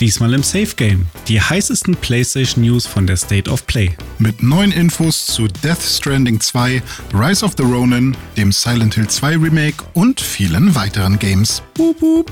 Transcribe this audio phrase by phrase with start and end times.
[0.00, 1.06] Diesmal im Safe Game.
[1.28, 3.92] Die heißesten PlayStation News von der State of Play.
[4.18, 6.82] Mit neuen Infos zu Death Stranding 2,
[7.14, 11.62] Rise of the Ronin, dem Silent Hill 2 Remake und vielen weiteren Games.
[11.74, 12.30] Boop, boop.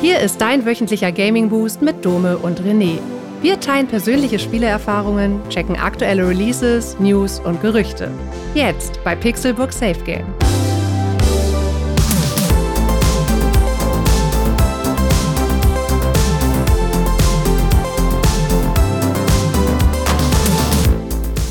[0.00, 2.98] Hier ist dein wöchentlicher Gaming Boost mit Dome und René.
[3.40, 8.10] Wir teilen persönliche Spielerfahrungen, checken aktuelle Releases, News und Gerüchte.
[8.54, 10.26] Jetzt bei Pixelbook Safe Game.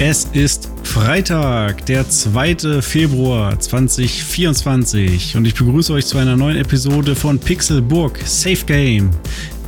[0.04, 2.82] Es ist Freitag, der 2.
[2.82, 9.12] Februar 2024 und ich begrüße euch zu einer neuen Episode von Pixelburg Safe Game.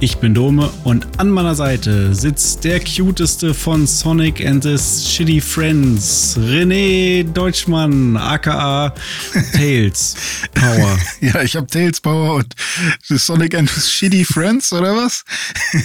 [0.04, 5.40] Ich bin Dome und an meiner Seite sitzt der cuteste von Sonic and his Shitty
[5.40, 8.94] Friends, René Deutschmann, aka
[9.54, 10.18] Tails
[10.54, 11.00] Power.
[11.22, 12.54] ja, ich habe Tails Power und
[13.02, 15.24] Sonic and his Shitty Friends, oder was?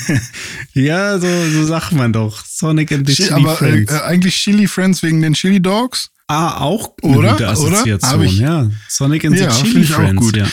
[0.72, 2.44] ja, so, so sagt man doch.
[2.44, 3.92] Sonic and the Shitty aber, Friends.
[3.92, 6.10] Äh, eigentlich Chili Friends wegen den Chili Dogs?
[6.26, 7.30] Ah, auch eine oder?
[7.34, 8.68] gute Assoziation, Ich, ja.
[8.88, 10.36] Sonic and ja, the Chili Friends, auch gut.
[10.38, 10.48] ja.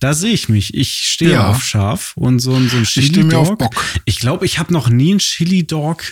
[0.00, 0.74] Da sehe ich mich.
[0.74, 1.48] Ich stehe Ja.
[1.48, 3.58] auf scharf und so, ein- so ein Ich stehe Chili mir auf Dog.
[3.58, 3.74] Bock.
[4.04, 6.02] Ich glaube, ich habe noch nie einen Chili Dog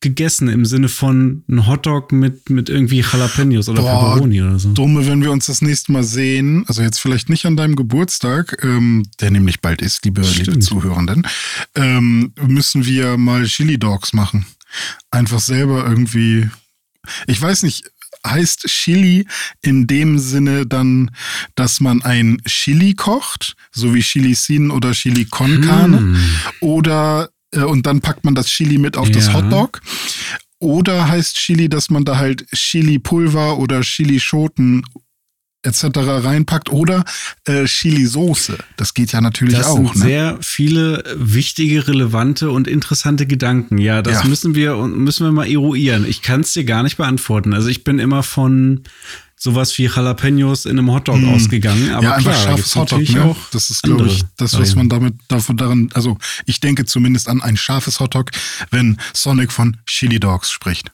[0.00, 4.70] gegessen im Sinne von ein Hotdog mit, mit irgendwie Jalapenos oder Boah, Pepperoni oder so.
[4.74, 8.58] Dumme, wenn wir uns das nächste Mal sehen, also jetzt vielleicht nicht an deinem Geburtstag,
[8.62, 10.58] ähm, der nämlich bald ist, liebe, liebe.
[10.58, 11.26] Zuhörenden,
[11.74, 14.44] ähm, müssen wir mal Chili Dogs machen.
[15.10, 16.50] Einfach selber irgendwie,
[17.26, 17.84] ich weiß nicht,
[18.26, 19.26] heißt Chili
[19.62, 21.10] in dem Sinne dann,
[21.54, 26.16] dass man ein Chili kocht, so wie Chili Sin oder Chili con Carne, Hm.
[26.60, 29.34] oder äh, und dann packt man das Chili mit auf das Ja.
[29.34, 29.80] Hotdog.
[30.58, 34.82] Oder heißt Chili, dass man da halt Chili-Pulver oder Chilischoten
[35.64, 35.84] etc.
[35.96, 37.04] reinpackt oder
[37.46, 38.58] äh, Chili-Soße.
[38.76, 39.76] Das geht ja natürlich Das auch.
[39.76, 40.02] sind Ne?
[40.02, 43.78] sehr viele wichtige, relevante und interessante Gedanken.
[43.78, 44.28] Ja, das Ja.
[44.28, 46.04] müssen wir müssen wir mal eruieren.
[46.08, 47.52] Ich kann es dir gar nicht beantworten.
[47.54, 48.82] Also ich bin immer von
[49.36, 51.28] sowas wie Jalapenos in einem Hotdog Hm.
[51.34, 51.92] ausgegangen.
[51.92, 53.08] Aber ja, einfach klar, scharfes Hotdog.
[53.10, 53.24] Ne?
[53.24, 56.16] auch Das ist, glaube ich, das, was man damit davon daran, also
[56.46, 58.30] ich denke zumindest an ein scharfes Hotdog,
[58.70, 60.92] wenn Sonic von Chili Dogs spricht.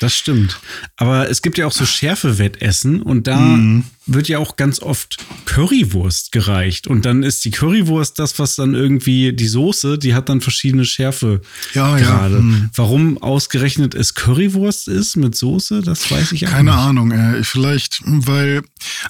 [0.00, 0.58] Das stimmt.
[0.96, 3.84] Aber es gibt ja auch so Schärfe-Wettessen und da Mhm.
[4.06, 6.86] Wird ja auch ganz oft Currywurst gereicht.
[6.86, 10.84] Und dann ist die Currywurst das, was dann irgendwie die Soße, die hat dann verschiedene
[10.84, 11.40] Schärfe
[11.74, 12.40] Ja, ja, gerade.
[12.40, 12.70] mhm.
[12.74, 16.80] Warum ausgerechnet es Currywurst ist mit Soße, das weiß ich auch Keine nicht.
[16.80, 18.62] Ahnung, äh, vielleicht, weil,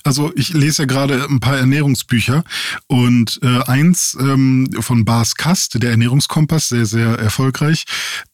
[0.05, 2.45] also ich lese ja gerade ein paar Ernährungsbücher
[2.87, 7.85] und äh, eins ähm, von Bas Kast, der Ernährungskompass, sehr, sehr erfolgreich,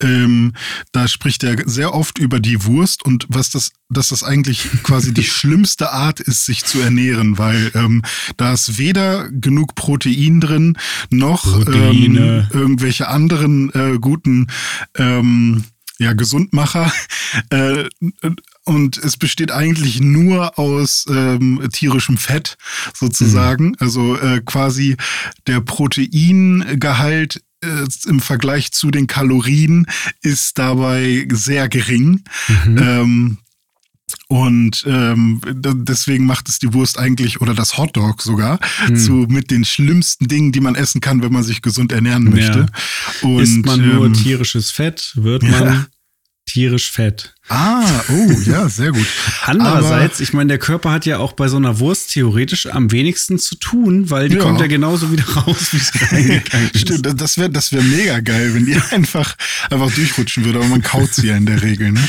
[0.03, 0.55] ähm,
[0.93, 5.15] da spricht er sehr oft über die Wurst und was das, dass das eigentlich quasi
[5.15, 8.03] die schlimmste Art ist, sich zu ernähren, weil ähm,
[8.37, 10.77] da ist weder genug Protein drin,
[11.11, 14.49] noch ähm, irgendwelche anderen äh, guten
[14.97, 15.65] ähm,
[15.99, 16.93] ja, Gesundmacher.
[17.51, 17.85] Äh,
[18.65, 22.57] und es besteht eigentlich nur aus ähm, tierischem Fett
[22.95, 23.77] sozusagen.
[23.81, 24.97] Also äh, quasi
[25.47, 29.87] der Proteingehalt äh, im Vergleich zu den Kalorien
[30.23, 32.25] ist dabei sehr gering.
[32.65, 32.79] Mhm.
[32.79, 33.39] Ähm,
[34.29, 38.97] und ähm, deswegen macht es die Wurst eigentlich oder das Hotdog sogar Hm.
[38.97, 42.67] zu mit den schlimmsten Dingen, die man essen kann, wenn man sich gesund ernähren möchte.
[43.23, 45.51] Und, Isst man nur ähm, tierisches Fett, wird ja.
[45.51, 45.87] man
[46.47, 47.35] tierisch fett.
[47.49, 49.07] Ah, oh, ja, sehr gut.
[49.47, 53.39] Andererseits, ich meine, der Körper hat ja auch bei so einer Wurst theoretisch am wenigsten
[53.39, 54.43] zu tun, weil die Ja.
[54.43, 56.81] kommt ja genauso wieder raus, wie es reingegangen ist.
[56.83, 59.35] Stimmt, das wäre das wär mega geil, wenn die einfach,
[59.71, 62.01] einfach durchrutschen würde, aber man kaut sie ja in der Regel, ne?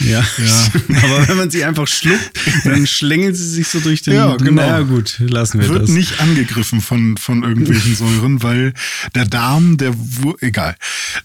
[0.00, 0.66] Ja, Ja.
[1.04, 2.32] aber wenn man sie einfach schluckt,
[2.64, 4.14] dann schlängelt sie sich so durch den.
[4.14, 4.62] Ja, genau.
[4.66, 5.90] Na gut, lassen wir Wird das.
[5.90, 8.72] nicht angegriffen von, von irgendwelchen Säuren, weil
[9.14, 9.94] der Darm, der,
[10.40, 10.74] egal,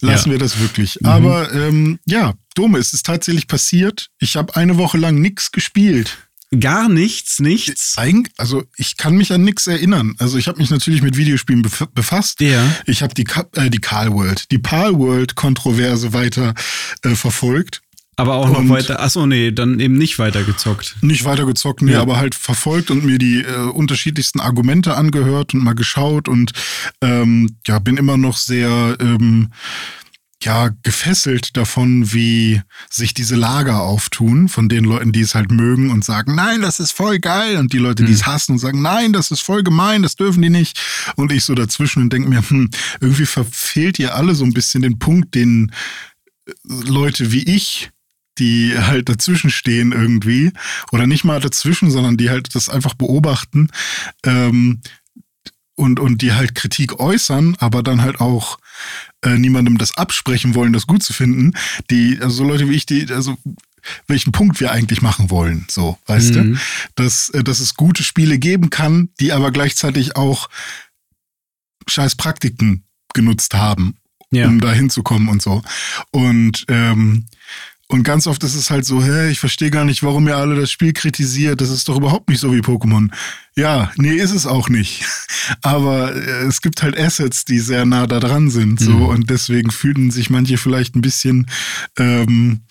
[0.02, 0.36] lassen Ja.
[0.36, 0.40] Mhm.
[0.40, 1.04] wir das wirklich.
[1.04, 4.10] Aber ähm, ja, Dome, es ist tatsächlich passiert.
[4.20, 6.18] Ich habe eine Woche lang nichts gespielt.
[6.58, 7.98] Gar nichts, nichts.
[7.98, 10.16] Eig also ich kann mich an nichts erinnern.
[10.18, 12.40] Also ich habe mich natürlich mit Videospielen bef befasst.
[12.40, 12.64] Ja.
[12.86, 16.54] Ich habe die, Ka- äh, die Carl World, die Pal World Kontroverse weiter
[17.04, 17.82] äh, verfolgt.
[18.20, 19.02] Aber auch noch Und- weiter.
[19.02, 20.96] Achso, nee, dann eben nicht weiter gezockt.
[21.02, 22.02] Nicht weitergezockt, nee, Ja.
[22.02, 26.54] aber halt verfolgt und mir die äh, unterschiedlichsten Argumente angehört und mal geschaut und
[27.02, 29.52] ähm, ja, bin immer noch sehr ähm,
[30.44, 35.90] ja, gefesselt davon, wie sich diese Lager auftun, von den Leuten, die es halt mögen
[35.90, 37.58] und sagen, nein, das ist voll geil.
[37.58, 40.42] Und die Leute, die es hassen und sagen, nein, das ist voll gemein, das dürfen
[40.42, 40.80] die nicht.
[41.16, 42.70] Und ich so dazwischen und denke mir, hm,
[43.02, 45.72] irgendwie verfehlt ihr alle so ein bisschen den Punkt, den
[46.48, 47.90] äh, Leute wie ich
[48.40, 50.52] die halt dazwischen stehen irgendwie
[50.92, 53.70] oder nicht mal dazwischen, sondern die halt das einfach beobachten,
[54.24, 54.82] ähm,
[55.78, 58.58] und, und die halt Kritik äußern, aber dann halt auch
[59.24, 61.54] äh, niemandem das absprechen wollen, das gut zu finden,
[61.90, 63.38] die, also so Leute wie ich, die, also
[64.08, 66.54] welchen Punkt wir eigentlich machen wollen, so, weißt mhm.
[66.54, 66.60] du?
[66.96, 70.50] Dass, äh, dass es gute Spiele geben kann, die aber gleichzeitig auch
[71.88, 72.84] scheiß Praktiken
[73.14, 73.96] genutzt haben,
[74.32, 74.48] ja.
[74.48, 75.62] um da hinzukommen und so.
[76.12, 77.26] Und ähm,
[77.90, 80.60] und ganz oft ist es halt so, hä, ich verstehe gar nicht, warum ihr alle
[80.60, 81.62] das Spiel kritisiert.
[81.62, 83.10] Das ist doch überhaupt nicht so wie Pokémon.
[83.56, 85.06] Ja, nee, ist es auch nicht.
[85.62, 88.82] Aber äh, es gibt halt Assets, die sehr nah da dran sind.
[88.82, 89.06] So, mhm.
[89.06, 91.48] und deswegen fühlen sich manche vielleicht ein bisschen
[91.98, 92.62] ähm,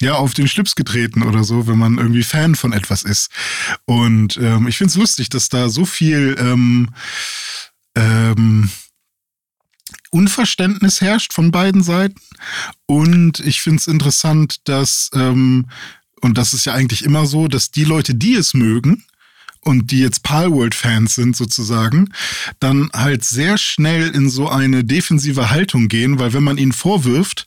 [0.00, 3.30] ja, auf den Schlips getreten oder so, wenn man irgendwie Fan von etwas ist.
[3.86, 6.90] Und ähm, ich finde es lustig, dass da so viel ähm,
[7.94, 8.70] ähm,
[10.10, 12.20] Unverständnis herrscht von beiden Seiten.
[12.86, 15.66] Und ich finde es interessant, dass, ähm,
[16.20, 19.04] und das ist ja eigentlich immer so, dass die Leute, die es mögen,
[19.62, 22.08] und die jetzt Palworld-Fans sind sozusagen,
[22.60, 27.46] dann halt sehr schnell in so eine defensive Haltung gehen, weil wenn man ihnen vorwirft,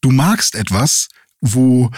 [0.00, 1.08] du magst etwas,
[1.46, 1.90] wo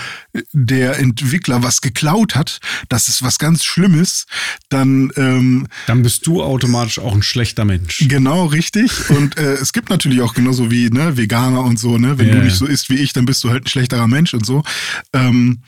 [0.53, 2.59] der Entwickler was geklaut hat,
[2.89, 4.27] das ist was ganz Schlimmes,
[4.69, 8.05] dann ähm, dann bist du automatisch auch ein schlechter Mensch.
[8.09, 9.09] Genau, richtig.
[9.11, 12.39] Und äh, es gibt natürlich auch genauso wie ne, Veganer und so, ne, wenn yeah.
[12.39, 14.65] du nicht so isst wie ich, dann bist du halt ein schlechterer Mensch und so.
[15.13, 15.63] Ähm,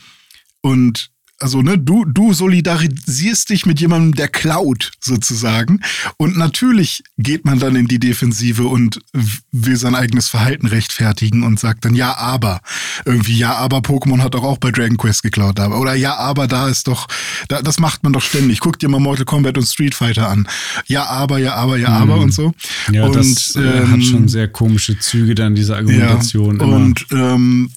[0.60, 1.10] und
[1.40, 5.80] also ne, du, du solidarisierst dich mit jemandem, der klaut, sozusagen.
[6.16, 9.00] Und natürlich geht man dann in die Defensive und
[9.52, 12.60] will sein eigenes Verhalten rechtfertigen und sagt dann, ja, aber.
[13.04, 15.60] Irgendwie, ja, aber Pokémon hat doch auch bei Dragon Quest geklaut.
[15.60, 17.06] Aber, oder ja, aber da ist doch,
[17.48, 18.60] da, das macht man doch ständig.
[18.60, 20.48] Guck dir mal Mortal Kombat und Street Fighter an.
[20.86, 22.22] Ja, aber, ja, aber, ja, aber mhm.
[22.22, 22.52] und so.
[22.90, 26.58] Ja, und, das äh, ähm, hat schon sehr komische Züge dann, diese Argumentation.
[26.58, 27.70] Ja, und ähm,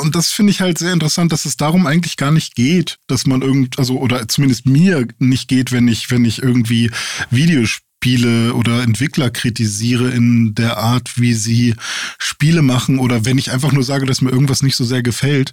[0.00, 3.26] und das finde ich halt sehr interessant, dass es darum eigentlich gar nicht geht, dass
[3.26, 6.90] man irgend, also, oder zumindest mir nicht geht, wenn ich, wenn ich irgendwie
[7.30, 11.74] Videospiele oder Entwickler kritisiere in der Art, wie sie
[12.18, 15.52] Spiele machen oder wenn ich einfach nur sage, dass mir irgendwas nicht so sehr gefällt.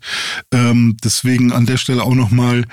[0.53, 2.65] Ähm, deswegen an der Stelle auch nochmal,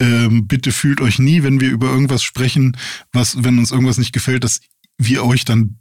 [0.00, 2.76] ähm, bitte fühlt euch nie, wenn wir über irgendwas sprechen,
[3.12, 4.60] was, wenn uns irgendwas nicht gefällt, dass
[4.96, 5.76] wir euch dann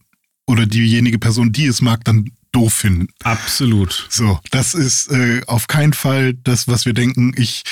[0.45, 3.07] oder diejenige Person, die es mag, dann doof finden.
[3.23, 4.07] Absolut.
[4.09, 7.33] So, das ist äh, auf keinen Fall das, was wir denken.
[7.37, 7.63] Ich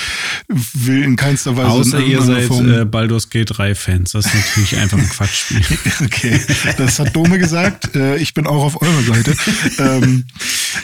[0.48, 1.68] will in keinster Weise.
[1.68, 4.12] Außer ihr seid Form äh, Baldur's Gate 3 Fans.
[4.12, 5.62] Das ist natürlich einfach ein Quatschspiel.
[6.04, 6.40] okay,
[6.76, 7.94] das hat Dome gesagt.
[7.94, 9.34] Äh, ich bin auch auf eurer Seite.
[9.78, 10.24] ähm,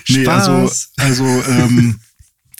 [0.09, 0.93] nee, also, Spaß.
[0.97, 2.01] also, also ähm,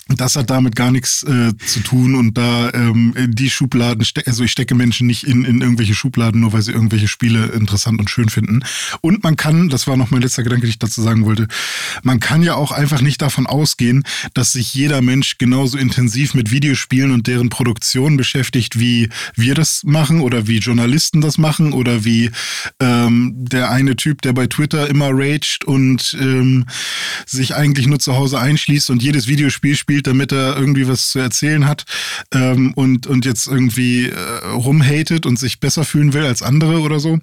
[0.09, 4.53] das hat damit gar nichts äh, zu tun und da ähm, die Schubladen, also ich
[4.53, 8.29] stecke Menschen nicht in, in irgendwelche Schubladen, nur weil sie irgendwelche Spiele interessant und schön
[8.29, 8.61] finden.
[9.01, 11.49] Und man kann, das war noch mein letzter Gedanke, den ich dazu sagen wollte,
[12.03, 14.05] man kann ja auch einfach nicht davon ausgehen,
[14.35, 19.85] dass sich jeder Mensch genauso intensiv mit Videospielen und deren Produktion beschäftigt, wie wir das
[19.85, 22.31] machen oder wie Journalisten das machen oder wie
[22.79, 26.67] ähm, der eine Typ, der bei Twitter immer raged und ähm,
[27.25, 31.11] sich eigentlich nur zu Hause einschließt und jedes Videospiel spielt spielt, damit er irgendwie was
[31.11, 31.85] zu erzählen hat
[32.33, 36.99] ähm, und, und jetzt irgendwie äh, rumhatet und sich besser fühlen will als andere oder
[36.99, 37.19] so.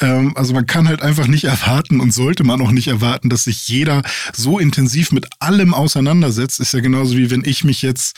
[0.00, 3.44] Ähm, also man kann halt einfach nicht erwarten und sollte man auch nicht erwarten, dass
[3.44, 4.02] sich jeder
[4.34, 6.58] so intensiv mit allem auseinandersetzt.
[6.58, 8.16] Ist ja genauso wie wenn ich mich jetzt,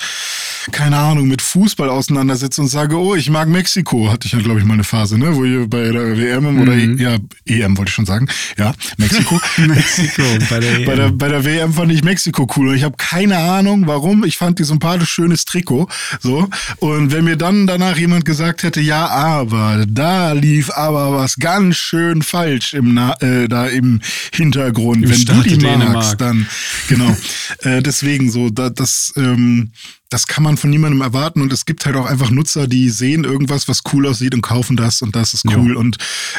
[0.71, 4.11] keine Ahnung, mit Fußball auseinandersetze und sage, oh, ich mag Mexiko.
[4.11, 5.37] Hatte ich ja, glaube ich, mal eine Phase, ne?
[5.37, 6.63] Wo ihr bei der WM mhm.
[6.63, 8.29] oder ja, EM wollte ich schon sagen.
[8.57, 9.39] Ja, Mexiko.
[9.59, 10.85] Mexiko, bei der, EM.
[10.87, 13.98] bei der, bei der WM fand ich Mexiko cool und ich habe keine Ahnung, warum
[13.99, 14.25] warum.
[14.25, 15.89] Ich fand die sympathisch schönes Trikot.
[16.21, 16.49] So.
[16.79, 21.77] Und wenn mir dann danach jemand gesagt hätte, ja, aber da lief aber was ganz
[21.77, 24.01] schön falsch im Na äh, da im
[24.33, 25.05] Hintergrund.
[25.05, 25.95] Im wenn Staat du die Dänemark.
[25.95, 26.47] magst, dann
[26.89, 27.17] genau.
[27.63, 29.73] äh, deswegen so, da, das ähm,
[30.11, 33.25] das kann man von niemandem erwarten und es gibt halt auch einfach Nutzer, die sehen
[33.25, 35.79] irgendwas, was cool aussieht und kaufen das und das ist cool ja.
[35.79, 35.99] und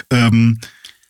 [0.10, 0.60] ähm,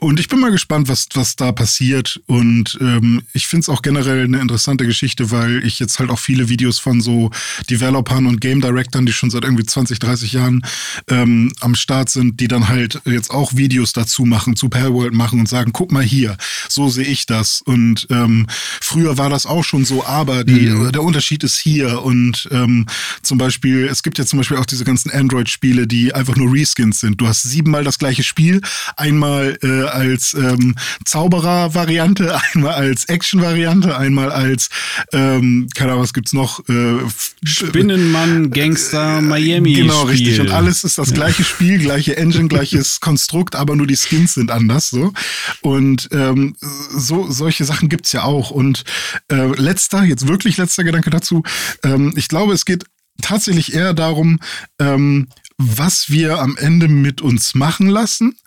[0.02, 2.22] und ich bin mal gespannt, was, was da passiert.
[2.26, 6.20] Und ähm, ich finde es auch generell eine interessante Geschichte, weil ich jetzt halt auch
[6.20, 7.32] viele Videos von so
[7.70, 10.62] Developern und Game Directern, die schon seit irgendwie 20, 30 Jahren
[11.10, 15.42] ähm, am Start sind, die dann halt jetzt auch Videos dazu machen, zu Palworld machen
[15.42, 16.38] und sagen, guck mal hier,
[16.70, 17.62] so sehe ich das.
[17.62, 18.48] Und ähm,
[18.80, 20.94] früher war das auch schon so, aber die, mhm.
[20.94, 22.04] der Unterschied ist hier.
[22.04, 22.86] Und ähm,
[23.22, 27.02] zum Beispiel, es gibt ja zum Beispiel auch diese ganzen Android-Spiele, die einfach nur Reskins
[27.02, 27.20] sind.
[27.20, 28.62] Du hast siebenmal das gleiche Spiel,
[28.96, 34.70] einmal äh, als ähm, Zauberer-Variante, einmal als Action-Variante, einmal als,
[35.14, 36.68] ähm, keine Ahnung, was gibt's noch?
[36.70, 36.98] Äh,
[37.44, 39.74] Spinnenmann, Gangster, Miami.
[39.74, 40.12] Genau, Spiel.
[40.12, 40.40] richtig.
[40.42, 44.52] Und alles ist das gleiche Spiel, gleiche Engine, gleiches Konstrukt, aber nur die Skins sind
[44.52, 44.90] anders.
[44.90, 45.14] So.
[45.62, 48.52] Und ähm, so solche Sachen gibt's ja auch.
[48.52, 48.84] Und
[49.32, 51.44] äh, letzter, jetzt wirklich letzter Gedanke dazu.
[51.84, 52.86] Ähm, ich glaube, es geht
[53.22, 54.40] tatsächlich eher darum,
[54.80, 55.28] ähm,
[55.58, 58.38] was wir am Ende mit uns machen lassen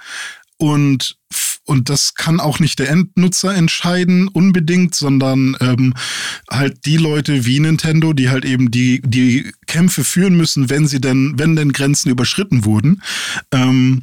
[0.63, 1.17] und
[1.65, 5.95] und das kann auch nicht der Endnutzer entscheiden unbedingt, sondern ähm,
[6.51, 11.01] halt die Leute wie Nintendo, die halt eben die die Kämpfe führen müssen, wenn sie
[11.01, 13.03] denn wenn denn Grenzen überschritten wurden.
[13.51, 14.03] Ähm,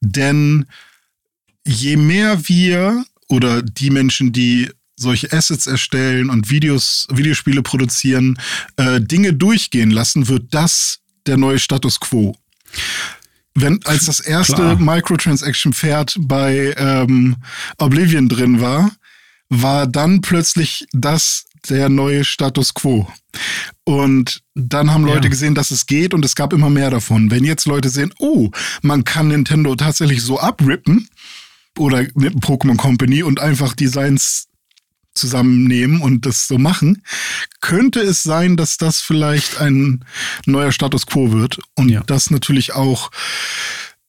[0.00, 0.66] denn
[1.66, 8.38] je mehr wir oder die Menschen, die solche Assets erstellen und Videos, Videospiele produzieren,
[8.76, 12.36] äh, Dinge durchgehen lassen, wird das der neue Status quo.
[13.60, 14.78] Wenn als das erste Klar.
[14.78, 17.36] Microtransaction-Pferd bei ähm,
[17.78, 18.90] Oblivion drin war,
[19.48, 23.08] war dann plötzlich das der neue Status quo.
[23.84, 25.30] Und dann haben Leute ja.
[25.30, 27.30] gesehen, dass es geht und es gab immer mehr davon.
[27.30, 28.50] Wenn jetzt Leute sehen, oh,
[28.82, 31.08] man kann Nintendo tatsächlich so abrippen
[31.76, 34.47] oder Pokémon Company und einfach Designs
[35.18, 37.02] zusammennehmen und das so machen,
[37.60, 40.04] könnte es sein, dass das vielleicht ein
[40.46, 42.02] neuer Status quo wird und ja.
[42.06, 43.10] das natürlich auch,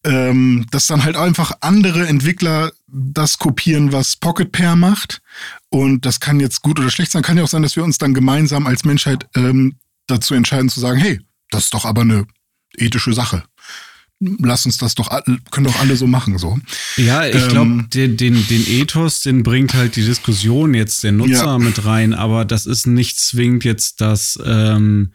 [0.06, 5.22] ähm, dass dann halt einfach andere Entwickler das kopieren, was Pocket Pair macht
[5.70, 7.24] und das kann jetzt gut oder schlecht sein.
[7.24, 9.76] Kann ja auch sein, dass wir uns dann gemeinsam als Menschheit ähm,
[10.08, 11.20] dazu entscheiden zu sagen, hey,
[11.52, 12.26] das ist doch aber eine
[12.78, 13.44] ethische Sache
[14.20, 15.10] lass uns das doch,
[15.52, 16.60] können doch alle so machen, so.
[16.98, 21.12] Ja, ich ähm, glaube, den, den, den Ethos, den bringt halt die Diskussion jetzt der
[21.12, 21.60] Nutzer ja.
[21.60, 25.12] mit rein, aber das ist nicht zwingend jetzt das, ähm,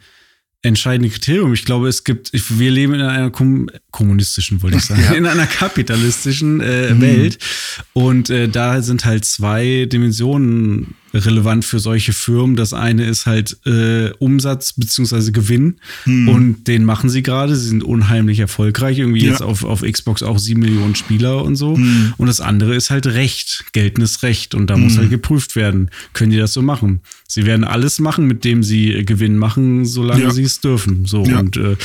[0.65, 1.53] entscheidende Kriterium.
[1.53, 5.13] Ich glaube, es gibt, wir leben in einer kom kommunistischen, wollte ich sagen, ja.
[5.13, 7.01] in einer kapitalistischen äh, mhm.
[7.01, 7.39] Welt.
[7.93, 12.57] Und äh, da sind halt zwei Dimensionen relevant für solche Firmen.
[12.57, 16.29] Das eine ist halt äh, Umsatz beziehungsweise Gewinn hm.
[16.29, 17.55] und den machen sie gerade.
[17.55, 18.99] Sie sind unheimlich erfolgreich.
[18.99, 19.31] Irgendwie ja.
[19.31, 21.77] jetzt auf, auf Xbox auch sieben Millionen Spieler und so.
[21.77, 22.15] Hm.
[22.17, 24.55] Und das andere ist halt Recht, geltendes Recht.
[24.55, 24.83] Und da hm.
[24.83, 27.01] muss halt geprüft werden, können die das so machen.
[27.29, 30.31] Sie werden alles machen, mit dem sie äh, Gewinn machen, solange ja.
[30.31, 31.07] sie es dürfen.
[31.07, 31.39] So ja.
[31.39, 31.77] und äh,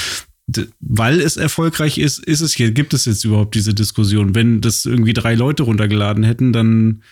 [0.79, 4.33] weil es erfolgreich ist, ist es hier, gibt es jetzt überhaupt diese Diskussion.
[4.33, 7.03] Wenn das irgendwie drei Leute runtergeladen hätten, dann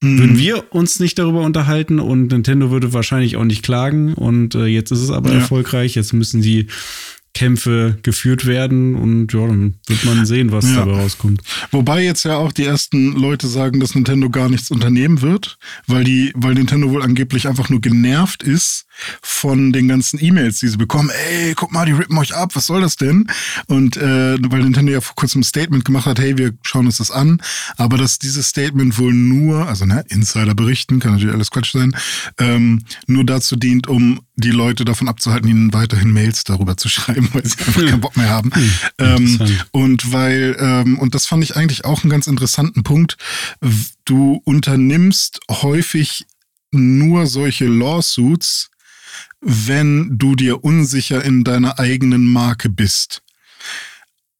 [0.00, 0.18] mhm.
[0.18, 4.14] würden wir uns nicht darüber unterhalten und Nintendo würde wahrscheinlich auch nicht klagen.
[4.14, 5.38] Und äh, jetzt ist es aber ja.
[5.38, 5.94] erfolgreich.
[5.94, 6.66] Jetzt müssen die
[7.32, 10.76] Kämpfe geführt werden und ja, dann wird man sehen, was ja.
[10.76, 11.42] dabei rauskommt.
[11.70, 16.02] Wobei jetzt ja auch die ersten Leute sagen, dass Nintendo gar nichts unternehmen wird, weil
[16.02, 18.86] die, weil Nintendo wohl angeblich einfach nur genervt ist
[19.22, 21.10] von den ganzen E-Mails, die sie bekommen.
[21.10, 23.26] Ey, guck mal, die rippen euch ab, was soll das denn?
[23.66, 26.98] Und äh, weil Nintendo ja vor kurzem ein Statement gemacht hat, hey, wir schauen uns
[26.98, 27.40] das an,
[27.76, 31.96] aber dass dieses Statement wohl nur, also ne, Insider berichten, kann natürlich alles Quatsch sein,
[32.38, 37.28] ähm, nur dazu dient, um die Leute davon abzuhalten, ihnen weiterhin Mails darüber zu schreiben,
[37.32, 38.50] weil sie einfach keinen Bock mehr haben.
[38.52, 43.16] Hm, ähm, und weil, ähm, und das fand ich eigentlich auch einen ganz interessanten Punkt,
[44.04, 46.26] du unternimmst häufig
[46.72, 48.70] nur solche Lawsuits,
[49.40, 53.22] wenn du dir unsicher in deiner eigenen Marke bist.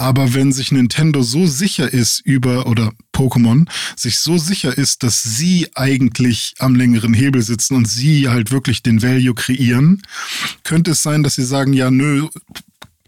[0.01, 5.23] Aber wenn sich Nintendo so sicher ist über, oder Pokémon, sich so sicher ist, dass
[5.23, 10.01] sie eigentlich am längeren Hebel sitzen und sie halt wirklich den Value kreieren,
[10.63, 12.29] könnte es sein, dass sie sagen, ja, nö,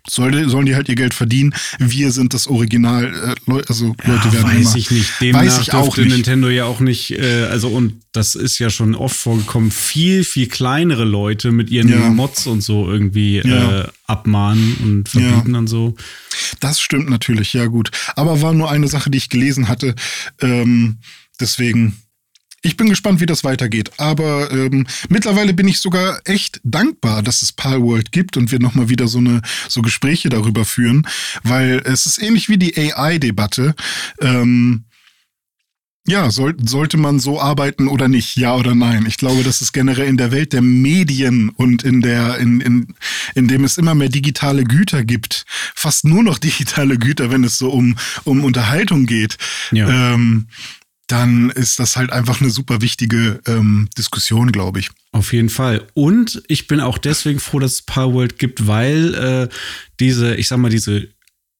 [0.09, 1.54] soll, sollen die halt ihr Geld verdienen.
[1.78, 3.37] Wir sind das Original.
[3.47, 5.21] Äh, also ja, Leute werden weiß immer, ich nicht.
[5.21, 6.09] Demnach weiß ich auch nicht.
[6.09, 7.12] Nintendo ja auch nicht.
[7.12, 9.71] Äh, also und das ist ja schon oft vorgekommen.
[9.71, 12.11] Viel viel kleinere Leute mit ihren ja.
[12.11, 13.82] Mods und so irgendwie ja.
[13.82, 15.94] äh, abmahnen und verbieten und so.
[16.61, 17.52] Das stimmt natürlich.
[17.52, 17.90] Ja gut.
[18.16, 19.94] Aber war nur eine Sache, die ich gelesen hatte.
[20.40, 20.99] Ähm,
[21.40, 22.02] deswegen
[22.62, 23.90] ich bin gespannt, wie das weitergeht.
[23.99, 28.88] Aber ähm, mittlerweile bin ich sogar echt dankbar, dass es Palworld gibt und wir nochmal
[28.88, 31.07] wieder so eine so Gespräche darüber führen,
[31.42, 33.75] weil es ist ähnlich wie die AI-Debatte.
[34.21, 34.85] Ähm,
[36.07, 38.37] ja, soll, sollte man so arbeiten oder nicht?
[38.37, 39.07] Ja oder nein?
[39.07, 42.95] Ich glaube, das ist generell in der Welt der Medien und in der, in, in,
[43.37, 47.57] in dem es immer mehr digitale Güter gibt, fast nur noch digitale Güter, wenn es
[47.57, 49.38] so um, um Unterhaltung geht.
[49.71, 50.14] Ja.
[50.14, 50.49] Ähm,
[51.12, 54.88] dann ist das halt einfach eine super wichtige ähm, Diskussion, glaube ich.
[55.12, 55.87] Auf jeden Fall.
[55.92, 59.49] Und ich bin auch deswegen froh, dass es Powerworld gibt, weil äh,
[60.00, 61.09] diese, ich sag mal, diese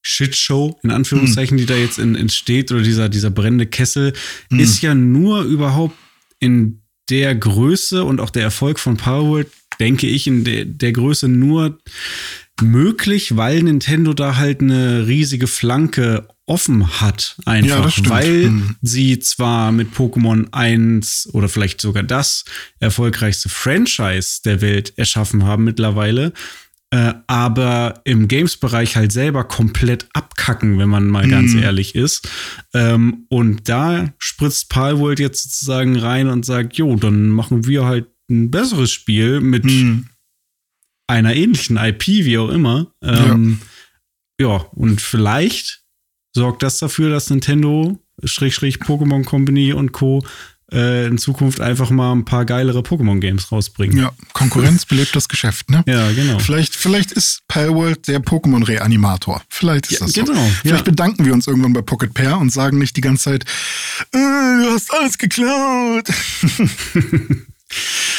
[0.01, 1.61] Shitshow, in Anführungszeichen, hm.
[1.61, 4.13] die da jetzt in, entsteht, oder dieser, dieser brennende Kessel,
[4.49, 4.59] hm.
[4.59, 5.95] ist ja nur überhaupt
[6.39, 6.81] in
[7.11, 11.77] der Größe und auch der Erfolg von Powerworld, denke ich, in der, der Größe nur
[12.59, 18.75] möglich, weil Nintendo da halt eine riesige Flanke offen hat, einfach, ja, weil hm.
[18.81, 22.43] sie zwar mit Pokémon 1 oder vielleicht sogar das
[22.79, 26.33] erfolgreichste Franchise der Welt erschaffen haben mittlerweile,
[26.91, 31.31] äh, aber im Games-Bereich halt selber komplett abkacken, wenn man mal hm.
[31.31, 32.27] ganz ehrlich ist.
[32.73, 38.07] Ähm, und da spritzt Palworld jetzt sozusagen rein und sagt, jo, dann machen wir halt
[38.29, 40.09] ein besseres Spiel mit hm.
[41.07, 42.91] einer ähnlichen IP, wie auch immer.
[43.01, 43.61] Ähm,
[44.39, 44.47] ja.
[44.47, 45.82] ja, und vielleicht
[46.33, 50.23] sorgt das dafür, dass Nintendo Schrägstrich Pokémon Company und Co.
[50.71, 53.97] Äh, in Zukunft einfach mal ein paar geilere Pokémon-Games rausbringen.
[53.97, 55.83] Ja, Konkurrenz belebt das Geschäft, ne?
[55.85, 56.39] Ja, genau.
[56.39, 59.43] Vielleicht, vielleicht ist Palworld der Pokémon-Reanimator.
[59.49, 60.49] Vielleicht ist Ja, das genau, so.
[60.61, 60.91] Vielleicht ja.
[60.91, 63.43] bedanken wir uns irgendwann bei Pocket Pair und sagen nicht die ganze Zeit,
[64.13, 66.07] äh, du hast alles geklaut.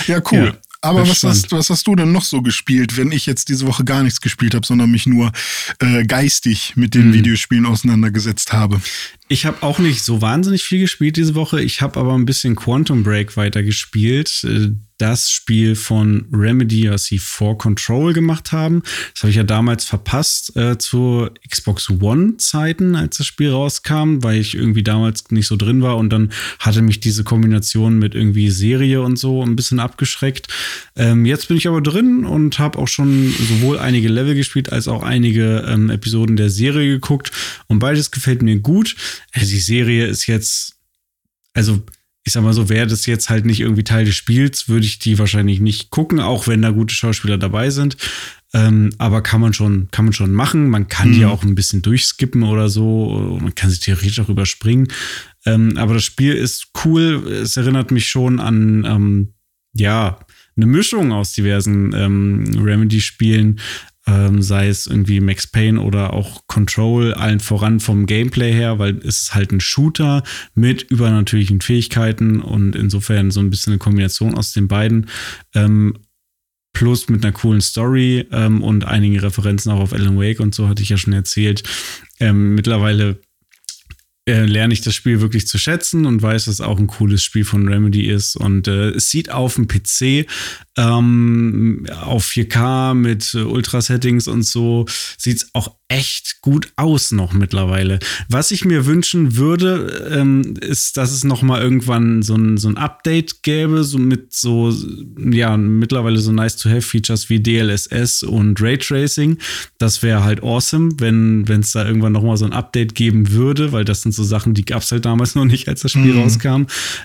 [0.07, 0.45] ja, cool.
[0.45, 0.53] Ja,
[0.85, 3.85] Aber was hast, was hast du denn noch so gespielt, wenn ich jetzt diese Woche
[3.85, 5.33] gar nichts gespielt habe, sondern mich nur
[5.79, 8.81] äh, geistig mit den Videospielen auseinandergesetzt habe?
[9.29, 11.63] Ich habe auch nicht so wahnsinnig viel gespielt diese Woche.
[11.63, 14.47] Ich habe aber ein bisschen Quantum Break weitergespielt.
[15.05, 18.83] Das Spiel von Remedy, was sie vor Control gemacht haben.
[19.13, 24.41] Das habe ich ja damals verpasst äh, zu Xbox One-Zeiten, als das Spiel rauskam, weil
[24.41, 28.49] ich irgendwie damals nicht so drin war und dann hatte mich diese Kombination mit irgendwie
[28.49, 30.49] Serie und so ein bisschen abgeschreckt.
[30.97, 34.89] Ähm, jetzt bin ich aber drin und habe auch schon sowohl einige Level gespielt als
[34.89, 37.31] auch einige ähm, Episoden der Serie geguckt
[37.67, 38.97] und beides gefällt mir gut.
[39.33, 40.77] Äh, Die Serie ist jetzt,
[41.53, 41.83] also
[42.27, 44.99] ich sag mal so, wäre das jetzt halt nicht irgendwie Teil des Spiels, würde ich
[44.99, 47.97] die wahrscheinlich nicht gucken, auch wenn da gute Schauspieler dabei sind.
[48.55, 50.71] Ähm, aber kann man schon, kann man schon machen.
[50.71, 51.27] Man kann die Mhm.
[51.27, 53.39] auch ein bisschen durchskippen oder so.
[53.43, 54.89] Man kann sie theoretisch auch überspringen.
[55.45, 57.27] Ähm, aber das Spiel ist cool.
[57.29, 59.35] Es erinnert mich schon an, ähm,
[59.75, 60.21] ja,
[60.57, 63.59] eine Mischung aus diversen ähm, Remedy-Spielen,
[64.07, 68.99] ähm, sei es irgendwie Max Payne oder auch Control, allen voran vom Gameplay her, weil
[68.99, 70.23] es ist halt ein Shooter
[70.55, 75.09] mit übernatürlichen Fähigkeiten und insofern so ein bisschen eine Kombination aus den beiden.
[75.55, 75.95] Ähm,
[76.75, 80.69] plus mit einer coolen Story ähm, und einigen Referenzen auch auf Alan Wake und so
[80.69, 81.63] hatte ich ja schon erzählt.
[82.21, 83.21] Ähm, mittlerweile
[84.27, 87.23] äh, lerne ich das Spiel wirklich zu schätzen und weiß, dass es auch ein cooles
[87.23, 88.37] Spiel von Remedy ist.
[88.37, 90.27] Und äh, es sieht auf dem PC
[90.77, 94.87] ähm, auf 4K mit äh, Ultra-Settings und so,
[95.19, 97.99] sieht es auch echt gut aus noch mittlerweile.
[98.29, 102.69] Was ich mir wünschen würde, ähm, ist, dass es noch mal irgendwann so ein, so
[102.69, 104.75] ein Update gäbe, so mit so,
[105.31, 109.39] ja, mittlerweile so nice-to-have-Features wie DLSS und Raytracing.
[109.79, 113.73] Das wäre halt awesome, wenn es da irgendwann noch mal so ein Update geben würde,
[113.73, 116.15] weil das sind so Sachen, die gab es halt damals noch nicht, als das Spiel
[116.15, 116.21] Mhm.
[116.21, 116.63] rauskam.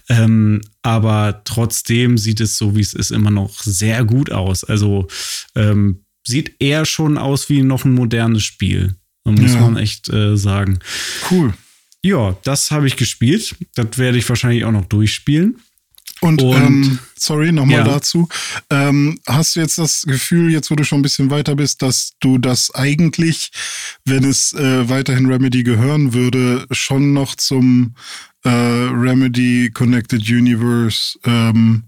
[0.09, 4.63] Ähm, aber trotzdem sieht es so, wie es ist, immer noch sehr gut aus.
[4.63, 5.07] Also
[5.55, 8.95] ähm, sieht eher schon aus wie noch ein modernes Spiel.
[9.25, 9.59] Muss Ja.
[9.61, 10.79] man echt äh, sagen.
[11.29, 11.53] Cool.
[12.03, 13.55] Ja, das habe ich gespielt.
[13.75, 15.57] Das werde ich wahrscheinlich auch noch durchspielen.
[16.21, 17.83] Und, Und- ähm, sorry, nochmal Ja.
[17.85, 18.27] dazu.
[18.69, 22.13] Ähm, hast du jetzt das Gefühl, jetzt wo du schon ein bisschen weiter bist, dass
[22.19, 23.51] du das eigentlich,
[24.05, 27.95] wenn es äh, weiterhin Remedy gehören würde, schon noch zum
[28.43, 31.83] äh, Remedy Connected Universe ähm,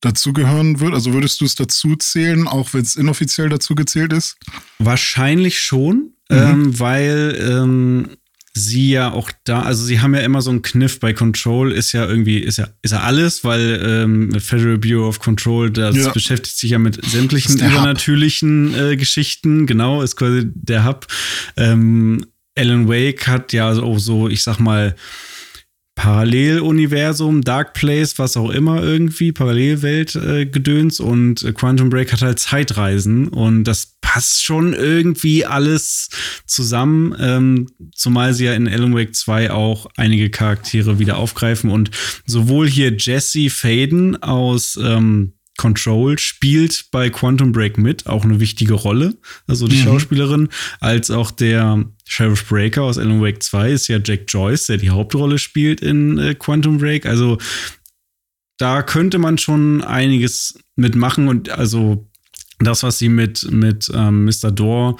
[0.00, 0.94] dazugehören würde?
[0.96, 4.36] Also würdest du es dazu zählen, auch wenn es inoffiziell dazu gezählt ist?
[4.78, 6.36] Wahrscheinlich schon, Mhm.
[6.36, 8.08] ähm, weil ähm,
[8.58, 11.92] sie ja auch da, also sie haben ja immer so einen Kniff bei Control, ist
[11.92, 16.10] ja irgendwie, ist ja, ist ja alles, weil ähm, Federal Bureau of Control, das Ja.
[16.10, 21.06] beschäftigt sich ja mit sämtlichen übernatürlichen äh, Geschichten, genau, ist quasi der Hub.
[21.58, 22.24] Ähm,
[22.58, 24.96] Alan Wake hat ja auch so, ich sag mal,
[25.96, 32.20] Paralleluniversum, Dark Place, was auch immer irgendwie, Parallelwelt äh, Gedöns und äh, Quantum Break hat
[32.22, 36.10] halt Zeitreisen und das passt schon irgendwie alles
[36.46, 41.90] zusammen, ähm, zumal sie ja in Alan Wake 2 auch einige Charaktere wieder aufgreifen und
[42.26, 48.74] sowohl hier Jesse Faden aus ähm, Control spielt bei Quantum Break mit, auch eine wichtige
[48.74, 49.16] Rolle,
[49.46, 49.84] also die Mhm.
[49.84, 50.48] Schauspielerin,
[50.80, 54.90] als auch der Sheriff Breaker aus Alan Wake 2 ist ja Jack Joyce, der die
[54.90, 57.06] Hauptrolle spielt in äh, Quantum Break.
[57.06, 57.38] Also
[58.58, 62.08] da könnte man schon einiges mitmachen und also
[62.58, 64.50] das, was sie mit, mit ähm, Mr.
[64.50, 64.98] Door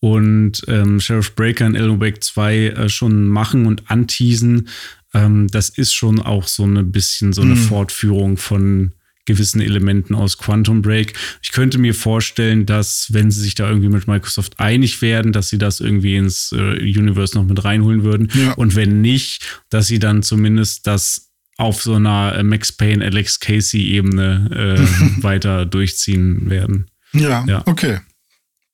[0.00, 4.68] und ähm, Sheriff Breaker in Alan Wake 2 äh, schon machen und anteasen,
[5.14, 7.58] ähm, das ist schon auch so ein bisschen so eine Mhm.
[7.58, 8.92] Fortführung von
[9.28, 11.12] gewissen Elementen aus Quantum Break.
[11.40, 15.48] Ich könnte mir vorstellen, dass, wenn sie sich da irgendwie mit Microsoft einig werden, dass
[15.48, 18.28] sie das irgendwie ins äh, Universe noch mit reinholen würden.
[18.34, 18.54] Ja.
[18.54, 23.38] Und wenn nicht, dass sie dann zumindest das auf so einer äh, Max Payne, Alex
[23.38, 24.76] Casey-Ebene
[25.18, 26.90] äh, weiter durchziehen werden.
[27.12, 27.62] Ja, Ja.
[27.66, 28.00] okay.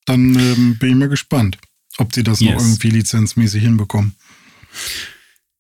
[0.06, 1.58] Dann ähm, bin ich mal gespannt,
[1.98, 2.62] ob die das noch Yes.
[2.62, 4.14] irgendwie lizenzmäßig hinbekommen.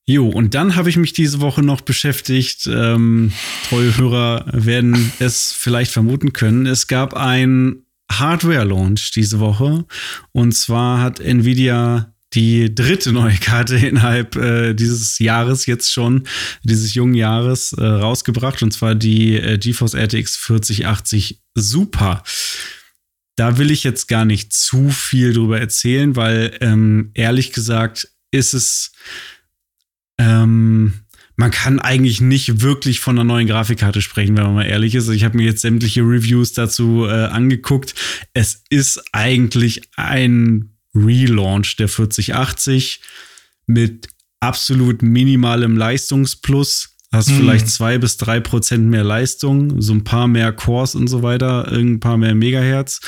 [0.06, 2.66] Jo, und dann habe ich mich diese Woche noch beschäftigt.
[2.66, 3.32] Ähm,
[3.68, 6.66] treue Hörer werden es vielleicht vermuten können.
[6.66, 9.86] Es gab ein Hardware-Launch diese Woche.
[10.32, 16.26] Und zwar hat Nvidia die dritte neue Karte innerhalb äh, dieses Jahres jetzt schon,
[16.64, 18.62] dieses jungen Jahres, äh, rausgebracht.
[18.62, 22.22] Und zwar die äh, GeForce RTX 4080 Super.
[23.36, 28.54] Da will ich jetzt gar nicht zu viel drüber erzählen, weil ähm, ehrlich gesagt ist
[28.54, 28.92] es
[30.18, 30.94] Ähm,
[31.36, 35.08] man kann eigentlich nicht wirklich von einer neuen Grafikkarte sprechen, wenn man mal ehrlich ist.
[35.08, 37.94] Ich habe mir jetzt sämtliche Reviews dazu äh, angeguckt.
[38.34, 43.00] Es ist eigentlich ein Relaunch der 4080
[43.66, 46.90] mit absolut minimalem Leistungsplus.
[47.10, 47.36] Hast hm.
[47.36, 51.70] vielleicht zwei bis drei Prozent mehr Leistung, so ein paar mehr Cores und so weiter,
[51.72, 53.00] ein paar mehr Megahertz.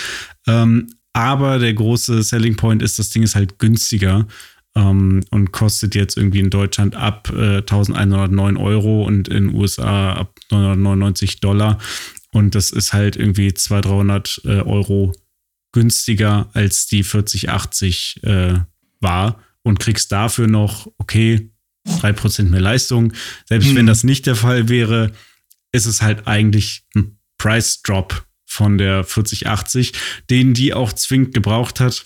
[0.49, 4.27] Ähm, aber der große Selling Point ist, das Ding ist halt günstiger
[4.77, 10.13] ähm, und kostet jetzt irgendwie in Deutschland ab äh, 1109 Euro und in den USA
[10.13, 11.79] ab 999 Dollar.
[12.31, 15.13] Und das ist halt irgendwie 200, 300 äh, Euro
[15.73, 18.55] günstiger als die 4080 äh,
[19.01, 21.51] war und kriegst dafür noch, okay,
[21.89, 23.13] 3% mehr Leistung.
[23.47, 23.77] Selbst hm.
[23.77, 25.13] wenn das nicht der Fall wäre,
[25.73, 29.93] ist es halt eigentlich ein Price Drop von der 4080,
[30.31, 32.05] den die auch zwingend gebraucht hat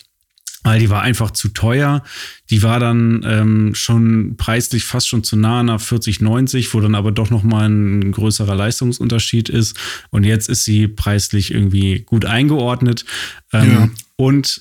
[0.62, 2.02] weil die war einfach zu teuer.
[2.50, 7.12] Die war dann ähm, schon preislich fast schon zu nah nach 4090, wo dann aber
[7.12, 9.78] doch noch mal ein größerer Leistungsunterschied ist.
[10.10, 13.04] Und jetzt ist sie preislich irgendwie gut eingeordnet.
[13.52, 13.90] Ähm, ja.
[14.16, 14.60] Und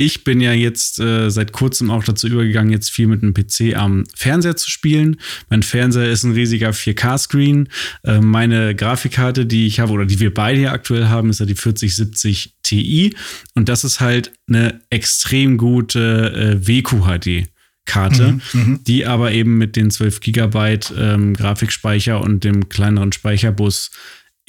[0.00, 3.76] ich bin ja jetzt äh, seit kurzem auch dazu übergegangen, jetzt viel mit einem PC
[3.76, 5.20] am Fernseher zu spielen.
[5.50, 7.68] Mein Fernseher ist ein riesiger 4K-Screen.
[8.04, 11.46] Äh, meine Grafikkarte, die ich habe oder die wir beide hier aktuell haben, ist ja
[11.46, 13.14] die 4070 Ti.
[13.54, 17.48] Und das ist halt eine extrem gute äh, WQHD.
[17.86, 23.10] Karte, mhm, mhm, die aber eben mit den 12 Gigabyte ähm, Grafikspeicher und dem kleineren
[23.10, 23.90] Speicherbus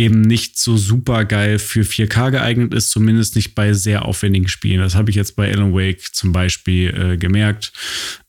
[0.02, 4.80] eben nicht so super geil für 4K geeignet ist, zumindest nicht bei sehr aufwendigen Spielen.
[4.80, 7.72] Das habe ich jetzt bei Alan Wake zum Beispiel äh, gemerkt.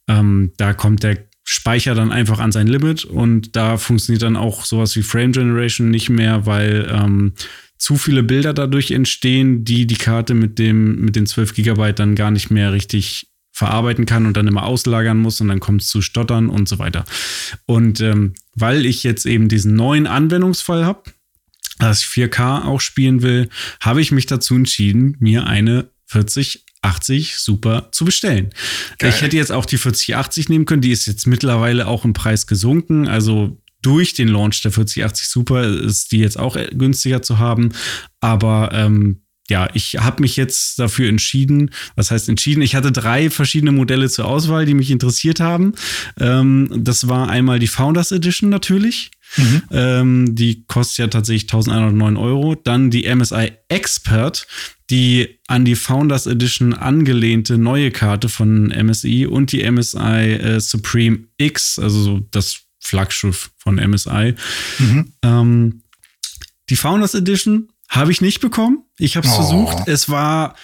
[0.07, 4.65] Ähm, da kommt der Speicher dann einfach an sein Limit und da funktioniert dann auch
[4.65, 7.33] sowas wie Frame Generation nicht mehr, weil ähm,
[7.77, 12.15] zu viele Bilder dadurch entstehen, die die Karte mit dem mit den 12 Gigabyte dann
[12.15, 15.89] gar nicht mehr richtig verarbeiten kann und dann immer auslagern muss und dann kommt es
[15.89, 17.03] zu Stottern und so weiter.
[17.65, 21.03] Und ähm, weil ich jetzt eben diesen neuen Anwendungsfall habe,
[21.79, 27.89] dass ich 4K auch spielen will, habe ich mich dazu entschieden, mir eine 4080 Super
[27.91, 28.49] zu bestellen.
[28.99, 29.09] Geil.
[29.09, 32.47] Ich hätte jetzt auch die 4080 nehmen können, die ist jetzt mittlerweile auch im Preis
[32.47, 37.73] gesunken, also durch den Launch der 4080 Super ist die jetzt auch günstiger zu haben,
[38.21, 41.71] aber ähm, ja, ich habe mich jetzt dafür entschieden.
[41.95, 42.61] Was heißt entschieden?
[42.61, 45.73] Ich hatte drei verschiedene Modelle zur Auswahl, die mich interessiert haben.
[46.17, 49.11] Ähm, das war einmal die Founders Edition natürlich.
[49.37, 49.61] Mhm.
[49.71, 52.55] Ähm, die kostet ja tatsächlich 1109 Euro.
[52.55, 54.47] Dann die MSI Expert,
[54.89, 61.25] die an die Founders Edition angelehnte neue Karte von MSI und die MSI äh, Supreme
[61.37, 64.35] X, also so das Flaggschiff von MSI.
[64.79, 65.13] Mhm.
[65.23, 65.83] Ähm,
[66.69, 68.83] die Founders Edition habe ich nicht bekommen.
[68.97, 69.37] Ich habe es oh.
[69.37, 69.87] versucht.
[69.87, 70.55] Es war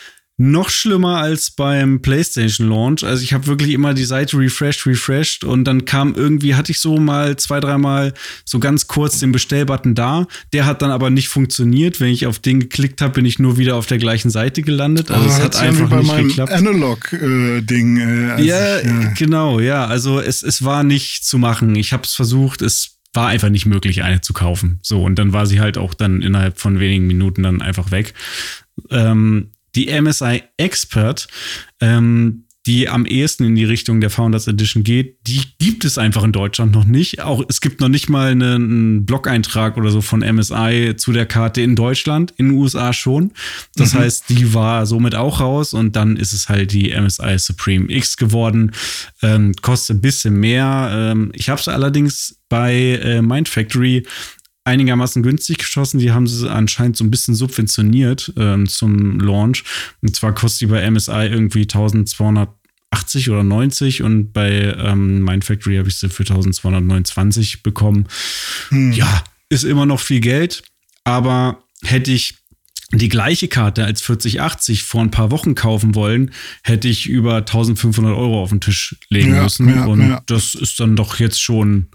[0.42, 3.04] noch schlimmer als beim PlayStation Launch.
[3.04, 6.80] Also ich habe wirklich immer die Seite refreshed, refreshed und dann kam irgendwie, hatte ich
[6.80, 8.14] so mal zwei, dreimal
[8.46, 10.28] so ganz kurz den Bestellbutton da.
[10.54, 12.00] Der hat dann aber nicht funktioniert.
[12.00, 15.12] Wenn ich auf den geklickt habe, bin ich nur wieder auf der gleichen Seite gelandet.
[15.12, 16.54] Also oh, es hat einfach nicht geklappt.
[16.54, 17.98] Analog-Ding.
[17.98, 19.88] Äh, also ja, ja, genau, ja.
[19.88, 21.76] Also es, es war nicht zu machen.
[21.76, 24.80] Ich habe es versucht, es war einfach nicht möglich, eine zu kaufen.
[24.84, 28.14] So, und dann war sie halt auch dann innerhalb von wenigen Minuten dann einfach weg.
[28.90, 29.50] Ähm,
[29.80, 31.28] die MSI Expert,
[31.80, 36.24] ähm, die am ehesten in die Richtung der Founders Edition geht, die gibt es einfach
[36.24, 37.22] in Deutschland noch nicht.
[37.22, 41.62] Auch es gibt noch nicht mal einen Blog-Eintrag oder so von MSI zu der Karte
[41.62, 43.32] in Deutschland, in den USA schon.
[43.76, 44.00] Das mhm.
[44.00, 48.18] heißt, die war somit auch raus und dann ist es halt die MSI Supreme X
[48.18, 48.74] geworden.
[49.22, 50.90] Ähm, kostet ein bisschen mehr.
[50.94, 54.06] Ähm, ich habe es allerdings bei äh, Mind Factory
[54.70, 56.00] einigermaßen günstig geschossen.
[56.00, 59.64] Die haben sie anscheinend so ein bisschen subventioniert ähm, zum Launch.
[60.02, 65.90] Und zwar kostet die bei MSI irgendwie 1280 oder 90 und bei ähm, Mindfactory habe
[65.90, 68.08] ich sie für 1229 bekommen.
[68.70, 68.92] Hm.
[68.94, 70.64] Ja, ist immer noch viel Geld,
[71.04, 72.36] aber hätte ich
[72.92, 76.32] die gleiche Karte als 4080 vor ein paar Wochen kaufen wollen,
[76.64, 79.70] hätte ich über 1500 Euro auf den Tisch legen ja, müssen.
[79.70, 80.22] Ja, und ja.
[80.26, 81.88] das ist dann doch jetzt schon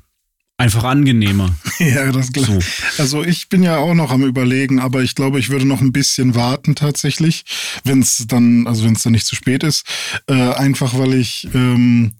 [0.56, 1.54] einfach angenehmer.
[1.78, 2.46] ja, das klar.
[2.46, 2.58] So.
[2.98, 5.92] Also ich bin ja auch noch am überlegen, aber ich glaube, ich würde noch ein
[5.92, 7.44] bisschen warten tatsächlich,
[7.84, 9.84] wenn es dann, also wenn es dann nicht zu spät ist.
[10.28, 12.12] Äh, einfach weil ich ähm,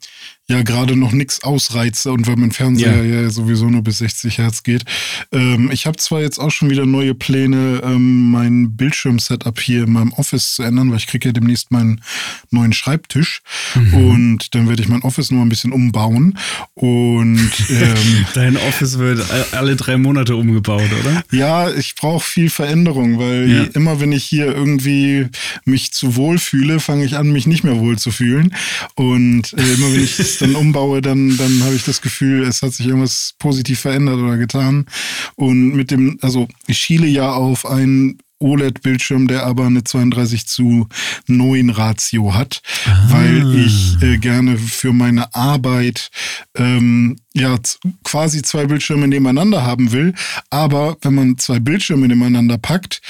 [0.46, 3.22] ja gerade noch nichts ausreize und weil mein Fernseher ja.
[3.22, 4.84] ja, sowieso nur bis 60 Hertz geht.
[5.32, 9.92] Ähm, ich habe zwar jetzt auch schon wieder neue Pläne, ähm, mein Bildschirm-Setup hier in
[9.92, 12.02] meinem Office zu ändern, weil ich kriege ja demnächst meinen
[12.50, 13.40] neuen Schreibtisch
[13.74, 13.94] mhm.
[13.94, 16.38] und dann werde ich mein Office noch ein bisschen umbauen
[16.74, 21.24] und ähm, dein Office wird alle drei Monate umgebaut, oder?
[21.30, 23.62] Ja, ich brauche viel Veränderung, weil ja.
[23.72, 25.28] immer wenn ich hier irgendwie
[25.64, 28.54] mich zu wohl fühle, fange ich an, mich nicht mehr wohl zu fühlen
[28.94, 32.62] und äh, immer wenn ich das dann umbaue, dann, dann habe ich das Gefühl, es
[32.62, 34.86] hat sich irgendwas positiv verändert oder getan.
[35.36, 40.88] Und mit dem, also ich schiele ja auf einen OLED-Bildschirm, der aber eine 32 zu
[41.26, 43.06] 9 Ratio hat, ah.
[43.08, 46.10] weil ich äh, gerne für meine Arbeit
[46.54, 47.56] ähm, ja
[48.02, 50.14] quasi zwei Bildschirme nebeneinander haben will.
[50.50, 53.00] Aber wenn man zwei Bildschirme nebeneinander packt,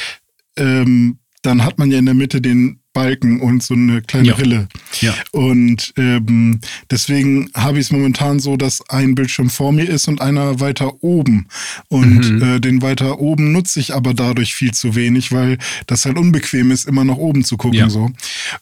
[0.57, 4.35] ähm, dann hat man ja in der Mitte den Balken und so eine kleine ja.
[4.37, 4.69] Rille.
[5.01, 5.15] Ja.
[5.33, 10.23] Und ähm, deswegen habe ich es momentan so, dass ein Bildschirm vor mir ist und
[10.23, 11.49] einer weiter oben.
[11.89, 12.43] Und mhm.
[12.43, 16.71] äh, den weiter oben nutze ich aber dadurch viel zu wenig, weil das halt unbequem
[16.71, 17.79] ist, immer nach oben zu gucken.
[17.79, 17.91] Ja.
[17.91, 18.11] So.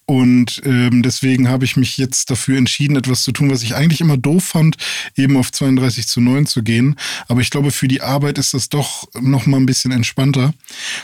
[0.07, 4.01] Und ähm, deswegen habe ich mich jetzt dafür entschieden, etwas zu tun, was ich eigentlich
[4.01, 4.77] immer doof fand,
[5.15, 6.97] eben auf 32 zu 9 zu gehen.
[7.29, 10.55] Aber ich glaube, für die Arbeit ist das doch noch mal ein bisschen entspannter.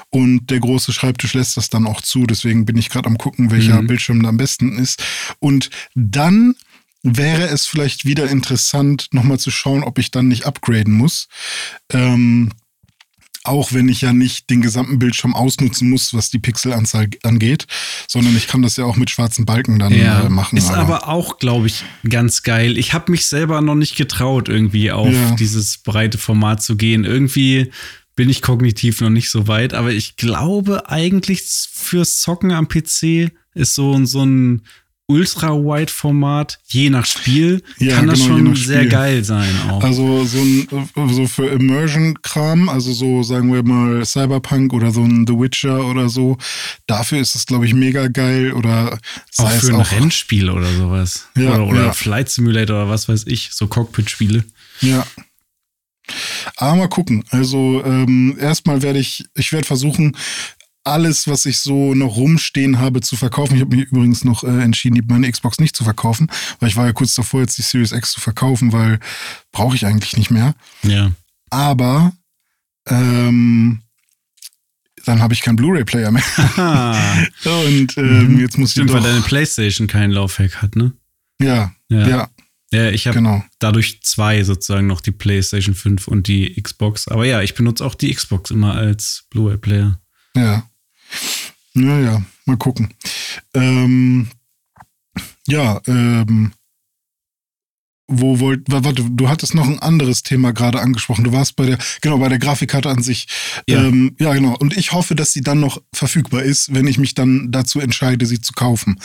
[0.08, 2.24] Und der große Schreibtisch lässt das dann auch zu.
[2.24, 3.86] Deswegen bin ich gerade am gucken, welcher mhm.
[3.86, 5.02] Bildschirm da am besten ist.
[5.38, 6.54] Und dann
[7.02, 11.28] wäre es vielleicht wieder interessant, nochmal zu schauen, ob ich dann nicht upgraden muss.
[11.92, 12.50] Ähm,
[13.44, 17.66] auch wenn ich ja nicht den gesamten Bildschirm ausnutzen muss, was die Pixelanzahl angeht,
[18.06, 20.58] sondern ich kann das ja auch mit schwarzen Balken dann ja, äh, machen.
[20.58, 22.76] Ist aber, aber auch, glaube ich, ganz geil.
[22.76, 25.34] Ich habe mich selber noch nicht getraut, irgendwie auf ja.
[25.36, 27.04] dieses breite Format zu gehen.
[27.04, 27.70] Irgendwie
[28.18, 33.30] bin ich kognitiv noch nicht so weit, aber ich glaube eigentlich fürs Zocken am PC
[33.54, 34.62] ist so, so ein
[35.06, 39.84] Ultra-Wide-Format, je nach Spiel, ja, kann das genau, schon sehr geil sein auch.
[39.84, 40.66] Also so, ein,
[41.12, 46.08] so für Immersion-Kram, also so sagen wir mal Cyberpunk oder so ein The Witcher oder
[46.08, 46.38] so,
[46.88, 48.52] dafür ist es, glaube ich, mega geil.
[48.52, 48.98] Oder
[49.36, 51.28] auch für ein auch, Rennspiel oder sowas.
[51.36, 51.92] Ja, oder, oder ja.
[51.92, 54.44] Flight Simulator oder was weiß ich, so Cockpit-Spiele.
[54.80, 55.06] Ja,
[56.56, 57.24] aber mal gucken.
[57.30, 60.16] Also ähm, erstmal werde ich, ich werde versuchen,
[60.84, 63.54] alles, was ich so noch rumstehen habe, zu verkaufen.
[63.54, 66.28] Ich habe mich übrigens noch äh, entschieden, meine Xbox nicht zu verkaufen,
[66.60, 68.98] weil ich war ja kurz davor, jetzt die Series X zu verkaufen, weil
[69.52, 70.54] brauche ich eigentlich nicht mehr.
[70.82, 71.12] Ja.
[71.50, 72.12] Aber
[72.86, 73.82] ähm,
[75.04, 76.22] dann habe ich keinen Blu-ray-Player mehr.
[77.44, 78.40] Und ähm, mhm.
[78.40, 80.92] jetzt muss Stimmt, ich doch, weil deine PlayStation keinen Laufwerk hat, ne?
[81.40, 82.08] Ja, ja.
[82.08, 82.28] ja.
[82.70, 83.42] Ja, ich habe genau.
[83.58, 87.08] dadurch zwei sozusagen noch die PlayStation 5 und die Xbox.
[87.08, 90.00] Aber ja, ich benutze auch die Xbox immer als Blu-ray-Player.
[90.36, 90.68] Ja.
[91.72, 92.92] Naja, mal gucken.
[93.54, 94.28] Ähm,
[95.46, 96.52] ja, ähm,
[98.08, 101.24] wo wollt, warte, du hattest noch ein anderes Thema gerade angesprochen.
[101.24, 103.28] Du warst bei der, genau, bei der Grafikkarte an sich.
[103.68, 103.84] Ja.
[103.84, 104.56] Ähm, ja, genau.
[104.56, 108.24] Und ich hoffe, dass sie dann noch verfügbar ist, wenn ich mich dann dazu entscheide,
[108.24, 108.98] sie zu kaufen.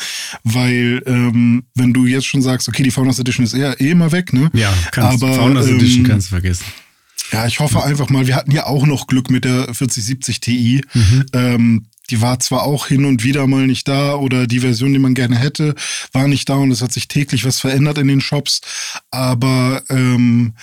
[0.43, 4.13] Weil, ähm, wenn du jetzt schon sagst, okay, die Founders Edition ist eher eh immer
[4.13, 4.49] weg, ne?
[4.53, 6.65] Ja, kannst, Aber, Founders ähm, Edition kannst du vergessen.
[7.33, 10.81] Ja, ich hoffe einfach mal, wir hatten ja auch noch Glück mit der 4070 Ti.
[10.93, 11.25] Mhm.
[11.33, 14.99] Ähm, die war zwar auch hin und wieder mal nicht da oder die Version, die
[14.99, 15.75] man gerne hätte,
[16.11, 18.61] war nicht da und es hat sich täglich was verändert in den Shops,
[19.11, 20.53] aber ähm,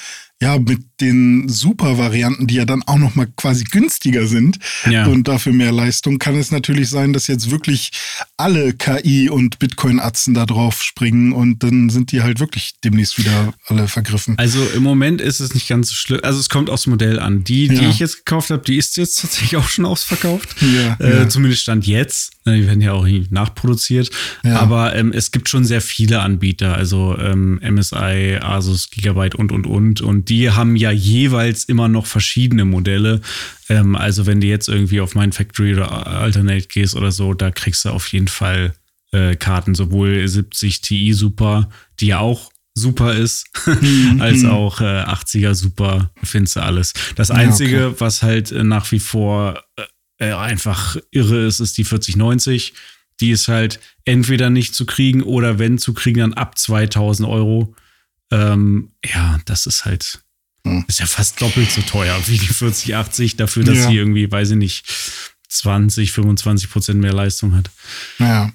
[0.43, 5.07] ja, mit den Super-Varianten, die ja dann auch noch mal quasi günstiger sind ja.
[5.07, 7.91] und dafür mehr Leistung, kann es natürlich sein, dass jetzt wirklich
[8.37, 13.53] alle KI und Bitcoin-Atzen da drauf springen und dann sind die halt wirklich demnächst wieder
[13.67, 14.39] alle vergriffen.
[14.39, 16.21] Also im Moment ist es nicht ganz so schlimm.
[16.23, 17.45] Also es kommt aufs Modell an.
[17.45, 17.91] Die, die ja.
[17.91, 20.57] ich jetzt gekauft habe, die ist jetzt tatsächlich auch schon ausverkauft.
[20.61, 22.33] Ja, äh, zumindest stand jetzt.
[22.55, 24.11] Die werden ja auch nachproduziert.
[24.43, 29.67] Aber ähm, es gibt schon sehr viele Anbieter, also ähm, MSI, Asus, Gigabyte und und
[29.67, 30.01] und.
[30.01, 33.21] Und die haben ja jeweils immer noch verschiedene Modelle.
[33.69, 37.51] Ähm, also wenn du jetzt irgendwie auf mein Factory oder Alternate gehst oder so, da
[37.51, 38.75] kriegst du auf jeden Fall
[39.13, 41.69] äh, Karten, sowohl 70 Ti Super,
[42.01, 44.21] die ja auch super ist, mhm.
[44.21, 46.93] als auch äh, 80er Super, findest du alles.
[47.17, 47.97] Das Einzige, ja, okay.
[47.99, 49.63] was halt äh, nach wie vor
[50.21, 52.75] äh, einfach irre ist, ist die 4090.
[53.21, 57.75] Die ist halt entweder nicht zu kriegen oder wenn zu kriegen, dann ab 2000 Euro.
[58.31, 60.23] Ähm, ja, das ist halt
[60.65, 60.85] hm.
[60.89, 63.89] Ist ja fast doppelt so teuer wie die 4080 dafür, dass ja.
[63.89, 64.87] sie irgendwie, weiß ich nicht,
[65.51, 67.71] 20, 25 Prozent mehr Leistung hat.
[68.19, 68.53] Ja.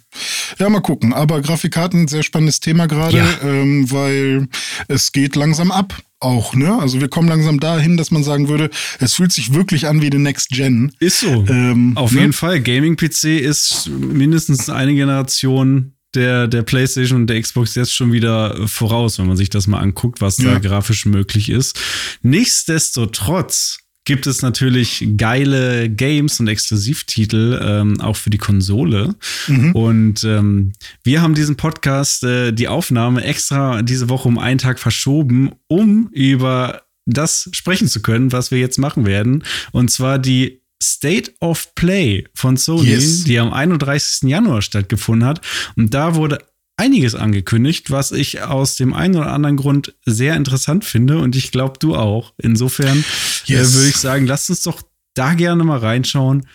[0.60, 1.14] Ja, mal gucken.
[1.14, 3.42] Aber Grafikkarten, sehr spannendes Thema gerade, ja.
[3.44, 4.48] ähm, weil
[4.88, 6.80] es geht langsam ab auch, ne?
[6.80, 10.10] Also wir kommen langsam dahin, dass man sagen würde, es fühlt sich wirklich an wie
[10.10, 10.92] die Next Gen.
[11.00, 11.46] Ist so.
[11.48, 12.22] Ähm, Auf ne?
[12.22, 12.62] jeden Fall.
[12.62, 19.20] Gaming-PC ist mindestens eine Generation der, der PlayStation und der Xbox jetzt schon wieder voraus,
[19.20, 20.54] wenn man sich das mal anguckt, was ja.
[20.54, 21.78] da grafisch möglich ist.
[22.22, 29.16] Nichtsdestotrotz gibt es natürlich geile Games und Exklusivtitel ähm, auch für die Konsole.
[29.48, 29.72] Mhm.
[29.74, 34.80] Und ähm, wir haben diesen Podcast, äh, die Aufnahme extra diese Woche um einen Tag
[34.80, 39.44] verschoben, um über das sprechen zu können, was wir jetzt machen werden.
[39.72, 43.24] Und zwar die State of Play von Sony, yes.
[43.24, 44.30] die am 31.
[44.30, 45.42] Januar stattgefunden hat.
[45.76, 46.40] Und da wurde
[46.78, 51.52] einiges angekündigt, was ich aus dem einen oder anderen Grund sehr interessant finde und ich
[51.52, 52.34] glaube, du auch.
[52.38, 53.72] Insofern äh, yes.
[53.72, 54.82] äh, würde ich sagen, lasst uns doch
[55.14, 56.48] da gerne mal reinschauen,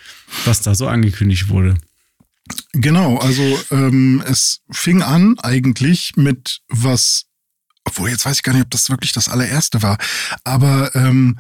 [0.45, 1.77] was da so angekündigt wurde.
[2.73, 7.27] Genau, also ähm, es fing an eigentlich mit was,
[7.85, 9.99] obwohl jetzt weiß ich gar nicht, ob das wirklich das allererste war,
[10.45, 11.39] aber ähm,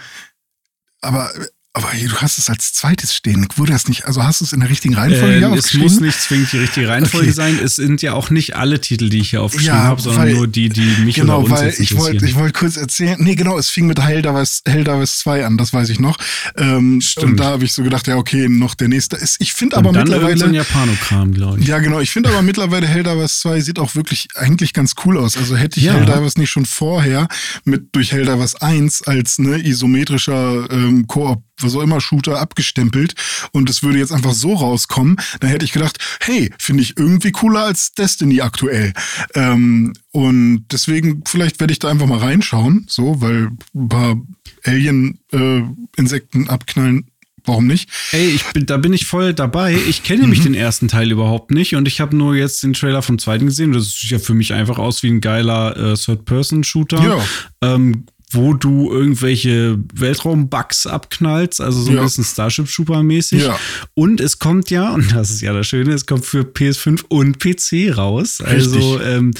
[1.00, 1.32] aber
[1.72, 3.46] aber du hast es als zweites stehen.
[3.54, 6.20] Wurde das nicht, also hast du es in der richtigen Reihenfolge ähm, Es muss nicht
[6.20, 7.35] zwingend die richtige Reihenfolge okay.
[7.35, 7.61] sein.
[7.62, 10.35] Es sind ja auch nicht alle Titel, die ich hier aufgeschrieben ja, habe, sondern weil,
[10.35, 13.16] nur die, die mich genau, oder uns weil ich wollte ich wollte kurz erzählen.
[13.20, 16.16] Nee, genau, es fing mit Helldivers, Helldivers 2 an, das weiß ich noch.
[16.56, 17.26] Ähm, Stimmt.
[17.26, 19.16] Und da habe ich so gedacht, ja, okay, noch der nächste.
[19.38, 20.44] Ich finde aber dann mittlerweile.
[20.44, 21.68] Ein Japanokram, glaube ich.
[21.68, 22.00] Ja, genau.
[22.00, 25.37] Ich finde aber mittlerweile Helldivers 2 sieht auch wirklich eigentlich ganz cool aus.
[25.37, 25.92] Also hätte ich ja.
[25.92, 27.28] Helldivers nicht schon vorher
[27.64, 33.14] mit durch Helldivers 1 als ne, isometrischer ähm, Koop was auch immer Shooter abgestempelt
[33.52, 37.32] und es würde jetzt einfach so rauskommen, dann hätte ich gedacht, hey, finde ich irgendwie
[37.32, 38.92] cooler als Destiny aktuell.
[39.34, 44.16] Ähm, und deswegen, vielleicht werde ich da einfach mal reinschauen, so, weil ein paar
[44.64, 47.10] Alien-Insekten äh, abknallen
[47.44, 47.90] Warum nicht?
[48.12, 49.74] Ey, ich bin, da bin ich voll dabei.
[49.88, 50.44] Ich kenne nämlich mhm.
[50.44, 53.72] den ersten Teil überhaupt nicht und ich habe nur jetzt den Trailer vom zweiten gesehen.
[53.72, 57.02] Das sieht ja für mich einfach aus wie ein geiler äh, Third-Person-Shooter.
[57.02, 57.24] Ja.
[57.62, 63.42] Ähm, wo du irgendwelche Weltraumbugs abknallst, also so ein bisschen Starship Trooper mäßig.
[63.42, 63.58] Ja.
[63.94, 67.38] Und es kommt ja, und das ist ja das Schöne, es kommt für PS5 und
[67.38, 68.40] PC raus.
[68.40, 68.74] Richtig.
[68.74, 69.32] Also ähm,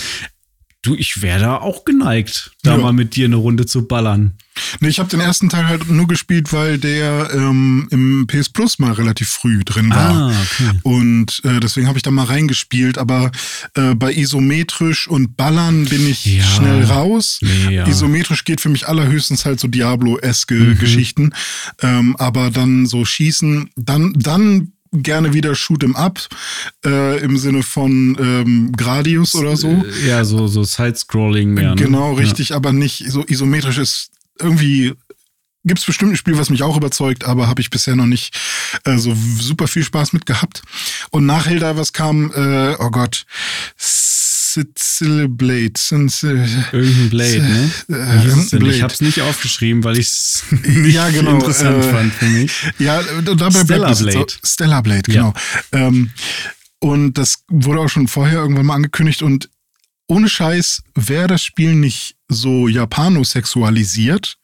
[0.83, 2.79] du, ich wäre da auch geneigt, da ja.
[2.79, 4.35] mal mit dir eine Runde zu ballern.
[4.81, 8.79] Nee, ich habe den ersten Teil halt nur gespielt, weil der ähm, im PS Plus
[8.79, 10.11] mal relativ früh drin war.
[10.11, 10.79] Ah, okay.
[10.83, 12.99] Und äh, deswegen habe ich da mal reingespielt.
[12.99, 13.31] Aber
[13.75, 16.45] äh, bei isometrisch und Ballern bin ich ja.
[16.45, 17.41] schnell raus.
[17.71, 17.87] Ja.
[17.87, 20.79] Isometrisch geht für mich allerhöchstens halt so Diablo-eske mhm.
[20.79, 21.33] Geschichten.
[21.81, 26.21] Ähm, aber dann so schießen, dann, dann gerne wieder Shoot'em Up
[26.85, 29.69] äh, im Sinne von ähm, Gradius oder so.
[29.69, 31.71] Äh, ja, so, so Side-Scrolling mehr.
[31.71, 31.77] Ne?
[31.77, 32.57] Genau, richtig, ja.
[32.57, 34.95] aber nicht so isometrisch ist irgendwie
[35.65, 38.39] gibt es bestimmt ein Spiel, was mich auch überzeugt, aber habe ich bisher noch nicht
[38.85, 40.63] äh, so super viel Spaß mit gehabt.
[41.11, 43.27] Und nach Helldivers kam, äh, oh Gott,
[44.53, 45.73] Sicily Blade.
[46.73, 47.71] Irgendein Blade, ne?
[47.89, 48.75] Äh, Blade.
[48.75, 52.27] Ich habe es nicht aufgeschrieben, weil ich es nicht ja, genau, interessant äh, fand für
[52.27, 52.53] mich.
[52.79, 54.19] Ja, dabei Stellar Blade.
[54.19, 55.35] So, Stellar Blade, genau.
[55.73, 55.87] Ja.
[55.87, 56.11] Ähm,
[56.81, 59.49] und das wurde auch schon vorher irgendwann mal angekündigt und
[60.11, 64.39] ohne Scheiß, wäre das Spiel nicht so japanosexualisiert,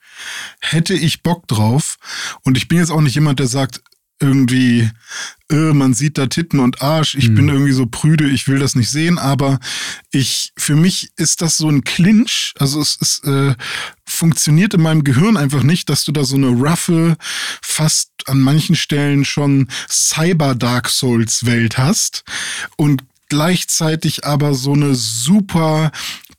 [0.61, 1.97] hätte ich Bock drauf.
[2.43, 3.81] Und ich bin jetzt auch nicht jemand, der sagt,
[4.19, 4.89] irgendwie,
[5.51, 7.35] äh, man sieht da Titten und Arsch, ich hm.
[7.35, 9.59] bin irgendwie so prüde, ich will das nicht sehen, aber
[10.11, 13.55] ich, für mich ist das so ein Clinch, also es ist, äh,
[14.05, 17.17] funktioniert in meinem Gehirn einfach nicht, dass du da so eine roughe,
[17.61, 22.23] fast an manchen Stellen schon Cyber Dark Souls Welt hast
[22.77, 25.91] und gleichzeitig aber so eine super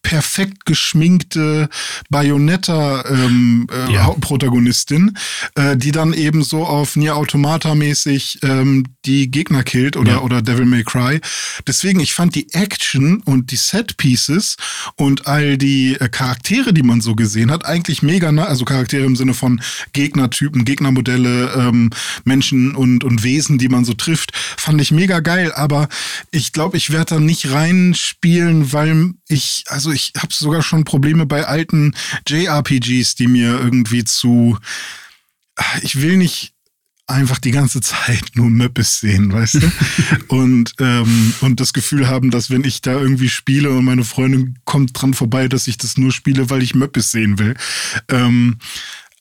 [0.09, 1.68] perfekt geschminkte
[2.09, 5.14] Bayonetta-Protagonistin, ähm,
[5.55, 10.21] äh, äh, die dann eben so auf Nier Automata-mäßig ähm, die Gegner killt oder, ja.
[10.21, 11.21] oder Devil May Cry.
[11.66, 14.57] Deswegen, ich fand die Action und die Set-Pieces
[14.97, 18.44] und all die äh, Charaktere, die man so gesehen hat, eigentlich mega, nah.
[18.44, 19.61] also Charaktere im Sinne von
[19.92, 21.90] Gegnertypen, Gegnermodelle, ähm,
[22.25, 25.53] Menschen und, und Wesen, die man so trifft, fand ich mega geil.
[25.53, 25.90] Aber
[26.31, 31.27] ich glaube, ich werde da nicht reinspielen, weil ich, also ich habe sogar schon Probleme
[31.27, 31.95] bei alten
[32.27, 34.59] JRPGs, die mir irgendwie zu.
[35.83, 36.55] Ich will nicht
[37.09, 39.73] einfach die ganze Zeit nur Möppes sehen, weißt du?
[40.29, 44.59] und, ähm, und das Gefühl haben, dass wenn ich da irgendwie spiele und meine Freundin
[44.65, 47.55] kommt dran vorbei, dass ich das nur spiele, weil ich Möppes sehen will.
[48.09, 48.59] Ähm,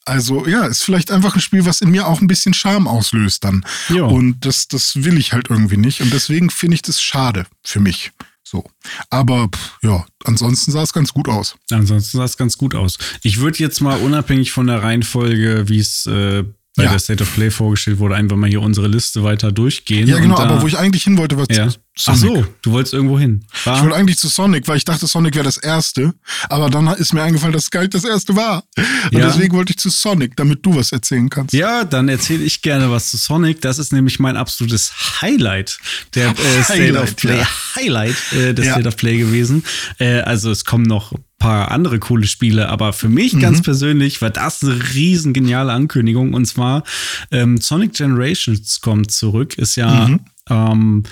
[0.06, 3.44] also ja, ist vielleicht einfach ein Spiel, was in mir auch ein bisschen Charme auslöst
[3.44, 3.66] dann.
[3.90, 4.08] Jo.
[4.08, 6.02] Und das, das will ich halt irgendwie nicht.
[6.02, 8.12] Und deswegen finde ich das schade für mich.
[8.50, 8.64] So.
[9.10, 9.50] Aber
[9.82, 11.56] ja, ansonsten sah es ganz gut aus.
[11.70, 12.98] Ansonsten sah es ganz gut aus.
[13.24, 16.44] Ich würde jetzt mal unabhängig von der Reihenfolge, wie es äh,
[16.78, 16.92] bei ja.
[16.92, 20.08] der State of Play vorgestellt wurde, einfach mal hier unsere Liste weiter durchgehen.
[20.08, 21.70] Ja, genau, aber wo ich eigentlich hin wollte, war ja.
[21.98, 22.22] Sonic.
[22.24, 23.44] Ach so, du wolltest irgendwo hin.
[23.64, 23.78] War?
[23.78, 26.14] Ich wollte eigentlich zu Sonic, weil ich dachte, Sonic wäre das erste.
[26.50, 28.64] Aber dann ist mir eingefallen, dass es gar nicht das erste war.
[29.12, 29.28] Und ja.
[29.28, 31.54] deswegen wollte ich zu Sonic, damit du was erzählen kannst.
[31.54, 33.62] Ja, dann erzähle ich gerne was zu Sonic.
[33.62, 35.80] Das ist nämlich mein absolutes Highlight
[36.14, 36.34] der äh,
[36.64, 37.38] State Highlight, of Play.
[37.38, 37.48] Ja.
[37.76, 39.64] Highlight äh, der State of Play gewesen.
[39.98, 43.40] Äh, also es kommen noch paar andere coole Spiele, aber für mich mhm.
[43.42, 46.84] ganz persönlich war das eine riesen geniale Ankündigung und zwar
[47.32, 50.20] ähm, Sonic Generations kommt zurück, ist ja mhm.
[50.50, 51.04] Ähm,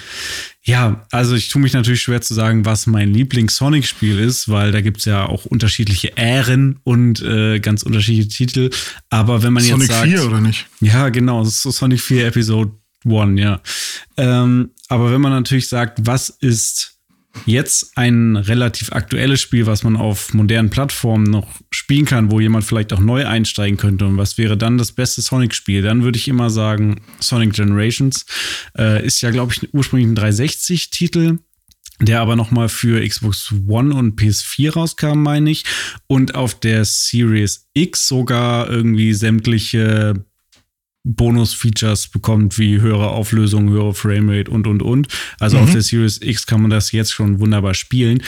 [0.64, 4.82] ja, also ich tue mich natürlich schwer zu sagen, was mein Lieblings-Sonic-Spiel ist, weil da
[4.82, 8.70] gibt es ja auch unterschiedliche Ähren und äh, ganz unterschiedliche Titel.
[9.10, 10.10] Aber wenn man Sonic jetzt sagt.
[10.10, 10.68] Sonic 4 oder nicht?
[10.82, 12.72] Ja, genau, das ist so Sonic 4 Episode
[13.06, 13.62] 1, ja.
[14.18, 16.95] Ähm, aber wenn man natürlich sagt, was ist
[17.46, 22.66] jetzt ein relativ aktuelles Spiel, was man auf modernen Plattformen noch spielen kann, wo jemand
[22.66, 24.06] vielleicht auch neu einsteigen könnte.
[24.06, 25.82] Und was wäre dann das beste Sonic-Spiel?
[25.82, 28.26] Dann würde ich immer sagen, Sonic Generations
[28.78, 31.40] äh, ist ja, glaube ich, ursprünglich ein 360-Titel
[32.02, 35.64] der aber nochmal für Xbox One und PS4 rauskam, meine ich.
[36.08, 40.26] Und auf der Series X sogar irgendwie sämtliche
[41.06, 45.08] Bonus-Features bekommt, wie höhere Auflösung, höhere Framerate und, und, und.
[45.40, 45.64] Also mhm.
[45.64, 48.22] auf der Series X kann man das jetzt schon wunderbar spielen.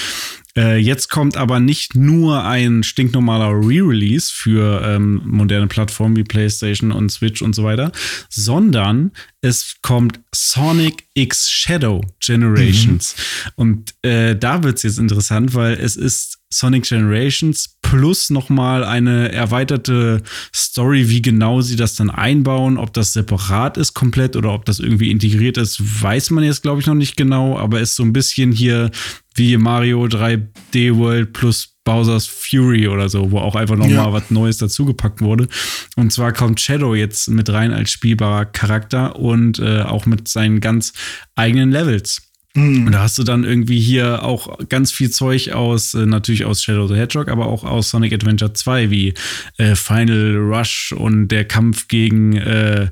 [0.56, 6.92] Äh, jetzt kommt aber nicht nur ein stinknormaler Re-Release für ähm, moderne Plattformen wie PlayStation
[6.92, 7.92] und Switch und so weiter,
[8.30, 9.12] sondern
[9.42, 13.16] es kommt Sonic X Shadow Generations.
[13.16, 13.52] Mhm.
[13.56, 19.32] Und äh, da wird es jetzt interessant, weil es ist Sonic Generations plus nochmal eine
[19.32, 20.24] erweiterte
[20.56, 24.80] Story, wie genau sie das dann einbauen, ob das separat ist komplett oder ob das
[24.80, 28.14] irgendwie integriert ist, weiß man jetzt, glaube ich, noch nicht genau, aber ist so ein
[28.14, 28.92] bisschen hier
[29.36, 34.12] wie Mario 3D World plus Bowser's Fury oder so, wo auch einfach nochmal ja.
[34.12, 35.48] was Neues dazugepackt wurde.
[35.96, 40.60] Und zwar kommt Shadow jetzt mit rein als spielbarer Charakter und äh, auch mit seinen
[40.60, 40.92] ganz
[41.36, 42.28] eigenen Levels.
[42.56, 42.88] Mhm.
[42.88, 46.62] Und da hast du dann irgendwie hier auch ganz viel Zeug aus, äh, natürlich aus
[46.62, 49.14] Shadow the Hedgehog, aber auch aus Sonic Adventure 2, wie
[49.56, 52.90] äh, Final Rush und der Kampf gegen äh,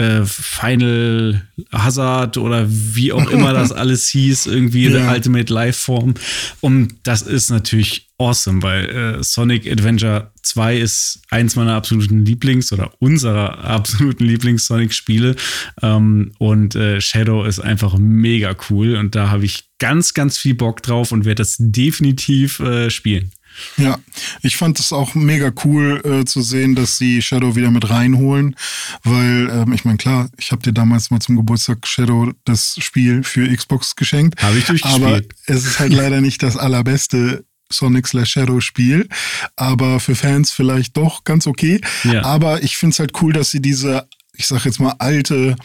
[0.00, 1.42] äh, Final
[1.72, 4.90] Hazard oder wie auch immer das alles hieß, irgendwie ja.
[4.90, 6.14] der Ultimate Life Form.
[6.60, 12.72] Und das ist natürlich awesome, weil äh, Sonic Adventure 2 ist eins meiner absoluten Lieblings-
[12.72, 15.36] oder unserer absoluten Lieblings-Sonic-Spiele.
[15.82, 18.96] Ähm, und äh, Shadow ist einfach mega cool.
[18.96, 23.32] Und da habe ich ganz, ganz viel Bock drauf und werde das definitiv äh, spielen.
[23.76, 23.98] Ja,
[24.42, 28.56] ich fand es auch mega cool äh, zu sehen, dass sie Shadow wieder mit reinholen,
[29.04, 33.22] weil ähm, ich meine, klar, ich habe dir damals mal zum Geburtstag Shadow das Spiel
[33.22, 34.42] für Xbox geschenkt.
[34.42, 35.04] Habe ich durchgespielt.
[35.04, 39.08] Aber es ist halt leider nicht das allerbeste Sonic slash Shadow Spiel,
[39.56, 41.80] aber für Fans vielleicht doch ganz okay.
[42.04, 42.24] Ja.
[42.24, 45.56] Aber ich finde es halt cool, dass sie diese, ich sag jetzt mal, alte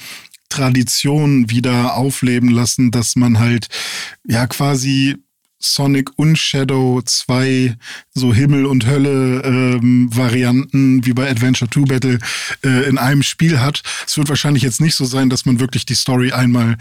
[0.49, 3.67] Tradition wieder aufleben lassen, dass man halt
[4.23, 5.17] ja quasi
[5.73, 7.75] Sonic und Shadow zwei
[8.13, 12.19] so Himmel und Hölle ähm, Varianten wie bei Adventure 2 Battle
[12.63, 13.81] äh, in einem Spiel hat.
[14.05, 16.77] Es wird wahrscheinlich jetzt nicht so sein, dass man wirklich die Story einmal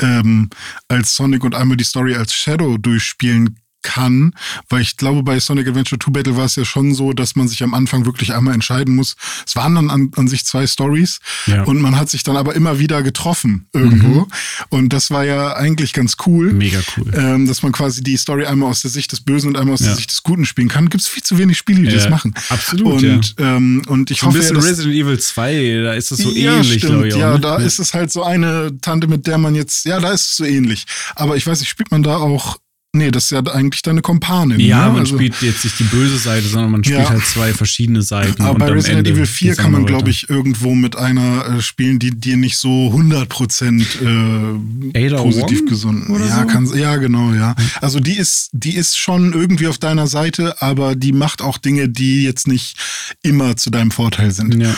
[0.00, 0.50] ähm,
[0.88, 3.58] als Sonic und einmal die Story als Shadow durchspielen
[3.88, 4.34] kann,
[4.68, 7.48] weil ich glaube, bei Sonic Adventure 2 Battle war es ja schon so, dass man
[7.48, 9.16] sich am Anfang wirklich einmal entscheiden muss.
[9.46, 11.62] Es waren dann an, an sich zwei Stories ja.
[11.62, 14.20] und man hat sich dann aber immer wieder getroffen irgendwo.
[14.20, 14.26] Mhm.
[14.68, 16.52] Und das war ja eigentlich ganz cool.
[16.52, 17.10] Mega cool.
[17.14, 19.80] Ähm, dass man quasi die Story einmal aus der Sicht des Bösen und einmal aus
[19.80, 19.86] ja.
[19.86, 20.90] der Sicht des Guten spielen kann.
[20.90, 22.34] Gibt es viel zu wenig Spiele, die ja, das machen.
[22.50, 23.02] Absolut.
[23.02, 24.36] Und, ähm, und ich so hoffe.
[24.36, 27.14] Ein bisschen dass, Resident Evil 2, da ist es so ja, ähnlich, stimmt, ich.
[27.14, 27.40] Auch, ja, ne?
[27.40, 30.36] da ist es halt so eine Tante, mit der man jetzt, ja, da ist es
[30.36, 30.84] so ähnlich.
[31.14, 32.58] Aber ich weiß nicht, spielt man da auch
[32.94, 34.58] Nee, das ist ja eigentlich deine Kompanin.
[34.60, 34.92] Ja, ne?
[34.92, 37.10] man also, spielt jetzt nicht die böse Seite, sondern man spielt ja.
[37.10, 38.42] halt zwei verschiedene Seiten.
[38.42, 42.12] Aber bei Resident Evil 4 kann man, glaube ich, irgendwo mit einer äh, spielen, die
[42.12, 46.46] dir nicht so 100% äh, positiv gesund ja, so?
[46.46, 47.54] kann, ja, genau, ja.
[47.82, 51.90] Also die ist, die ist schon irgendwie auf deiner Seite, aber die macht auch Dinge,
[51.90, 52.78] die jetzt nicht
[53.22, 54.62] immer zu deinem Vorteil sind.
[54.62, 54.74] Ja.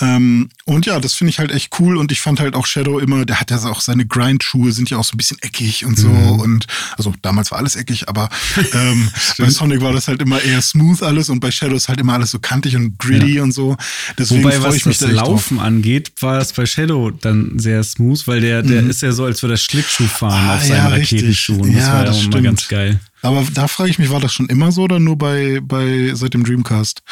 [0.00, 2.98] Ähm, und ja, das finde ich halt echt cool und ich fand halt auch Shadow
[2.98, 5.98] immer, der hat ja auch seine Grind-Schuhe sind ja auch so ein bisschen eckig und
[5.98, 6.40] so mhm.
[6.40, 6.66] und
[6.96, 8.28] also damals war alles eckig, aber
[8.74, 9.08] ähm,
[9.38, 12.12] bei Sonic war das halt immer eher smooth alles und bei Shadow ist halt immer
[12.12, 13.42] alles so kantig und gritty ja.
[13.44, 13.78] und so.
[14.18, 15.66] Deswegen Wobei, was ich mich das da Laufen drauf.
[15.66, 18.90] angeht, war es bei Shadow dann sehr smooth, weil der, der mhm.
[18.90, 21.72] ist ja so, als würde er Schlittschuh fahren ah, auf seinen ja, Raketenschuhen.
[21.72, 23.00] Das ja, war ja das auch immer ganz geil.
[23.22, 26.34] Aber da frage ich mich, war das schon immer so oder nur bei, bei seit
[26.34, 27.02] dem Dreamcast?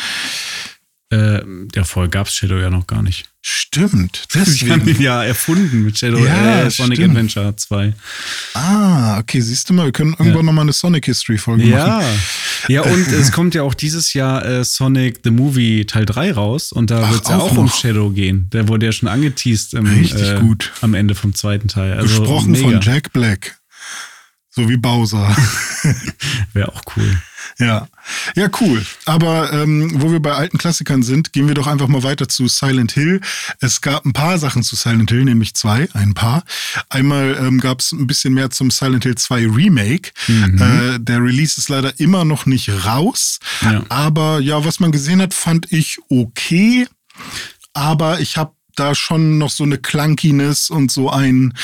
[1.13, 1.41] Äh,
[1.75, 3.29] ja, vorher gab es Shadow ja noch gar nicht.
[3.41, 4.25] Stimmt.
[4.35, 4.73] Deswegen.
[4.73, 7.11] haben ihn ja erfunden mit Shadow ja, äh, Sonic stimmt.
[7.11, 7.95] Adventure 2.
[8.55, 10.43] Ah, okay, siehst du mal, wir können irgendwann ja.
[10.43, 11.87] nochmal eine Sonic History Folge ja.
[11.87, 12.19] machen.
[12.67, 16.73] Ja, und es kommt ja auch dieses Jahr äh, Sonic the Movie Teil 3 raus
[16.73, 18.51] und da wird es ja auch, auch um Shadow gehen.
[18.53, 20.73] Der wurde ja schon angeteased im, Richtig äh, gut.
[20.81, 21.93] am Ende vom zweiten Teil.
[21.93, 22.65] Also Gesprochen mega.
[22.65, 23.59] von Jack Black.
[24.57, 25.37] So wie Bowser.
[26.55, 27.21] Wäre auch cool.
[27.59, 27.89] Ja,
[28.35, 28.85] ja, cool.
[29.05, 32.49] Aber ähm, wo wir bei alten Klassikern sind, gehen wir doch einfach mal weiter zu
[32.49, 33.21] Silent Hill.
[33.61, 36.43] Es gab ein paar Sachen zu Silent Hill, nämlich zwei, ein paar.
[36.89, 40.13] Einmal ähm, gab es ein bisschen mehr zum Silent Hill 2 Remake.
[40.27, 40.63] Mhm.
[40.63, 43.41] Äh, der Release ist leider immer noch nicht raus.
[43.61, 43.85] Ja.
[43.91, 46.87] Aber ja, was man gesehen hat, fand ich okay.
[47.75, 51.55] Aber ich habe da schon noch so eine Clunkiness und so ein,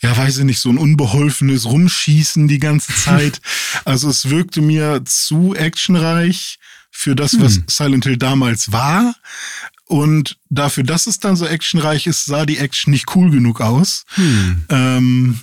[0.00, 3.40] ja, weiß ich nicht, so ein unbeholfenes Rumschießen die ganze Zeit.
[3.84, 6.58] also es wirkte mir zu actionreich
[6.90, 7.64] für das, was hm.
[7.68, 9.14] Silent Hill damals war.
[9.86, 14.04] Und dafür, dass es dann so actionreich ist, sah die Action nicht cool genug aus.
[14.14, 14.62] Hm.
[14.68, 15.40] Ähm,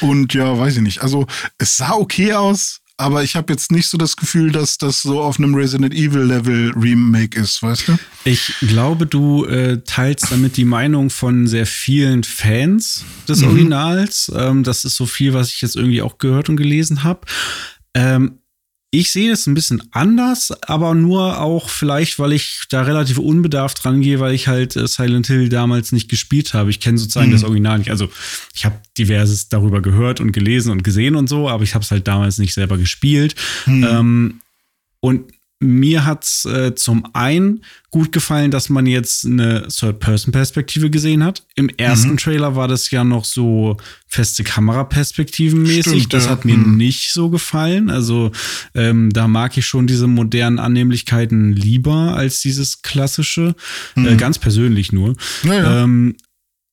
[0.00, 1.02] Und ja, weiß ich nicht.
[1.02, 1.26] Also
[1.58, 5.20] es sah okay aus, aber ich habe jetzt nicht so das Gefühl, dass das so
[5.20, 7.98] auf einem Resident Evil Level Remake ist, weißt du?
[8.24, 13.48] Ich glaube, du äh, teilst damit die Meinung von sehr vielen Fans des Mhm.
[13.48, 14.32] Originals.
[14.34, 17.20] Ähm, das ist so viel, was ich jetzt irgendwie auch gehört und gelesen habe.
[17.94, 18.38] Ähm,
[18.92, 23.84] ich sehe das ein bisschen anders, aber nur auch vielleicht, weil ich da relativ unbedarft
[23.84, 26.70] rangehe, weil ich halt äh, Silent Hill damals nicht gespielt habe.
[26.70, 27.32] Ich kenne sozusagen Mhm.
[27.32, 27.90] das Original nicht.
[27.90, 28.08] Also
[28.54, 31.90] ich habe diverses darüber gehört und gelesen und gesehen und so, aber ich habe es
[31.90, 33.34] halt damals nicht selber gespielt.
[33.66, 33.84] Mhm.
[33.84, 34.40] Ähm,
[35.00, 41.46] und mir hat's äh, zum einen gut gefallen, dass man jetzt eine Third-Person-Perspektive gesehen hat.
[41.54, 42.16] Im ersten Mhm.
[42.18, 45.82] Trailer war das ja noch so feste Kameraperspektiven mäßig.
[46.02, 46.30] Stimmt, das ja.
[46.32, 46.76] hat mir Mhm.
[46.76, 47.88] nicht so gefallen.
[47.90, 48.32] Also
[48.74, 53.54] ähm, da mag ich schon diese modernen Annehmlichkeiten lieber als dieses klassische.
[53.96, 54.16] Äh, Mhm.
[54.18, 55.16] ganz persönlich nur.
[55.44, 55.84] Ja, ja.
[55.84, 56.16] Ähm,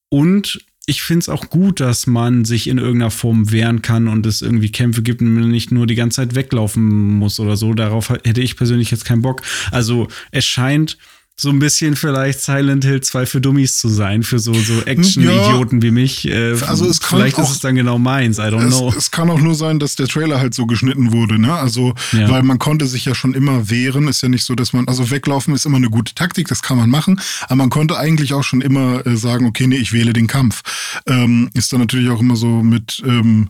[0.09, 4.25] und ich finde es auch gut, dass man sich in irgendeiner Form wehren kann und
[4.25, 7.73] es irgendwie Kämpfe gibt und man nicht nur die ganze Zeit weglaufen muss oder so.
[7.73, 9.41] Darauf hätte ich persönlich jetzt keinen Bock.
[9.71, 10.97] Also es scheint
[11.35, 15.81] so ein bisschen vielleicht Silent Hill 2 für Dummies zu sein, für so, so Action-Idioten
[15.81, 16.27] wie mich.
[16.27, 18.89] Äh, Also es kann vielleicht ist auch- es dann genau meins, I don't know.
[18.89, 21.51] Es, es kann auch nur sein, dass der Trailer halt so geschnitten wurde, ne?
[21.53, 22.29] Also, Ja.
[22.29, 24.07] weil man konnte sich ja schon immer wehren.
[24.07, 26.77] Ist ja nicht so, dass man, also weglaufen ist immer eine gute Taktik, das kann
[26.77, 27.19] man machen.
[27.45, 30.61] Aber man konnte eigentlich auch schon immer äh, sagen, okay, nee, ich wähle den Kampf.
[31.07, 33.49] Ähm, ist dann natürlich auch immer so mit, ähm,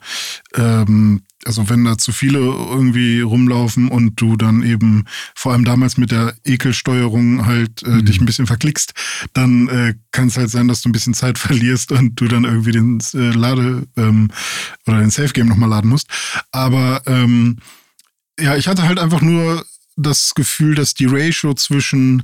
[0.55, 5.97] ähm, also wenn da zu viele irgendwie rumlaufen und du dann eben vor allem damals
[5.97, 8.93] mit der Ekelsteuerung halt äh, dich ein bisschen verklickst,
[9.33, 12.43] dann äh, kann es halt sein, dass du ein bisschen Zeit verlierst und du dann
[12.43, 14.29] irgendwie den äh, Lade ähm,
[14.85, 16.07] oder den Safe Game nochmal laden musst.
[16.51, 17.57] Aber ähm,
[18.39, 19.65] ja, ich hatte halt einfach nur
[19.95, 22.23] das Gefühl, dass die Ratio zwischen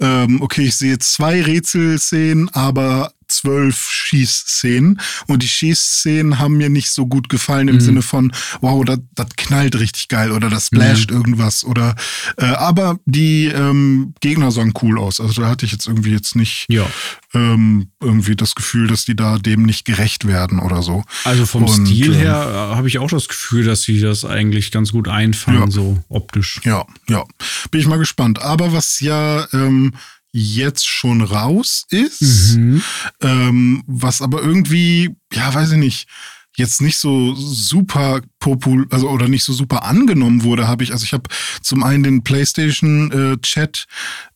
[0.00, 5.00] ähm, okay, ich sehe zwei Rätselszenen, aber zwölf Schießszenen.
[5.26, 7.80] Und die Schießszenen haben mir nicht so gut gefallen im Mhm.
[7.80, 8.98] Sinne von, wow, das
[9.36, 11.64] knallt richtig geil oder das splasht irgendwas.
[11.64, 11.94] Oder
[12.36, 15.20] äh, aber die ähm, Gegner sahen cool aus.
[15.20, 16.86] Also da hatte ich jetzt irgendwie jetzt nicht Ja.
[17.32, 21.04] ähm, irgendwie das Gefühl, dass die da dem nicht gerecht werden oder so.
[21.24, 24.24] Also vom Und, Stil ähm, her äh, habe ich auch das Gefühl, dass sie das
[24.24, 25.70] eigentlich ganz gut einfangen, Ja.
[25.70, 26.60] so optisch.
[26.64, 27.24] Ja, ja.
[27.70, 28.40] Bin ich mal gespannt.
[28.42, 29.92] Aber was ja ähm,
[30.36, 32.82] jetzt schon raus ist, Mhm.
[33.20, 36.08] ähm, was aber irgendwie, ja, weiß ich nicht,
[36.56, 40.90] jetzt nicht so super popul, also oder nicht so super angenommen wurde, habe ich.
[40.92, 41.28] Also ich habe
[41.62, 43.86] zum einen den PlayStation äh, Chat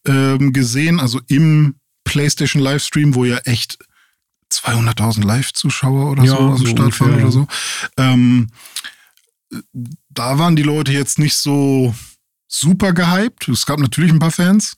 [0.07, 1.75] ähm, gesehen, also im
[2.05, 3.79] PlayStation Livestream, wo ja echt
[4.53, 7.47] 200.000 Live-Zuschauer oder Ja, so am so Start waren oder so.
[7.97, 8.49] Ähm,
[10.11, 11.95] da waren die Leute jetzt nicht so
[12.47, 13.49] super gehypt.
[13.49, 14.75] Es gab natürlich ein paar Fans.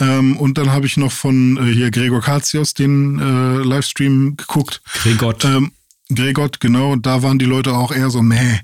[0.00, 4.80] Ähm, und dann habe ich noch von äh, hier Gregor Katsios den äh, Livestream geguckt.
[5.02, 5.44] Gregott.
[5.44, 5.72] Ähm,
[6.14, 8.58] Gregor, genau, da waren die Leute auch eher so meh.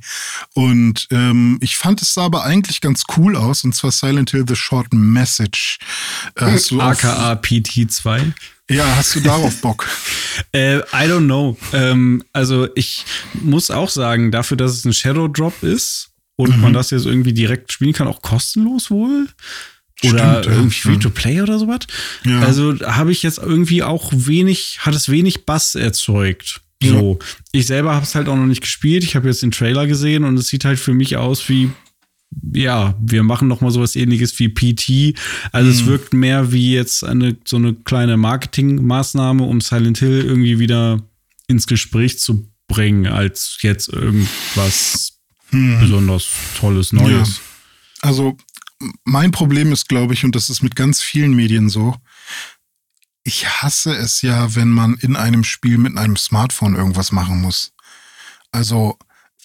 [0.55, 4.47] Und ähm, ich fand es sah aber eigentlich ganz cool aus, und zwar Silent Hill
[4.49, 5.79] The Short Message.
[6.37, 8.33] Äh, hast du AKA PT2.
[8.71, 9.87] ja, hast du darauf Bock?
[10.53, 11.57] Äh, I don't know.
[11.73, 13.05] Ähm, also ich
[13.35, 16.61] muss auch sagen, dafür, dass es ein Shadow Drop ist und Mhm.
[16.63, 19.29] man das jetzt irgendwie direkt spielen kann, auch kostenlos wohl.
[20.03, 20.11] Oder
[20.43, 20.53] Stimmt, ja.
[20.53, 21.81] irgendwie Free-to-Play oder sowas.
[22.25, 22.41] Ja.
[22.41, 26.61] Also habe ich jetzt irgendwie auch wenig, hat es wenig Bass erzeugt.
[26.83, 27.19] So.
[27.53, 29.05] Ich selber habe es halt auch noch nicht gespielt.
[29.05, 31.71] Ich habe jetzt den Trailer gesehen und es sieht halt für mich aus wie,
[32.53, 35.17] ja, wir machen noch mal sowas ähnliches wie PT.
[35.53, 35.75] Also Mhm.
[35.77, 41.01] es wirkt mehr wie jetzt eine so eine kleine Marketingmaßnahme, um Silent Hill irgendwie wieder
[41.47, 45.13] ins Gespräch zu bringen, als jetzt irgendwas
[45.51, 46.27] besonders
[46.59, 47.41] Tolles, Neues.
[48.03, 48.37] Also
[49.05, 51.97] mein Problem ist, glaube ich, und das ist mit ganz vielen Medien so,
[53.25, 57.73] ich hasse es ja, wenn man in einem Spiel mit einem Smartphone irgendwas machen muss.
[58.53, 58.99] Also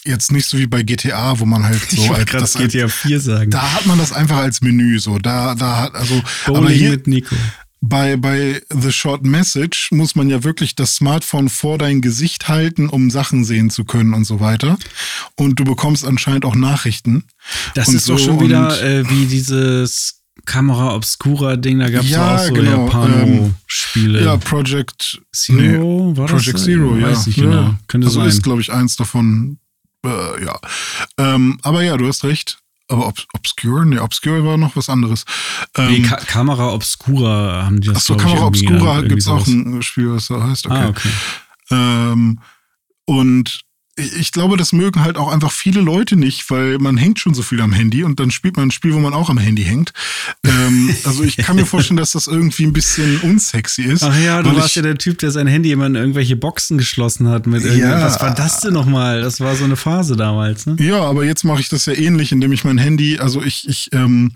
[0.06, 2.74] jetzt nicht so wie bei GTA, wo man halt so ich wollte als, gerade das
[2.74, 3.52] GTA 4 sagen.
[3.52, 5.18] da hat man das einfach als Menü so.
[5.18, 7.36] Da, da hat, also, aber hier, mit Nico.
[7.82, 12.90] Bei, bei The Short Message muss man ja wirklich das Smartphone vor dein Gesicht halten,
[12.90, 14.78] um Sachen sehen zu können und so weiter.
[15.36, 17.24] Und du bekommst anscheinend auch Nachrichten.
[17.76, 22.04] Das und ist doch so schon wieder äh, wie dieses Kamera Obscura Ding, da gab
[22.04, 24.24] es Ja, auch so genau, Japano-Spiele.
[24.24, 26.44] Ja, Project Zero, war das?
[26.44, 27.12] Project Zero, ja.
[27.12, 27.44] Weiß nicht ja.
[27.46, 27.76] genau.
[27.88, 28.30] Könnte also sein.
[28.30, 29.60] ist, glaube ich, eins davon.
[30.06, 30.60] Äh, ja.
[31.18, 32.60] Ähm, aber ja, du hast recht.
[32.90, 33.86] Aber Ob Obscure?
[33.86, 35.26] Nee, Obscure war noch was anderes.
[35.78, 39.82] nee, Ähm, Ka Kamera Obscura haben die das Achso, Kamera Obscura gibt es auch ein
[39.84, 40.66] Spiel, was da heißt.
[40.66, 40.76] Okay.
[40.76, 41.10] Ah, okay.
[41.72, 42.40] Ähm,
[43.06, 43.62] und
[44.00, 47.42] ich glaube, das mögen halt auch einfach viele Leute nicht, weil man hängt schon so
[47.42, 49.94] viel am Handy und dann spielt man ein Spiel, wo man auch am Handy hängt.
[50.44, 54.04] Ähm, also ich kann mir vorstellen, dass das irgendwie ein bisschen unsexy ist.
[54.04, 57.28] Ach ja, du warst ja der Typ, der sein Handy immer in irgendwelche Boxen geschlossen
[57.28, 59.22] hat mit ja, Was war das denn nochmal?
[59.22, 60.78] Das war so eine Phase damals, ne?
[60.80, 63.90] Ja, aber jetzt mache ich das ja ähnlich, indem ich mein Handy, also ich, ich
[63.94, 64.34] ähm,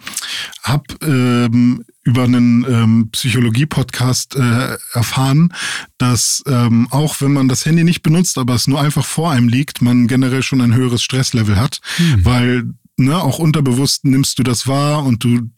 [0.64, 5.54] habe ähm, über einen ähm, Psychologie-Podcast äh, erfahren,
[5.98, 9.48] dass ähm, auch wenn man das Handy nicht benutzt, aber es nur einfach vor einem
[9.48, 12.26] liegt, man generell schon ein höheres Stresslevel hat, hm.
[12.26, 12.64] weil
[12.98, 15.50] ne, auch unterbewusst nimmst du das wahr und du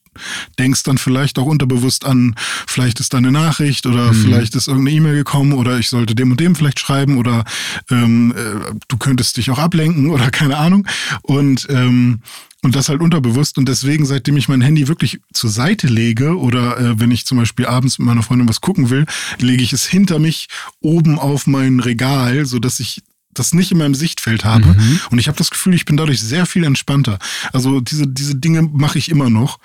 [0.58, 2.36] denkst dann vielleicht auch unterbewusst an,
[2.68, 4.16] vielleicht ist da eine Nachricht oder mhm.
[4.16, 7.44] vielleicht ist irgendeine E-Mail gekommen oder ich sollte dem und dem vielleicht schreiben oder
[7.90, 10.88] ähm, äh, du könntest dich auch ablenken oder keine Ahnung.
[11.22, 12.22] Und ähm,
[12.66, 13.58] und das halt unterbewusst.
[13.58, 17.38] Und deswegen, seitdem ich mein Handy wirklich zur Seite lege oder äh, wenn ich zum
[17.38, 19.06] Beispiel abends mit meiner Freundin was gucken will,
[19.40, 20.48] lege ich es hinter mich
[20.82, 23.02] oben auf mein Regal, so dass ich
[23.36, 24.68] das nicht in meinem Sichtfeld habe.
[24.68, 25.00] Mhm.
[25.12, 27.20] Und ich habe das Gefühl, ich bin dadurch sehr viel entspannter.
[27.54, 29.60] Also diese, diese Dinge mache ich immer noch,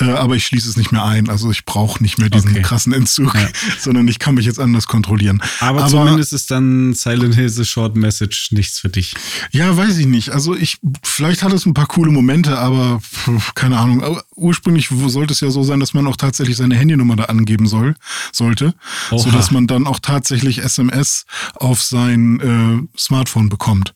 [0.00, 1.28] äh, aber ich schließe es nicht mehr ein.
[1.28, 2.62] Also ich brauche nicht mehr diesen okay.
[2.62, 3.48] krassen Entzug, ja.
[3.78, 5.42] sondern ich kann mich jetzt anders kontrollieren.
[5.60, 9.14] Aber, aber zumindest ist dann Silent Hill The Short Message nichts für dich.
[9.50, 10.30] Ja, weiß ich nicht.
[10.30, 13.02] Also ich, vielleicht hat es ein paar coole Momente, aber
[13.54, 14.20] keine Ahnung.
[14.36, 17.94] Ursprünglich sollte es ja so sein, dass man auch tatsächlich seine Handynummer da angeben soll,
[18.32, 18.74] sollte,
[19.10, 19.18] Oha.
[19.18, 21.24] sodass man dann auch tatsächlich SMS
[21.54, 23.94] auf sein äh, Smartphone bekommt.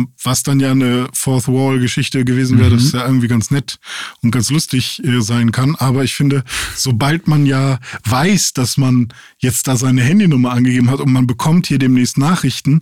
[0.00, 2.78] Äh, was dann ja eine Fourth Wall-Geschichte gewesen wäre, mhm.
[2.78, 3.78] das ja irgendwie ganz nett
[4.22, 5.76] und ganz lustig äh, sein kann.
[5.76, 6.44] Aber ich finde,
[6.76, 9.08] sobald man ja weiß, dass man
[9.38, 12.80] jetzt da seine Handynummer angegeben hat und man bekommt hier demnächst Nachrichten,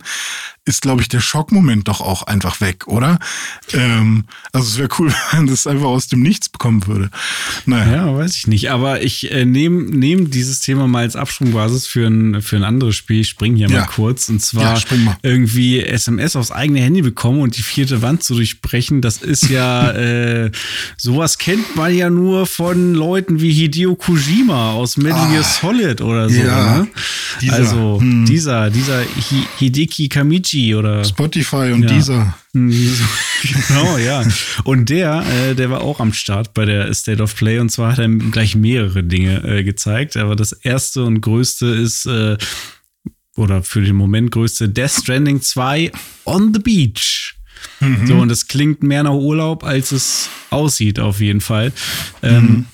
[0.63, 3.17] ist, glaube ich, der Schockmoment doch auch einfach weg, oder?
[3.73, 7.09] Ähm, also es wäre cool, wenn das einfach aus dem Nichts bekommen würde.
[7.65, 8.07] Naja.
[8.07, 8.69] Ja, weiß ich nicht.
[8.69, 12.95] Aber ich äh, nehme nehm dieses Thema mal als Absprungbasis für ein, für ein anderes
[12.95, 13.21] Spiel.
[13.21, 13.79] Ich springe hier ja.
[13.79, 14.29] mal kurz.
[14.29, 19.01] Und zwar ja, irgendwie SMS aufs eigene Handy bekommen und die vierte Wand zu durchbrechen.
[19.01, 20.51] Das ist ja, äh,
[20.95, 26.01] sowas kennt man ja nur von Leuten wie Hideo Kojima aus Metal Gear ah, Solid
[26.01, 26.39] oder so.
[26.39, 26.87] Ja, ne?
[27.41, 28.25] dieser, also hm.
[28.25, 29.01] dieser, dieser
[29.57, 31.89] Hideki Kamichi Fiji oder Spotify und ja.
[31.89, 32.37] dieser.
[32.53, 34.23] genau, ja.
[34.63, 37.93] Und der, äh, der war auch am Start bei der State of Play und zwar
[37.93, 40.17] hat er gleich mehrere Dinge äh, gezeigt.
[40.17, 42.37] Aber das erste und größte ist, äh,
[43.35, 45.91] oder für den Moment größte, Death Stranding 2
[46.25, 47.35] on the Beach.
[47.79, 48.07] Mhm.
[48.07, 51.71] So, und das klingt mehr nach Urlaub, als es aussieht, auf jeden Fall.
[52.21, 52.65] Ähm, mhm.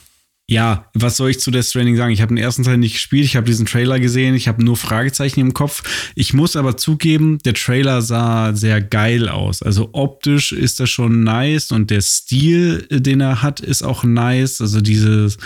[0.50, 2.14] Ja, was soll ich zu Death Stranding sagen?
[2.14, 4.78] Ich habe den ersten Teil nicht gespielt, ich habe diesen Trailer gesehen, ich habe nur
[4.78, 5.84] Fragezeichen im Kopf.
[6.16, 9.62] Ich muss aber zugeben, der Trailer sah sehr geil aus.
[9.62, 14.62] Also optisch ist das schon nice und der Stil, den er hat, ist auch nice.
[14.62, 15.38] Also dieses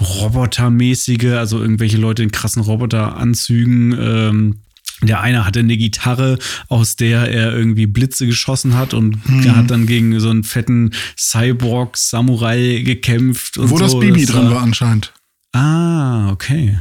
[0.00, 3.96] Robotermäßige, also irgendwelche Leute in krassen Roboteranzügen.
[4.00, 4.60] Ähm,
[5.02, 6.38] der eine hatte eine Gitarre,
[6.68, 9.46] aus der er irgendwie Blitze geschossen hat und hm.
[9.46, 13.58] er hat dann gegen so einen fetten Cyborg-Samurai gekämpft.
[13.58, 13.84] Und Wo so.
[13.84, 15.12] das Baby das drin war anscheinend.
[15.52, 16.78] Ah, okay.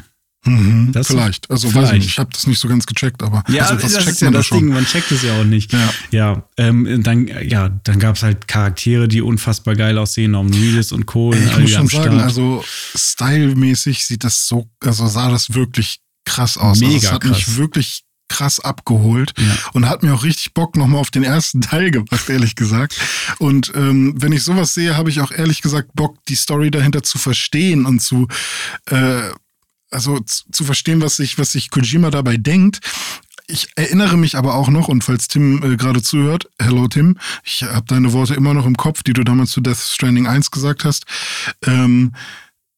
[0.47, 1.49] Mhm, vielleicht.
[1.51, 1.87] Also vielleicht.
[1.87, 4.07] weiß ich nicht, ich habe das nicht so ganz gecheckt, aber ja, also, das, das
[4.07, 4.59] ist ja das schon.
[4.59, 5.73] Ding, man checkt es ja auch nicht.
[5.73, 10.53] Ja, ja ähm, dann, ja, dann gab es halt Charaktere, die unfassbar geil aussehen, Norman
[10.53, 11.33] Reedus und Co.
[11.33, 12.63] Ey, ich muss schon sagen, also
[12.95, 16.79] stylmäßig sieht das so, also sah das wirklich krass aus.
[16.79, 17.31] Mega also es hat krass.
[17.31, 19.57] mich wirklich krass abgeholt ja.
[19.73, 22.99] und hat mir auch richtig Bock nochmal auf den ersten Teil gemacht, ehrlich gesagt.
[23.39, 27.03] Und ähm, wenn ich sowas sehe, habe ich auch ehrlich gesagt Bock, die Story dahinter
[27.03, 28.27] zu verstehen und zu,
[28.89, 29.29] äh,
[29.91, 32.79] also zu verstehen, was sich, was sich Kojima dabei denkt.
[33.49, 37.63] Ich erinnere mich aber auch noch, und falls Tim äh, gerade zuhört, hello Tim, ich
[37.63, 40.83] habe deine Worte immer noch im Kopf, die du damals zu Death Stranding 1 gesagt
[40.83, 41.05] hast.
[41.65, 42.13] Ähm,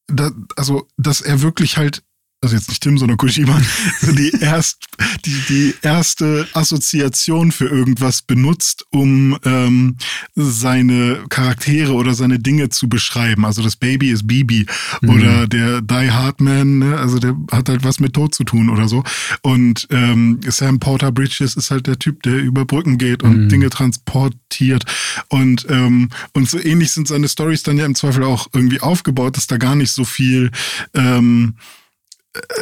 [0.05, 2.03] da, also, dass er wirklich halt
[2.41, 3.61] also jetzt nicht Tim, sondern Kojima,
[4.01, 4.77] die, erst,
[5.25, 9.97] die, die erste Assoziation für irgendwas benutzt, um ähm,
[10.35, 13.45] seine Charaktere oder seine Dinge zu beschreiben.
[13.45, 14.65] Also das Baby ist Bibi
[15.01, 15.09] mhm.
[15.09, 16.97] oder der Die Hard Man, ne?
[16.97, 19.03] also der hat halt was mit Tod zu tun oder so.
[19.41, 23.49] Und ähm, Sam Porter Bridges ist halt der Typ, der über Brücken geht und mhm.
[23.49, 24.85] Dinge transportiert.
[25.27, 29.35] Und, ähm, und so ähnlich sind seine Stories dann ja im Zweifel auch irgendwie aufgebaut,
[29.35, 30.51] dass da gar nicht so viel
[30.93, 31.78] ähm, äh,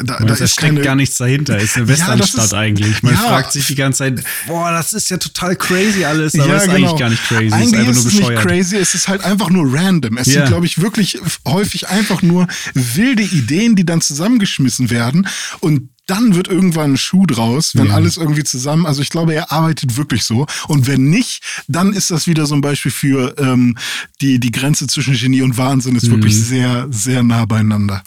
[0.03, 1.57] da, da steckt keine, gar nichts dahinter.
[1.57, 3.03] Ist eine Westernstadt ja, eigentlich.
[3.03, 6.47] Man ja, fragt sich die ganze Zeit, boah, das ist ja total crazy alles, aber
[6.47, 6.76] ja, ist genau.
[6.76, 7.53] eigentlich gar nicht crazy.
[7.53, 8.45] Eigentlich ist einfach nur bescheuert.
[8.45, 10.18] Nicht crazy, es ist halt einfach nur random.
[10.18, 10.34] Es ja.
[10.34, 15.28] sind, glaube ich, wirklich häufig einfach nur wilde Ideen, die dann zusammengeschmissen werden
[15.59, 17.93] und dann wird irgendwann ein Schuh draus, wenn ja.
[17.93, 18.86] alles irgendwie zusammen.
[18.86, 20.47] Also ich glaube, er arbeitet wirklich so.
[20.70, 23.78] Und wenn nicht, dann ist das wieder so ein Beispiel für ähm,
[24.22, 26.11] die die Grenze zwischen Genie und Wahnsinn ist mhm.
[26.11, 28.03] wirklich sehr sehr nah beieinander.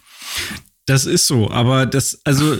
[0.91, 2.59] Das ist so, aber das, also,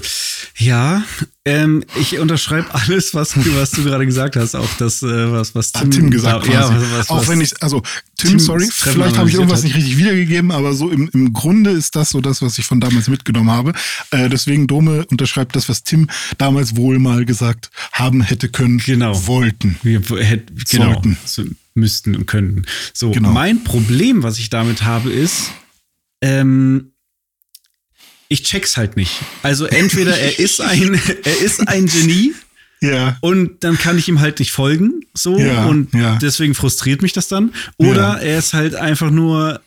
[0.57, 1.03] Ja,
[1.45, 5.73] ähm, ich unterschreibe alles, was, was du gerade gesagt hast, auch das, äh, was, was
[5.73, 6.55] Tim, Tim gesagt hat.
[6.55, 7.83] Ja, was, was, auch wenn ich, also
[8.17, 9.65] Tim, Tim sorry, vielleicht habe ich irgendwas hat.
[9.65, 12.79] nicht richtig wiedergegeben, aber so im, im Grunde ist das so das, was ich von
[12.79, 13.73] damals mitgenommen habe.
[14.13, 16.09] Äh, deswegen Dome unterschreibt das, was Tim
[16.39, 19.27] damals wohl mal gesagt haben hätte können, genau.
[19.27, 19.77] wollten.
[19.83, 21.17] Wir hätten, genau, sollten.
[21.25, 21.43] So,
[21.75, 22.63] müssten und könnten.
[22.95, 23.33] So, genau.
[23.33, 25.51] mein Problem, was ich damit habe, ist,
[26.23, 26.93] ähm,
[28.31, 29.13] ich check's halt nicht.
[29.43, 32.33] Also entweder er ist ein, er ist ein Genie.
[32.81, 33.19] Ja.
[33.21, 35.39] Und dann kann ich ihm halt nicht folgen, so.
[35.39, 36.17] Ja, und ja.
[36.17, 37.53] deswegen frustriert mich das dann.
[37.77, 38.17] Oder ja.
[38.17, 39.61] er ist halt einfach nur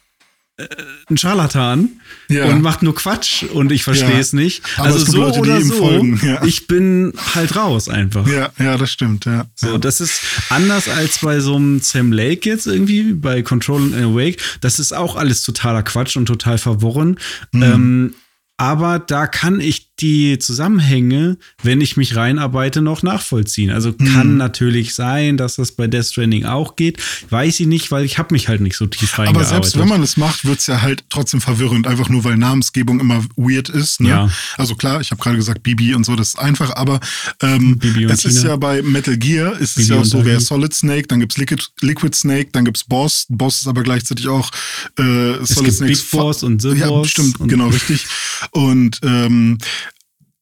[0.57, 0.65] äh,
[1.09, 1.89] ein Scharlatan
[2.29, 2.45] ja.
[2.45, 4.63] und macht nur Quatsch und ich verstehe es nicht.
[4.77, 6.03] Aber also es so Leute, oder so,
[6.43, 8.25] ich bin halt raus einfach.
[8.27, 9.45] Ja, ja, das stimmt, ja.
[9.53, 13.95] So, das ist anders als bei so einem Sam Lake jetzt irgendwie, bei Control and
[13.95, 14.37] Awake.
[14.61, 17.19] Das ist auch alles totaler Quatsch und total verworren.
[17.51, 17.63] Mhm.
[17.63, 18.15] Ähm,
[18.57, 23.69] aber da kann ich die Zusammenhänge, wenn ich mich reinarbeite, noch nachvollziehen.
[23.69, 24.37] Also kann hm.
[24.37, 27.01] natürlich sein, dass das bei Death Stranding auch geht.
[27.29, 29.51] Weiß ich nicht, weil ich habe mich halt nicht so tief reingearbeitet.
[29.51, 32.37] Aber selbst wenn man es macht, wird es ja halt trotzdem verwirrend, einfach nur weil
[32.37, 34.01] Namensgebung immer weird ist.
[34.01, 34.09] Ne?
[34.09, 34.29] Ja.
[34.57, 36.99] Also klar, ich habe gerade gesagt Bibi und so, das ist einfach, aber
[37.41, 38.33] ähm, es Tina.
[38.33, 41.19] ist ja bei Metal Gear, ist Bibi es ja auch so, wer Solid Snake, dann
[41.19, 43.27] gibt's Liquid, Liquid Snake, dann gibt's Boss.
[43.29, 44.49] Boss ist aber gleichzeitig auch
[44.97, 45.93] äh, Solid Snake.
[45.93, 47.11] Big Boss und The ja, Boss.
[47.11, 48.05] Stimmt, genau, richtig.
[48.51, 49.57] Und ähm,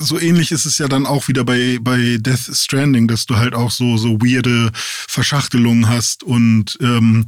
[0.02, 3.54] so ähnlich ist es ja dann auch wieder bei, bei Death Stranding, dass du halt
[3.54, 7.28] auch so, so weirde Verschachtelungen hast und ähm,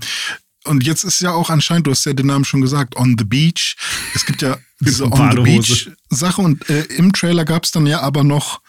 [0.66, 3.26] und jetzt ist ja auch anscheinend, du hast ja den Namen schon gesagt, On the
[3.26, 3.76] Beach.
[4.16, 7.86] Es gibt ja diese On the Beach Sache und äh, im Trailer gab es dann
[7.86, 8.62] ja aber noch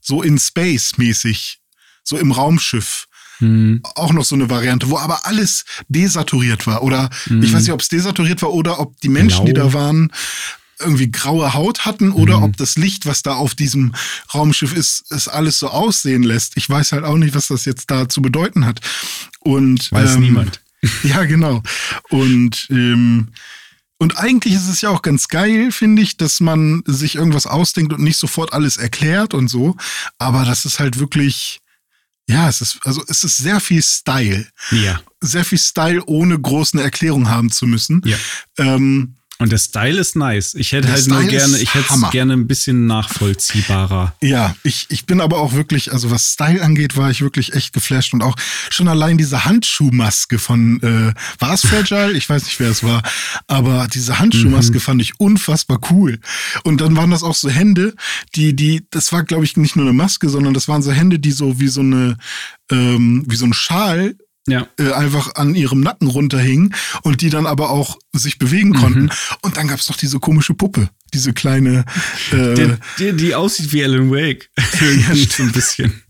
[0.00, 1.60] so in Space mäßig,
[2.02, 3.06] so im Raumschiff.
[3.38, 3.80] Hm.
[3.94, 6.82] Auch noch so eine Variante, wo aber alles desaturiert war.
[6.82, 7.42] Oder hm.
[7.42, 9.46] ich weiß nicht, ob es desaturiert war oder ob die Menschen, Blau.
[9.46, 10.10] die da waren,
[10.78, 12.42] irgendwie graue Haut hatten oder mhm.
[12.44, 13.94] ob das Licht, was da auf diesem
[14.34, 16.56] Raumschiff ist, es alles so aussehen lässt.
[16.56, 18.80] Ich weiß halt auch nicht, was das jetzt da zu bedeuten hat.
[19.40, 20.60] Und weiß ähm, niemand.
[21.02, 21.62] Ja, genau.
[22.10, 23.28] Und ähm,
[23.98, 27.92] und eigentlich ist es ja auch ganz geil, finde ich, dass man sich irgendwas ausdenkt
[27.92, 29.76] und nicht sofort alles erklärt und so.
[30.18, 31.60] Aber das ist halt wirklich,
[32.28, 34.46] ja, es ist, also es ist sehr viel Style.
[34.70, 35.00] Ja.
[35.20, 38.02] Sehr viel Style, ohne große Erklärung haben zu müssen.
[38.04, 38.18] Ja.
[38.58, 40.54] Ähm, und der Style ist nice.
[40.54, 44.14] Ich hätte der halt Style nur gerne, ich hätte es gerne ein bisschen nachvollziehbarer.
[44.22, 47.72] Ja, ich, ich bin aber auch wirklich, also was Style angeht, war ich wirklich echt
[47.72, 48.34] geflasht und auch
[48.70, 52.12] schon allein diese Handschuhmaske von, äh, war es Fragile?
[52.12, 53.02] Ich weiß nicht, wer es war,
[53.46, 54.80] aber diese Handschuhmaske mhm.
[54.80, 56.18] fand ich unfassbar cool.
[56.64, 57.94] Und dann waren das auch so Hände,
[58.34, 61.18] die, die, das war glaube ich nicht nur eine Maske, sondern das waren so Hände,
[61.18, 62.16] die so wie so eine,
[62.70, 64.16] ähm, wie so ein Schal
[64.46, 64.66] ja.
[64.78, 68.74] äh, einfach an ihrem Nacken runterhingen und die dann aber auch sich bewegen mhm.
[68.74, 69.02] konnten.
[69.02, 69.10] Mhm.
[69.42, 71.84] Und dann gab es noch diese komische Puppe, diese kleine.
[72.32, 74.50] Äh, die, die, die, aussieht wie Alan Wake.
[74.56, 76.02] ja, so ein bisschen.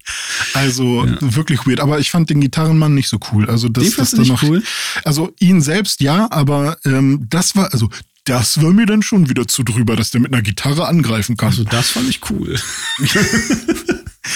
[0.54, 1.16] Also ja.
[1.20, 1.80] wirklich weird.
[1.80, 3.48] Aber ich fand den Gitarrenmann nicht so cool.
[3.48, 4.42] Also das, das dann noch.
[4.42, 4.62] Cool?
[5.04, 7.88] Also ihn selbst ja, aber ähm, das war also
[8.26, 11.48] das war mir dann schon wieder zu drüber, dass der mit einer Gitarre angreifen kann.
[11.48, 12.60] Also das fand ich cool.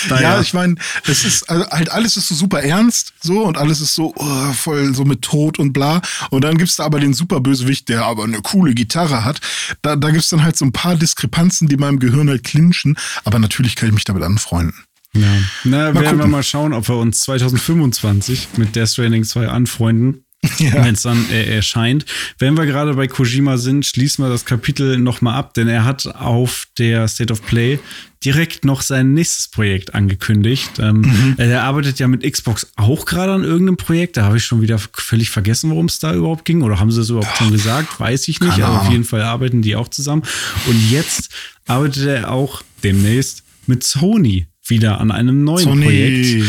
[0.08, 0.36] Naja.
[0.36, 0.76] Ja, ich meine,
[1.06, 4.52] es ist also halt alles ist so super ernst so und alles ist so oh,
[4.52, 6.00] voll so mit Tod und bla.
[6.30, 9.40] Und dann gibt's da aber den Superbösewicht, der aber eine coole Gitarre hat.
[9.82, 12.96] Da, da gibt's dann halt so ein paar Diskrepanzen, die meinem Gehirn halt clinchen.
[13.24, 14.84] Aber natürlich kann ich mich damit anfreunden.
[15.12, 15.26] Ja.
[15.64, 16.18] Na, mal werden gucken.
[16.18, 20.24] wir mal schauen, ob wir uns 2025 mit Death Stranding 2 anfreunden.
[20.58, 20.84] Ja.
[20.84, 22.04] Wenn es dann äh, erscheint.
[22.38, 26.06] Wenn wir gerade bei Kojima sind, schließen wir das Kapitel nochmal ab, denn er hat
[26.06, 27.78] auf der State of Play
[28.24, 30.72] direkt noch sein nächstes Projekt angekündigt.
[30.78, 31.34] Ähm, mhm.
[31.38, 34.16] Er arbeitet ja mit Xbox auch gerade an irgendeinem Projekt.
[34.16, 36.62] Da habe ich schon wieder völlig vergessen, worum es da überhaupt ging.
[36.62, 37.98] Oder haben sie es überhaupt schon gesagt?
[37.98, 38.60] Weiß ich nicht.
[38.60, 40.22] Aber auf jeden Fall arbeiten die auch zusammen.
[40.66, 41.30] Und jetzt
[41.66, 45.84] arbeitet er auch demnächst mit Sony wieder an einem neuen Sony.
[45.84, 46.46] Projekt.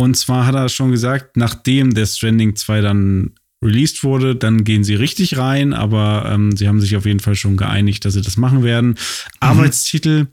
[0.00, 4.82] Und zwar hat er schon gesagt, nachdem der Stranding 2 dann released wurde, dann gehen
[4.82, 8.22] sie richtig rein, aber ähm, sie haben sich auf jeden Fall schon geeinigt, dass sie
[8.22, 8.92] das machen werden.
[8.92, 8.96] Mhm.
[9.40, 10.28] Arbeitstitel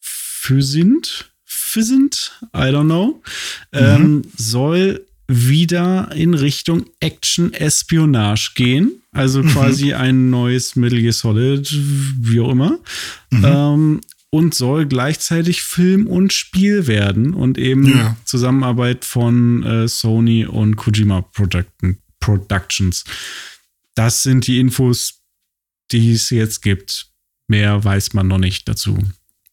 [0.00, 3.20] für sind, für sind, I don't know,
[3.72, 3.78] mhm.
[3.80, 9.02] ähm, soll wieder in Richtung Action-Espionage gehen.
[9.10, 9.48] Also mhm.
[9.48, 11.68] quasi ein neues Metal Gear Solid,
[12.20, 12.78] wie auch immer.
[13.30, 13.44] Mhm.
[13.44, 14.00] Ähm,
[14.30, 18.16] und soll gleichzeitig Film und Spiel werden und eben ja.
[18.24, 21.64] Zusammenarbeit von äh, Sony und Kojima Product
[22.20, 23.04] Productions.
[23.94, 25.22] Das sind die Infos,
[25.92, 27.10] die es jetzt gibt.
[27.48, 28.98] Mehr weiß man noch nicht dazu.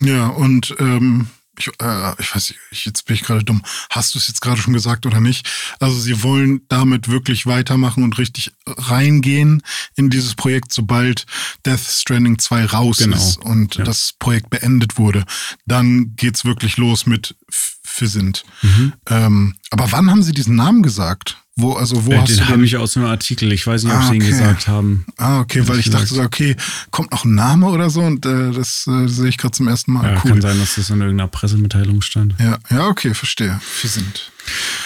[0.02, 3.62] Ja, und ähm, ich, äh, ich weiß nicht, jetzt bin ich gerade dumm.
[3.90, 5.50] Hast du es jetzt gerade schon gesagt oder nicht?
[5.80, 9.62] Also sie wollen damit wirklich weitermachen und richtig reingehen
[9.96, 11.26] in dieses Projekt, sobald
[11.66, 13.16] Death Stranding 2 raus Genau.
[13.18, 13.84] ist und Ja.
[13.84, 15.26] das Projekt beendet wurde.
[15.66, 17.36] Dann geht's wirklich los mit
[17.84, 18.44] Fissint.
[18.62, 18.94] Mhm.
[19.10, 21.38] Ähm, aber wann haben sie diesen Namen gesagt?
[21.58, 22.64] Wo, also wo Äh, hast den du habe den?
[22.66, 23.52] ich aus einem Artikel.
[23.54, 24.32] Ich weiß nicht, ob Ah, sie ihn okay.
[24.32, 25.06] gesagt haben.
[25.18, 26.04] Ah, okay, weil ich gesagt.
[26.04, 26.56] dachte so, okay,
[26.92, 29.94] kommt noch ein Name oder so und äh, das äh, sehe ich gerade zum ersten
[29.94, 30.04] Mal.
[30.16, 30.32] Ja, cool.
[30.32, 32.36] kann sein, dass das in irgendeiner Pressemitteilung stand.
[32.40, 33.58] Ja, ja, okay, verstehe.
[33.64, 34.32] Fissint.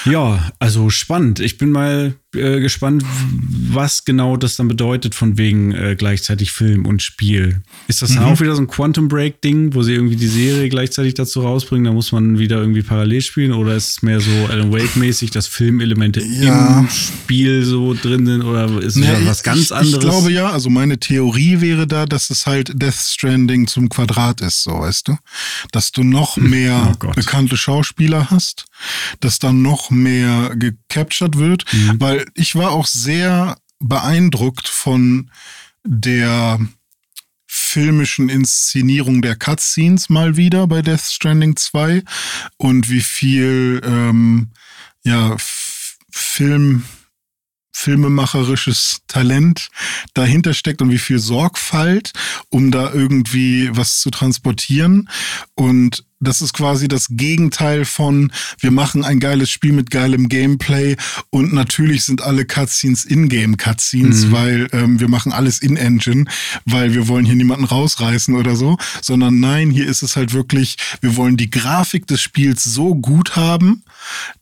[0.06, 1.42] Ja, also spannend.
[1.42, 3.04] Ich bin mal äh, gespannt,
[3.72, 7.62] was genau das dann bedeutet, von wegen äh, gleichzeitig Film und Spiel.
[7.88, 8.30] Ist das dann Mhm.
[8.32, 11.86] auch wieder so ein Quantum Break-Ding, wo sie irgendwie die Serie gleichzeitig dazu rausbringen?
[11.86, 13.52] Da muss man wieder irgendwie parallel spielen?
[13.52, 16.80] Oder ist es mehr so Alan Wake-mäßig, dass Filmelemente Ja.
[16.80, 18.44] im Spiel so drin sind?
[18.44, 19.94] Oder ist es wieder was ganz ich, anderes?
[19.96, 24.42] Ich glaube ja, also meine Theorie wäre da, dass es halt Death Stranding zum Quadrat
[24.42, 25.18] ist, so weißt du.
[25.72, 28.66] Dass du noch mehr Oh bekannte Schauspieler hast,
[29.20, 31.96] dass dann noch mehr gecaptured wird, Mhm.
[32.00, 35.30] weil ich war auch sehr beeindruckt von
[35.86, 36.60] der
[37.70, 42.02] filmischen Inszenierung der Cutscenes mal wieder bei Death Stranding 2
[42.58, 44.50] und wie viel ähm,
[45.04, 45.36] ja,
[46.10, 46.84] Film
[47.80, 49.70] filmemacherisches Talent
[50.14, 52.12] dahinter steckt und wie viel Sorgfalt,
[52.50, 55.10] um da irgendwie was zu transportieren.
[55.56, 60.98] Und das ist quasi das Gegenteil von, wir machen ein geiles Spiel mit geilem Gameplay
[61.30, 64.32] und natürlich sind alle Cutscenes In-Game-Cutscenes, Mhm.
[64.34, 66.26] weil ähm, wir machen alles in-Engine,
[66.66, 70.76] weil wir wollen hier niemanden rausreißen oder so, sondern nein, hier ist es halt wirklich,
[71.00, 73.84] wir wollen die Grafik des Spiels so gut haben,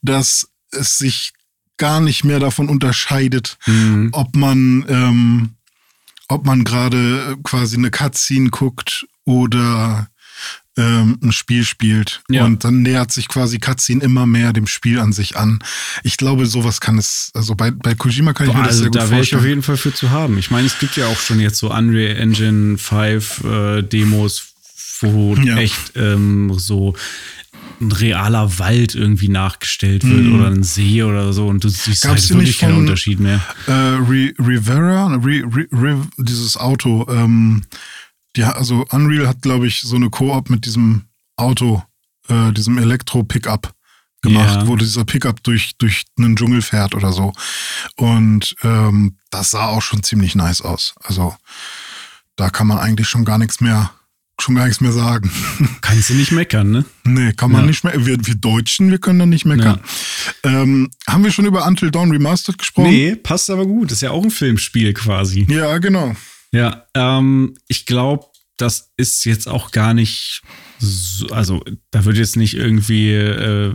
[0.01, 1.33] dass es sich
[1.77, 4.09] gar nicht mehr davon unterscheidet, Mhm.
[4.11, 5.49] ob man, ähm,
[6.27, 10.09] ob man gerade äh, quasi eine Cutscene guckt oder
[10.79, 12.21] ähm, ein Spiel spielt.
[12.29, 12.45] Ja.
[12.45, 15.57] Und dann nähert sich quasi Cutscene immer mehr dem Spiel an sich an.
[16.03, 18.89] Ich glaube, sowas kann es, also bei, bei Kojima kann ich mir das also sehr
[18.91, 19.49] gut da wäre ich auf vorstellen.
[19.49, 20.37] jeden Fall für zu haben.
[20.37, 24.49] Ich meine, es gibt ja auch schon jetzt so Unreal Engine 5 äh, Demos,
[25.01, 25.57] wo Ja.
[25.57, 26.93] echt ähm, so
[27.79, 30.35] ein realer Wald irgendwie nachgestellt wird Mhm.
[30.39, 33.19] oder ein See oder so und du siehst Gab's halt wirklich nicht keinen von- Unterschied
[33.19, 33.41] mehr.
[33.67, 37.63] Äh, Re Rivera, Re Re Re dieses Auto, ähm,
[38.35, 41.03] die, also Unreal hat, glaube ich, so eine Koop mit diesem
[41.35, 41.83] Auto,
[42.29, 43.73] äh, diesem Elektro-Pickup
[44.23, 44.67] gemacht, Ja.
[44.67, 47.31] wo dieser Pickup durch, durch einen Dschungel fährt oder so.
[47.95, 50.95] Und ähm, das sah auch schon ziemlich nice aus.
[51.03, 51.35] Also
[52.35, 53.91] da kann man eigentlich schon gar nichts mehr,
[54.39, 55.31] schon gar nichts mehr sagen.
[55.81, 56.85] Kannst du nicht meckern, ne?
[57.03, 57.67] Nee, kann man Ja.
[57.67, 58.05] nicht mehr.
[58.05, 59.79] Wir, wir Deutschen, wir können da nicht meckern.
[60.43, 62.89] Ähm, haben wir schon über Until Dawn Remastered gesprochen?
[62.89, 63.91] Nee, passt aber gut.
[63.91, 65.45] Ist ja auch ein Filmspiel quasi.
[65.49, 66.15] Ja, genau.
[66.51, 68.25] Ja, ähm, ich glaube,
[68.57, 70.41] das ist jetzt auch gar nicht
[70.79, 73.73] so, also da wird jetzt nicht irgendwie äh,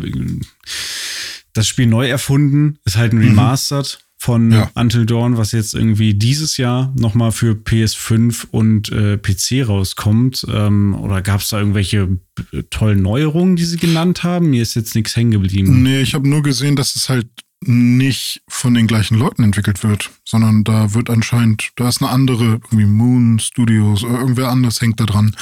[1.52, 4.52] das Spiel neu erfunden, ist halt ein Remastered von.
[4.52, 4.70] Ja.
[4.74, 10.46] Until Dawn, was jetzt irgendwie dieses Jahr nochmal für PS5 und äh, PC rauskommt.
[10.48, 12.20] Ähm, oder gab es da irgendwelche
[12.52, 14.50] äh, tollen Neuerungen, die sie genannt haben?
[14.50, 15.82] Mir ist jetzt nichts hängen geblieben.
[15.82, 17.26] Nee, ich habe nur gesehen, dass es halt
[17.64, 22.60] nicht von den gleichen Leuten entwickelt wird, sondern da wird anscheinend, da ist eine andere,
[22.70, 25.34] irgendwie Moon Studios oder irgendwer anders hängt da dran.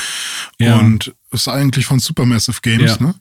[0.59, 0.79] Ja.
[0.79, 3.07] Und ist eigentlich von Supermassive Games, Ja.
[3.07, 3.15] ne?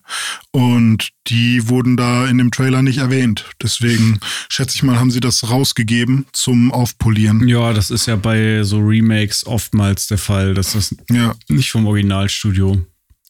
[0.51, 3.45] Und die wurden da in dem Trailer nicht erwähnt.
[3.62, 7.47] Deswegen schätze ich mal, haben sie das rausgegeben zum Aufpolieren.
[7.47, 11.36] Ja, das ist ja bei so Remakes oftmals der Fall, dass das Ja.
[11.49, 12.84] nicht vom Originalstudio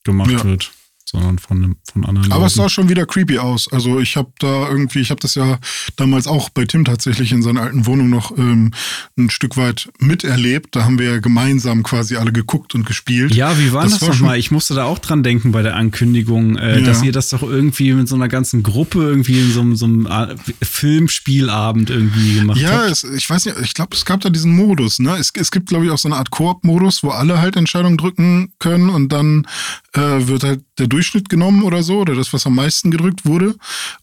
[0.04, 0.44] gemacht Ja.
[0.46, 0.72] wird,
[1.10, 2.66] sondern von, einem- von anderen Aber es Leuten.
[2.68, 3.68] sah schon wieder creepy aus.
[3.72, 5.60] Also ich habe da irgendwie, ich habe das ja
[5.96, 8.72] damals auch bei Tim tatsächlich in seiner alten Wohnung noch ähm,
[9.18, 10.76] ein Stück weit miterlebt.
[10.76, 13.34] Da haben wir ja gemeinsam quasi alle geguckt und gespielt.
[13.36, 14.38] Ja, wie war das, war nochmal?
[14.40, 16.86] Ich musste da auch dran denken bei der Ankündigung, äh, Ja.
[16.86, 19.86] dass ihr das doch irgendwie mit so einer ganzen Gruppe irgendwie in so, einem- so
[19.86, 22.92] einem äh, Filmspielabend irgendwie gemacht Ja, habt.
[22.92, 25.16] es, ich weiß nicht, ich glaube, es gab da diesen Modus, ne?
[25.18, 28.54] Es, es gibt, glaube ich, auch so eine Art Koop-Modus, wo alle halt Entscheidungen drücken
[28.60, 29.48] können und dann
[29.94, 33.56] äh, wird halt der Durchschnitt genommen oder so, oder das, was am meisten gedrückt wurde.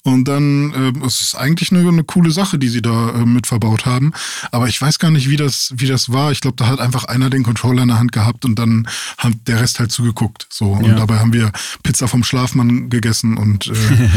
[0.02, 0.72] Und dann
[1.02, 4.12] äh, es ist eigentlich eine, eine coole Sache, die sie da äh, mit verbaut haben.
[4.50, 6.32] Aber ich weiß gar nicht, wie das, wie das war.
[6.32, 8.88] Ich glaube, da hat einfach einer den Controller in der Hand gehabt und dann
[9.18, 10.46] hat der Rest halt zugeguckt.
[10.50, 10.72] So.
[10.72, 10.94] Und Ja.
[10.94, 14.08] dabei haben wir Pizza vom Schlafmann gegessen und äh,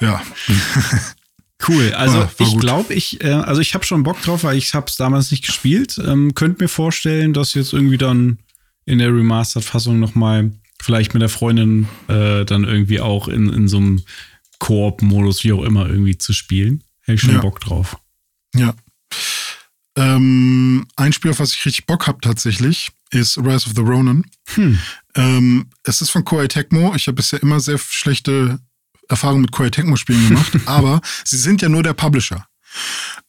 [0.04, 0.20] ja.
[1.68, 1.92] Cool.
[1.94, 4.74] Also War- war ich glaube, ich, äh, also ich habe schon Bock drauf, weil ich
[4.74, 5.96] habe es damals nicht gespielt.
[6.04, 8.38] Ähm, könnt mir vorstellen, dass jetzt irgendwie dann
[8.84, 10.50] in der Remastered-Fassung nochmal
[10.82, 14.02] vielleicht mit der Freundin äh, dann irgendwie auch in, in so einem
[14.58, 16.82] Koop-Modus, wie auch immer, irgendwie zu spielen.
[17.02, 17.40] Hätte ich schon Ja.
[17.40, 17.96] Bock drauf.
[18.54, 18.74] Ja.
[19.96, 24.24] Ähm, ein Spiel, auf was ich richtig Bock habe tatsächlich, ist Rise of the Ronin.
[24.54, 24.78] Hm.
[25.14, 26.94] Ähm, es ist von Koei Tecmo.
[26.96, 28.58] Ich habe bisher immer sehr schlechte
[29.08, 32.46] Erfahrungen mit Koei Tecmo-Spielen gemacht, aber sie sind ja nur der Publisher.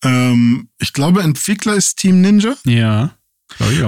[0.03, 2.55] Ähm, ich glaube, Entwickler ist Team Ninja.
[2.63, 3.15] Ja.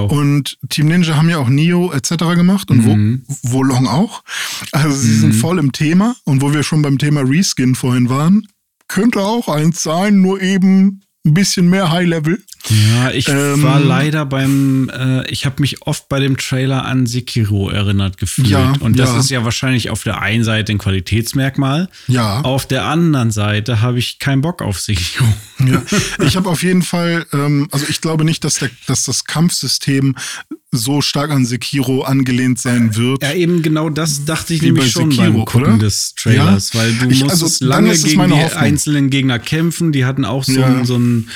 [0.06, 2.36] Und Team Ninja haben ja auch Nio etc.
[2.36, 3.24] gemacht und Mhm.
[3.44, 4.24] Wo Wolong auch.
[4.72, 5.20] Also sie Mhm.
[5.22, 6.16] sind voll im Thema.
[6.24, 8.48] Und wo wir schon beim Thema Reskin vorhin waren,
[8.88, 12.44] könnte auch eins sein, nur eben ein bisschen mehr High-Level.
[12.70, 17.06] Ja, ich Ähm, war leider beim, äh, ich habe mich oft bei dem Trailer an
[17.06, 18.48] Sekiro erinnert gefühlt.
[18.48, 19.20] Ja, Und das ja.
[19.20, 21.90] ist ja wahrscheinlich auf der einen Seite ein Qualitätsmerkmal.
[22.08, 22.42] Ja.
[22.42, 25.26] Auf der anderen Seite habe ich keinen Bock auf Sekiro.
[25.60, 25.82] Ja,
[26.26, 30.16] ich habe auf jeden Fall, ähm, also ich glaube nicht, dass, der, dass das Kampfsystem
[30.72, 33.24] so stark an Sekiro angelehnt sein wird.
[33.24, 35.78] Ja, eben genau das dachte ich Wie bei nämlich schon Sekiro, beim Gucken oder?
[35.78, 36.80] des Trailers, Ja?
[36.82, 38.62] weil du Ich- musstest also, lange gegen die Hoffnung.
[38.62, 39.92] einzelnen Gegner kämpfen.
[39.94, 40.66] Die hatten auch so, Ja.
[40.68, 41.30] ein, so ein,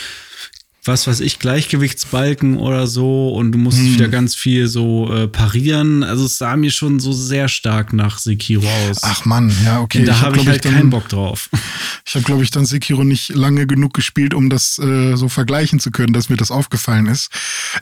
[0.86, 3.94] was weiß ich, Gleichgewichtsbalken oder so und du musstest Hm.
[3.96, 6.04] wieder ganz viel so äh, parieren.
[6.04, 9.00] Also es sah mir schon so sehr stark nach Sekiro aus.
[9.04, 10.00] Ach Mann, ja, okay.
[10.00, 11.50] Und da hab, habe ich glaub halt dann- keinen Bock drauf.
[12.08, 15.80] Ich habe, glaube ich, dann Sekiro nicht lange genug gespielt, um das äh, so vergleichen
[15.80, 17.30] zu können, dass mir das aufgefallen ist.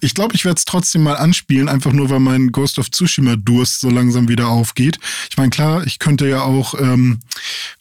[0.01, 3.79] Ich glaube, ich werde es trotzdem mal anspielen, einfach nur, weil mein Ghost of Tsushima-Durst
[3.79, 4.99] so langsam wieder aufgeht.
[5.31, 7.19] Ich meine, klar, ich könnte ja auch, ähm,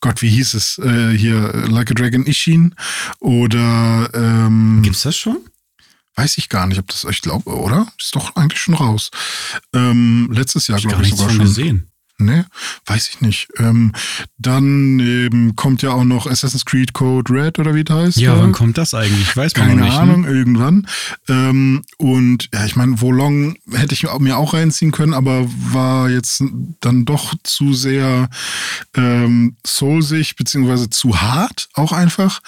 [0.00, 2.76] Gott, wie hieß es äh, hier, äh, Like a Dragon Ishin
[3.18, 5.38] oder ähm, Gibt's das schon?
[6.16, 7.86] weiß ich gar nicht, ob das, ich glaube, oder?
[7.98, 9.10] Ist doch eigentlich schon raus.
[9.72, 11.44] Ähm, letztes Jahr, glaube ich, sogar schon.
[11.44, 11.90] gesehen.
[12.18, 12.46] Ne,
[12.86, 13.48] weiß ich nicht.
[13.58, 13.92] Ähm,
[14.38, 18.16] dann ähm, kommt ja auch noch Assassin's Creed Code Red oder wie das heißt.
[18.16, 18.42] Ja, oder?
[18.42, 19.36] wann kommt das eigentlich?
[19.36, 19.92] Weiß man Keine nicht.
[19.92, 20.28] Ahnung, Ne?
[20.28, 20.86] irgendwann.
[21.28, 26.42] Ähm, und ja, ich meine, Wolong hätte ich mir auch reinziehen können, aber war jetzt
[26.80, 28.30] dann doch zu sehr
[28.94, 32.40] ähm, soulsig, beziehungsweise zu hart auch einfach.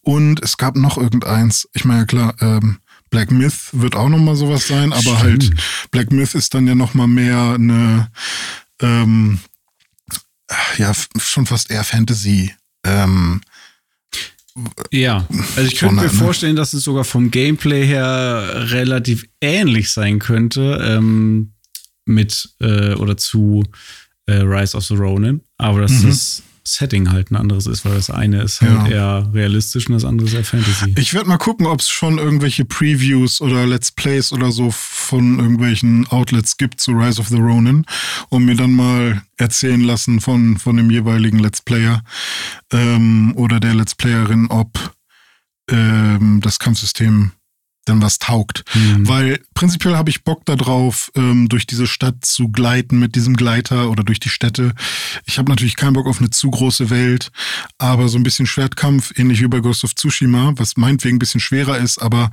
[0.00, 1.68] Und es gab noch irgendeins.
[1.74, 2.78] Ich meine, klar, ähm,
[3.10, 5.20] Black Myth wird auch nochmal sowas sein, aber Stimmt.
[5.20, 5.50] halt
[5.90, 8.08] Black Myth ist dann ja nochmal mehr eine,
[8.82, 9.38] ähm,
[10.78, 12.52] ja, schon fast eher Fantasy.
[12.84, 13.40] Ähm,
[14.90, 15.26] Ja,
[15.56, 16.10] also ich könnte mir ne?
[16.10, 21.54] vorstellen, dass es sogar vom Gameplay her relativ ähnlich sein könnte ähm,
[22.04, 23.62] mit äh, oder zu
[24.26, 26.08] äh, Rise of the Ronin, aber dass Mhm.
[26.08, 29.18] das Setting halt ein anderes ist, weil das eine ist halt Ja.
[29.20, 30.94] eher realistisch und das andere ist eher Fantasy.
[30.96, 35.38] Ich werde mal gucken, ob es schon irgendwelche Previews oder Let's Plays oder so von
[35.38, 37.84] irgendwelchen Outlets gibt zu Rise of the Ronin
[38.28, 42.02] und mir dann mal erzählen lassen von, von dem jeweiligen Let's Player
[42.72, 44.94] ähm, oder der Let's Playerin, ob
[45.70, 47.32] ähm, das Kampfsystem
[47.88, 48.64] denn was taugt.
[48.74, 49.08] Mhm.
[49.08, 53.90] Weil prinzipiell habe ich Bock darauf, ähm, durch diese Stadt zu gleiten mit diesem Gleiter
[53.90, 54.72] oder durch die Städte.
[55.24, 57.32] Ich habe natürlich keinen Bock auf eine zu große Welt,
[57.78, 61.40] aber so ein bisschen Schwertkampf, ähnlich wie bei Ghost of Tsushima, was meinetwegen ein bisschen
[61.40, 62.30] schwerer ist, aber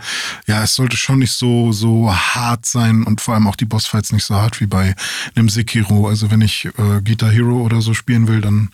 [0.48, 4.12] ja, es sollte schon nicht so, so hart sein und vor allem auch die Bossfights
[4.12, 4.96] nicht so hart wie bei
[5.36, 6.08] einem Sekiro.
[6.08, 8.70] Also wenn ich äh, Guitar Hero oder so spielen will, dann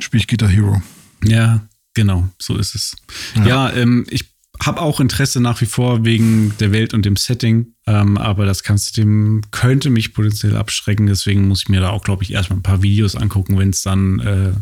[0.00, 0.82] spiele ich Guitar Hero.
[1.24, 1.60] Ja,
[1.94, 2.96] genau, so ist es.
[3.36, 3.46] Ja.
[3.46, 7.74] Ja, ähm, ich habe auch Interesse nach wie vor wegen der Welt und dem Setting,
[7.86, 11.06] ähm, aber das Kampfsystem könnte mich potenziell abschrecken.
[11.06, 13.82] Deswegen muss ich mir da auch, glaube ich, erstmal ein paar Videos angucken, wenn es
[13.82, 14.52] dann äh,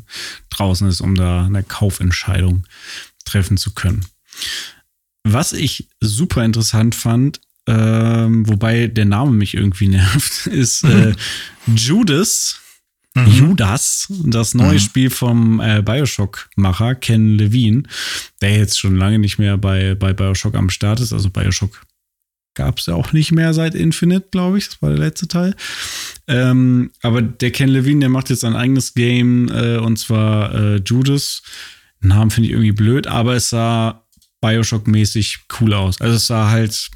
[0.50, 2.64] draußen ist, um da eine Kaufentscheidung
[3.24, 4.04] treffen zu können.
[5.22, 11.14] Was ich super interessant fand, ähm, wobei der Name mich irgendwie nervt, ist äh,
[11.74, 12.60] Judas.
[13.14, 13.26] Mhm.
[13.28, 14.78] Judas, das neue Mhm.
[14.80, 17.84] Spiel vom äh, Bioshock-Macher Ken Levine,
[18.40, 21.12] der jetzt schon lange nicht mehr bei, bei Bioshock am Start ist.
[21.12, 21.82] Also Bioshock
[22.54, 24.68] gab es ja auch nicht mehr seit Infinite, glaube ich.
[24.68, 25.54] Das war der letzte Teil.
[26.26, 30.76] Ähm, aber der Ken Levine, der macht jetzt sein eigenes Game äh, und zwar äh,
[30.84, 31.42] Judas.
[32.00, 34.04] Namen finde ich irgendwie blöd, aber es sah
[34.42, 36.00] Bioshock-mäßig cool aus.
[36.00, 36.90] Also es sah halt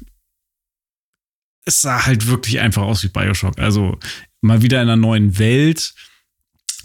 [1.65, 3.57] es sah halt wirklich einfach aus wie Bioshock.
[3.59, 3.97] Also
[4.41, 5.93] mal wieder in einer neuen Welt,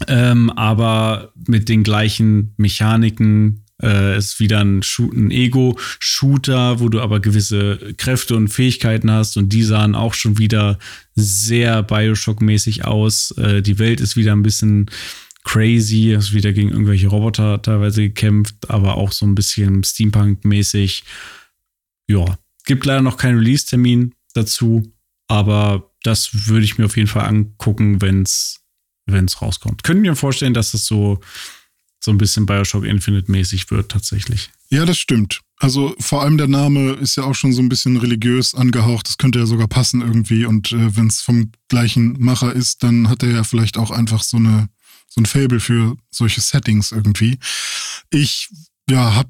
[0.07, 3.61] ähm, aber mit den gleichen Mechaniken.
[3.81, 9.49] Äh, ist wieder ein, ein Ego-Shooter, wo du aber gewisse Kräfte und Fähigkeiten hast und
[9.49, 10.79] die sahen auch schon wieder
[11.15, 13.31] sehr Bioshock-mäßig aus.
[13.31, 14.89] Äh, die Welt ist wieder ein bisschen
[15.45, 21.03] crazy, hast wieder gegen irgendwelche Roboter teilweise gekämpft, aber auch so ein bisschen Steampunk-mäßig.
[22.07, 24.91] Ja, gibt leider noch keinen Release-Termin dazu,
[25.27, 28.64] aber das würde ich mir auf jeden Fall angucken, wenn es
[29.41, 29.83] rauskommt.
[29.83, 31.19] Können wir vorstellen, dass das so,
[31.99, 34.51] so ein bisschen Bioshock Infinite-mäßig wird, tatsächlich.
[34.69, 35.41] Ja, das stimmt.
[35.57, 39.07] Also vor allem der Name ist ja auch schon so ein bisschen religiös angehaucht.
[39.07, 40.45] Das könnte ja sogar passen irgendwie.
[40.45, 44.23] Und äh, wenn es vom gleichen Macher ist, dann hat er ja vielleicht auch einfach
[44.23, 44.69] so eine
[45.07, 47.39] so ein Fable für solche Settings irgendwie.
[48.09, 48.49] Ich
[48.89, 49.29] ja hab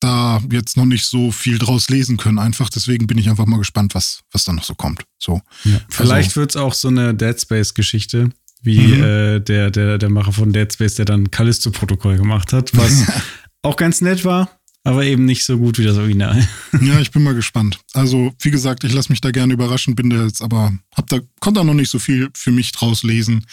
[0.00, 2.38] da jetzt noch nicht so viel draus lesen können.
[2.38, 5.04] Einfach deswegen bin ich einfach mal gespannt, was, was da noch so kommt.
[5.18, 5.40] So.
[5.64, 8.30] Ja, vielleicht also, wird es auch so eine Dead Space-Geschichte,
[8.64, 9.02] wie mhm.
[9.02, 13.06] äh, der, der, der Macher von Dead Space, der dann Callisto-Protokoll gemacht hat, was
[13.62, 14.50] auch ganz nett war,
[14.84, 16.46] aber eben nicht so gut wie das Original.
[16.82, 17.78] ja, ich bin mal gespannt.
[17.94, 21.20] Also, wie gesagt, ich lasse mich da gerne überraschen, bin da jetzt aber, hab da,
[21.40, 23.46] konnte da noch nicht so viel für mich draus lesen,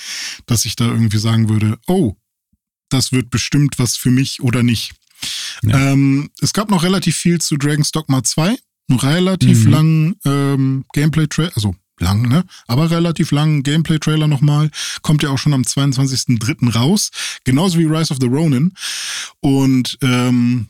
[0.45, 2.15] dass ich da irgendwie sagen würde, oh,
[2.89, 4.93] das wird bestimmt was für mich oder nicht.
[5.63, 5.91] Ja.
[5.91, 8.57] Ähm, es gab noch relativ viel zu Dragon's Dogma 2.
[8.89, 9.71] Einen relativ mhm.
[9.71, 12.43] langen ähm, Gameplay-Trailer, also lang, ne?
[12.67, 14.69] Aber relativ langen Gameplay-Trailer nochmal.
[15.01, 16.73] Kommt ja auch schon am 22.03.
[16.73, 17.11] raus.
[17.43, 18.73] Genauso wie Rise of the Ronin.
[19.39, 20.67] Und ähm,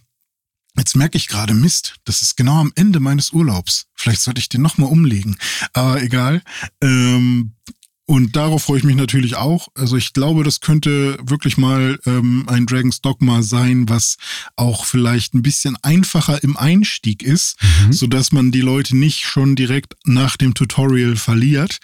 [0.78, 3.88] Jetzt merke ich gerade, Mist, das ist genau am Ende meines Urlaubs.
[3.94, 5.38] Vielleicht sollte ich den nochmal umlegen.
[5.74, 6.42] Aber egal.
[6.82, 7.56] Ähm,
[8.12, 9.70] und darauf freue ich mich natürlich auch.
[9.74, 14.18] Also ich glaube, das könnte wirklich mal ähm, ein Dragon's Dogma sein, was
[14.58, 17.94] auch vielleicht ein bisschen einfacher im Einstieg ist, mhm.
[17.94, 21.78] so dass man die Leute nicht schon direkt nach dem Tutorial verliert.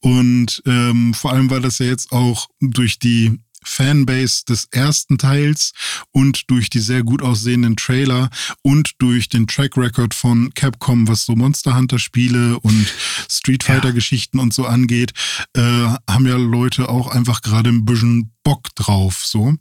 [0.00, 5.72] Und ähm, vor allem, weil das ja jetzt auch durch die Fanbase des ersten Teils
[6.12, 8.30] und durch die sehr gut aussehenden Trailer
[8.62, 12.92] und durch den Track Record von Capcom, was so Monster Hunter Spiele und
[13.30, 14.42] Street Fighter Geschichten ja.
[14.42, 15.12] und so angeht,
[15.54, 19.54] äh, haben ja Leute auch einfach gerade ein bisschen Bock drauf, so.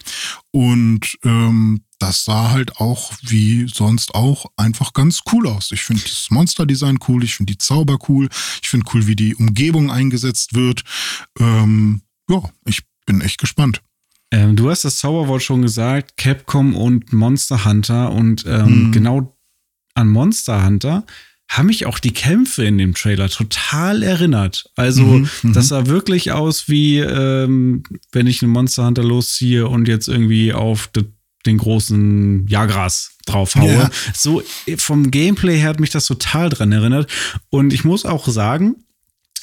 [0.52, 5.72] Und ähm, das sah halt auch wie sonst auch einfach ganz cool aus.
[5.72, 8.30] Ich finde das Monster-Design cool, ich finde die Zauber cool,
[8.62, 10.84] ich finde cool, wie die Umgebung eingesetzt wird.
[11.40, 13.82] Ähm, ja, ich bin echt gespannt.
[14.32, 18.12] Ähm, du hast das Zauberwort schon gesagt, Capcom und Monster Hunter.
[18.12, 18.92] Und ähm, mhm.
[18.92, 19.38] genau
[19.96, 21.06] an Monster Hunter
[21.50, 24.70] haben mich auch die Kämpfe in dem Trailer total erinnert.
[24.76, 29.68] Also, mhm, mhm, das sah wirklich aus wie, ähm, wenn ich einen Monster Hunter losziehe
[29.68, 30.92] und jetzt irgendwie auf
[31.46, 33.74] den großen Jagras draufhaue.
[33.74, 33.90] Ja.
[34.14, 34.44] So
[34.78, 37.12] vom Gameplay her hat mich das total dran erinnert.
[37.50, 38.76] Und ich muss auch sagen,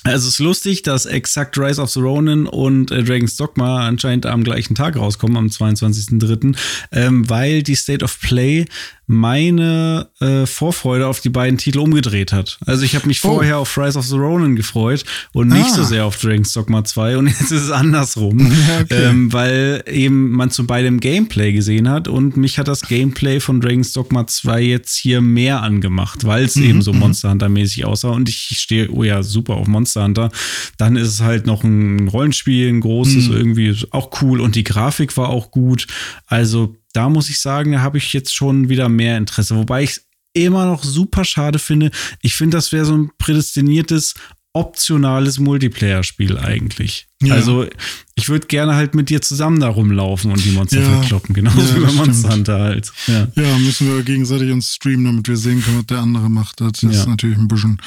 [0.06, 4.26] also es ist lustig, dass exakt Rise of the Ronin und äh, Dragon's Dogma anscheinend
[4.26, 6.56] am gleichen Tag rauskommen, am 22.03.,
[6.92, 8.66] ähm, weil die State of Play
[9.06, 12.58] meine äh, Vorfreude auf die beiden Titel umgedreht hat.
[12.66, 13.28] Also ich habe mich oh.
[13.28, 15.74] vorher auf Rise of the Ronin gefreut und nicht ah.
[15.74, 19.04] so sehr auf Dragon's Dogma 2 und jetzt ist es andersrum, okay.
[19.04, 23.60] ähm, weil eben man zu beidem Gameplay gesehen hat und mich hat das Gameplay von
[23.60, 26.64] Dragon's Dogma 2 jetzt hier mehr angemacht, weil es mhm.
[26.64, 27.00] eben so mhm.
[27.00, 30.30] Monster Hunter mäßig aussah und ich stehe, oh ja, super auf Monster Hunter.
[30.78, 33.36] Dann ist es halt noch ein Rollenspiel, ein großes, mhm.
[33.36, 35.86] irgendwie auch cool und die Grafik war auch gut.
[36.26, 39.56] Also da muss ich sagen, da habe ich jetzt schon wieder mehr Interesse.
[39.56, 41.90] Wobei ich es immer noch super schade finde.
[42.22, 44.14] Ich finde, das wäre so ein prädestiniertes,
[44.54, 47.08] optionales Multiplayer-Spiel eigentlich.
[47.22, 47.34] Ja.
[47.34, 47.66] Also
[48.14, 51.00] ich würde gerne halt mit dir zusammen da rumlaufen und die Monster ja.
[51.00, 52.90] verkloppen, genauso ja, wie bei Monster Hunter halt.
[53.06, 53.28] Ja.
[53.34, 53.58] ja.
[53.58, 56.62] müssen wir gegenseitig uns streamen, damit wir sehen können, was der andere macht.
[56.62, 57.82] Das ist natürlich ein bisschen,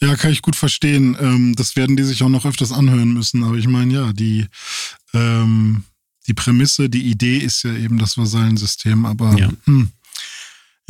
[0.00, 1.16] ja, kann ich gut verstehen.
[1.18, 3.42] Ähm, das werden die sich auch noch öfters anhören müssen.
[3.42, 4.46] Aber ich meine, ja, die
[5.14, 5.84] ähm,
[6.26, 9.50] die Prämisse, die Idee ist ja eben das Vasallensystem, aber ja.
[9.64, 9.90] Hm,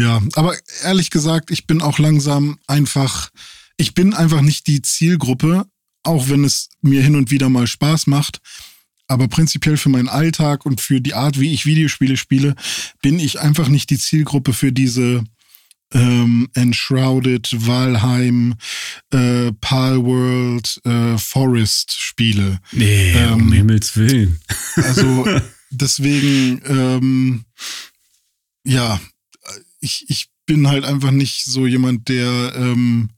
[0.00, 3.30] ja, aber ehrlich gesagt, ich bin auch langsam einfach,
[3.76, 5.66] ich bin einfach nicht die Zielgruppe,
[6.02, 8.40] auch wenn es mir hin und wieder mal Spaß macht.
[9.08, 12.54] Aber prinzipiell für meinen Alltag und für die Art, wie ich Videospiele spiele,
[13.02, 15.24] bin ich einfach nicht die Zielgruppe für diese
[15.93, 18.55] ähm, Enshrouded, Valheim,
[19.11, 22.61] äh, Palworld, äh, Forest Spiele.
[22.72, 24.41] Nee, ähm, um Himmels Willen.
[24.76, 25.26] also
[25.70, 27.45] deswegen, ähm,
[28.64, 29.01] ja,
[29.80, 33.11] ich, ich bin halt einfach nicht so jemand, der ähm,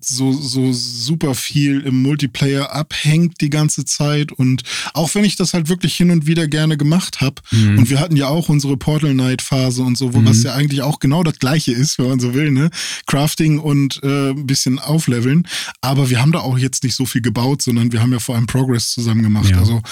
[0.00, 4.32] so, so super viel im Multiplayer abhängt die ganze Zeit.
[4.32, 4.62] Und
[4.92, 7.78] auch wenn ich das halt wirklich hin und wieder gerne gemacht habe, mhm.
[7.78, 10.26] und wir hatten ja auch unsere Portal Night Phase und so, wo mhm.
[10.26, 12.70] was ja eigentlich auch genau das gleiche ist, wenn man so will, ne?
[13.06, 15.48] Crafting und äh, ein bisschen aufleveln.
[15.80, 18.34] Aber wir haben da auch jetzt nicht so viel gebaut, sondern wir haben ja vor
[18.34, 19.50] allem Progress zusammen gemacht.
[19.50, 19.58] Ja.
[19.58, 19.82] Also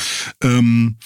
[0.43, 0.97] ähm,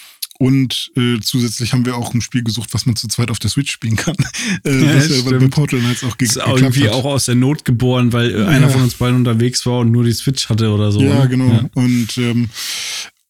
[0.41, 3.51] und äh, zusätzlich haben wir auch ein Spiel gesucht, was man zu zweit auf der
[3.51, 4.15] Switch spielen kann.
[4.63, 6.93] Äh, ja, was ja bei Portal Knights auch ge ist auch irgendwie hat.
[6.93, 10.03] auch aus der Not geboren, weil äh, einer von uns beiden unterwegs war und nur
[10.03, 11.01] die Switch hatte oder so.
[11.01, 11.29] Ja, ne?
[11.29, 11.51] genau.
[11.51, 11.69] Ja.
[11.75, 12.49] Und ähm,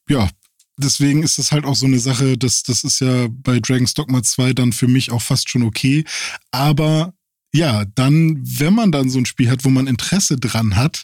[0.09, 0.29] ja,
[0.77, 4.23] deswegen ist das halt auch so eine Sache, dass das ist ja bei Dragon's Dogma
[4.23, 6.05] 2 dann für mich auch fast schon okay.
[6.51, 7.13] Aber
[7.53, 11.03] ja, dann, wenn man dann so ein Spiel hat, wo man Interesse dran hat,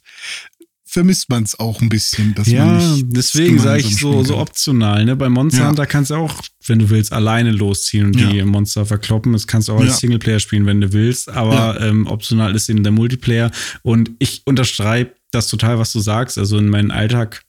[0.88, 2.34] vermisst man es auch ein bisschen.
[2.34, 5.06] Dass ja, man deswegen sage ich so, so optional.
[5.06, 5.16] Ne?
[5.16, 5.68] Bei Monster ja.
[5.68, 6.34] Hunter kannst du auch,
[6.66, 8.30] wenn du willst, alleine losziehen und ja.
[8.30, 9.34] die Monster verkloppen.
[9.34, 9.98] Das kannst du auch als ja.
[9.98, 11.30] Singleplayer spielen, wenn du willst.
[11.30, 13.52] Aber ähm, optional ist eben der Multiplayer.
[13.84, 16.38] Und ich unterschreibe das total, was du sagst.
[16.38, 17.44] Also in meinem Alltag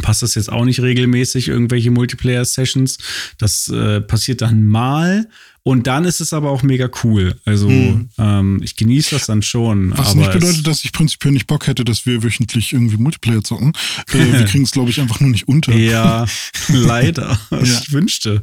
[0.00, 2.98] passt das jetzt auch nicht regelmäßig, irgendwelche Multiplayer-Sessions.
[3.38, 5.28] Das äh, passiert dann mal.
[5.62, 7.38] Und dann ist es aber auch mega cool.
[7.44, 8.08] Also hm.
[8.18, 9.96] ähm, ich genieße das dann schon.
[9.96, 13.72] Was nicht bedeutet, dass ich prinzipiell nicht Bock hätte, dass wir wöchentlich irgendwie Multiplayer zocken.
[14.12, 15.74] Äh, wir kriegen es, glaube ich, einfach nur nicht unter.
[15.74, 16.24] Ja,
[16.68, 17.38] leider.
[17.50, 17.80] Was ja.
[17.80, 18.40] ich wünschte.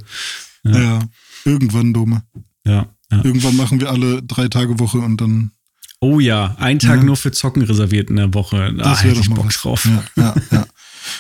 [0.64, 0.80] Ja.
[0.80, 1.00] ja,
[1.44, 2.24] irgendwann, Dome.
[2.66, 3.24] Ja, ja.
[3.24, 5.52] Irgendwann machen wir alle drei Tage Woche und dann.
[6.00, 8.72] Oh ja, ein Tag nur für Zocken reserviert in der Woche.
[8.78, 9.58] Da das hätte ich Bock was.
[9.58, 9.86] drauf.
[9.86, 10.68] Ja, ja, ja.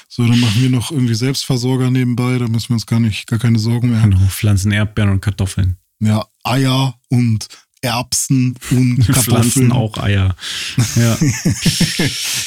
[0.07, 3.39] So, dann machen wir noch irgendwie Selbstversorger nebenbei, da müssen wir uns gar nicht, gar
[3.39, 4.01] keine Sorgen mehr.
[4.01, 5.77] Genau, pflanzen Erdbeeren und Kartoffeln.
[5.99, 7.47] Ja, Eier und
[7.81, 9.23] Erbsen und Kartoffeln.
[9.23, 10.35] Pflanzen auch Eier.
[10.95, 11.18] Ja.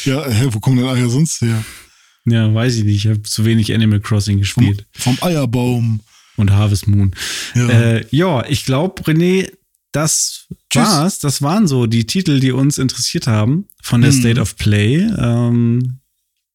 [0.04, 1.64] ja, hä, wo kommen denn Eier sonst her?
[2.26, 3.04] Ja, weiß ich nicht.
[3.04, 4.86] Ich habe zu wenig Animal Crossing gespielt.
[4.92, 6.00] Vom, vom Eierbaum.
[6.36, 7.12] Und Harvest Moon.
[7.54, 9.50] Ja, äh, ja ich glaube, René,
[9.92, 10.82] das Tschüss.
[10.82, 11.18] war's.
[11.18, 14.20] Das waren so die Titel, die uns interessiert haben von der mhm.
[14.20, 14.98] State of Play.
[15.18, 15.99] Ähm,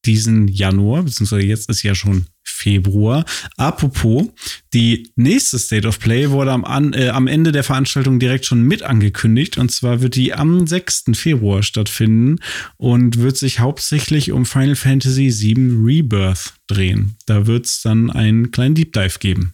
[0.05, 3.25] diesen Januar, beziehungsweise jetzt ist ja schon Februar.
[3.57, 4.27] Apropos,
[4.73, 8.61] die nächste State of Play wurde am, an, äh, am Ende der Veranstaltung direkt schon
[8.61, 9.57] mit angekündigt.
[9.57, 11.05] Und zwar wird die am 6.
[11.13, 12.37] Februar stattfinden
[12.77, 17.15] und wird sich hauptsächlich um Final Fantasy VII Rebirth drehen.
[17.25, 19.53] Da wird es dann einen kleinen Deep Dive geben.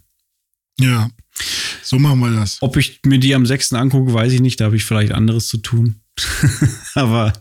[0.79, 1.09] Ja,
[1.81, 2.57] so machen wir das.
[2.61, 3.73] Ob ich mir die am 6.
[3.73, 4.59] angucke, weiß ich nicht.
[4.59, 6.00] Da habe ich vielleicht anderes zu tun.
[6.95, 7.33] Aber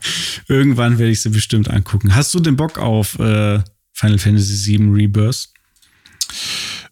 [0.47, 2.15] irgendwann werde ich sie bestimmt angucken.
[2.15, 3.61] Hast du den Bock auf äh,
[3.93, 5.49] Final Fantasy VII Rebirth?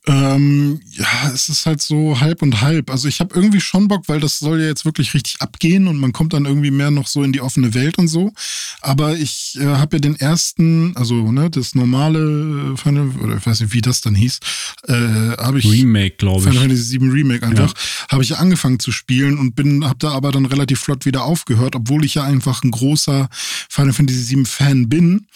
[0.09, 2.89] Ähm, ja, es ist halt so halb und halb.
[2.89, 5.97] Also ich habe irgendwie schon Bock, weil das soll ja jetzt wirklich richtig abgehen und
[5.97, 8.33] man kommt dann irgendwie mehr noch so in die offene Welt und so.
[8.81, 13.59] Aber ich äh, habe ja den ersten, also ne, das normale Final, oder ich weiß
[13.59, 14.39] nicht, wie das dann hieß,
[14.87, 14.93] äh,
[15.37, 16.45] habe ich Remake, glaube ich.
[16.45, 18.11] Final Fantasy VII Remake einfach, ja.
[18.11, 21.23] habe ich ja angefangen zu spielen und bin, habe da aber dann relativ flott wieder
[21.23, 23.29] aufgehört, obwohl ich ja einfach ein großer
[23.69, 25.27] Final Fantasy VII Fan bin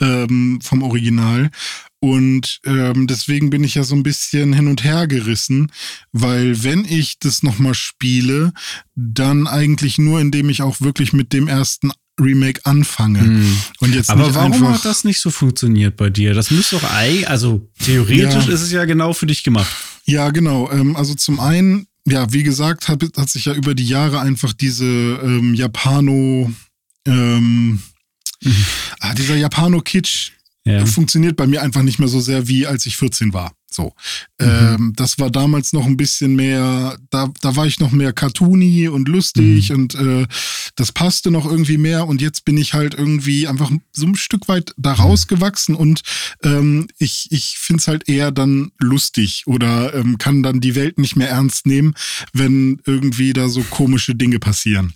[0.00, 1.50] ähm, vom Original.
[2.00, 5.72] Und ähm, deswegen bin ich ja so ein bisschen hin und her gerissen,
[6.12, 8.52] weil wenn ich das nochmal spiele,
[8.94, 13.20] dann eigentlich nur, indem ich auch wirklich mit dem ersten Remake anfange.
[13.20, 13.58] Hm.
[13.80, 16.34] Und jetzt Aber warum hat das nicht so funktioniert bei dir?
[16.34, 18.52] Das müsste doch eigentlich, also theoretisch ja.
[18.52, 19.70] ist es ja genau für dich gemacht.
[20.04, 20.70] Ja, genau.
[20.70, 24.52] Ähm, also zum einen, ja, wie gesagt, hat, hat sich ja über die Jahre einfach
[24.52, 26.52] diese ähm, Japano,
[27.06, 27.82] ähm,
[28.42, 28.64] mhm.
[29.00, 30.32] ah, dieser Japano-Kitsch
[30.68, 30.86] ja.
[30.86, 33.52] funktioniert bei mir einfach nicht mehr so sehr, wie als ich 14 war.
[33.70, 33.94] So.
[34.40, 34.46] Mhm.
[34.46, 38.88] Ähm, das war damals noch ein bisschen mehr, da, da war ich noch mehr cartoony
[38.88, 39.76] und lustig mhm.
[39.76, 40.26] und äh,
[40.74, 44.48] das passte noch irgendwie mehr und jetzt bin ich halt irgendwie einfach so ein Stück
[44.48, 45.00] weit da mhm.
[45.00, 46.00] rausgewachsen und
[46.42, 50.98] ähm, ich, ich finde es halt eher dann lustig oder ähm, kann dann die Welt
[50.98, 51.94] nicht mehr ernst nehmen,
[52.32, 54.92] wenn irgendwie da so komische Dinge passieren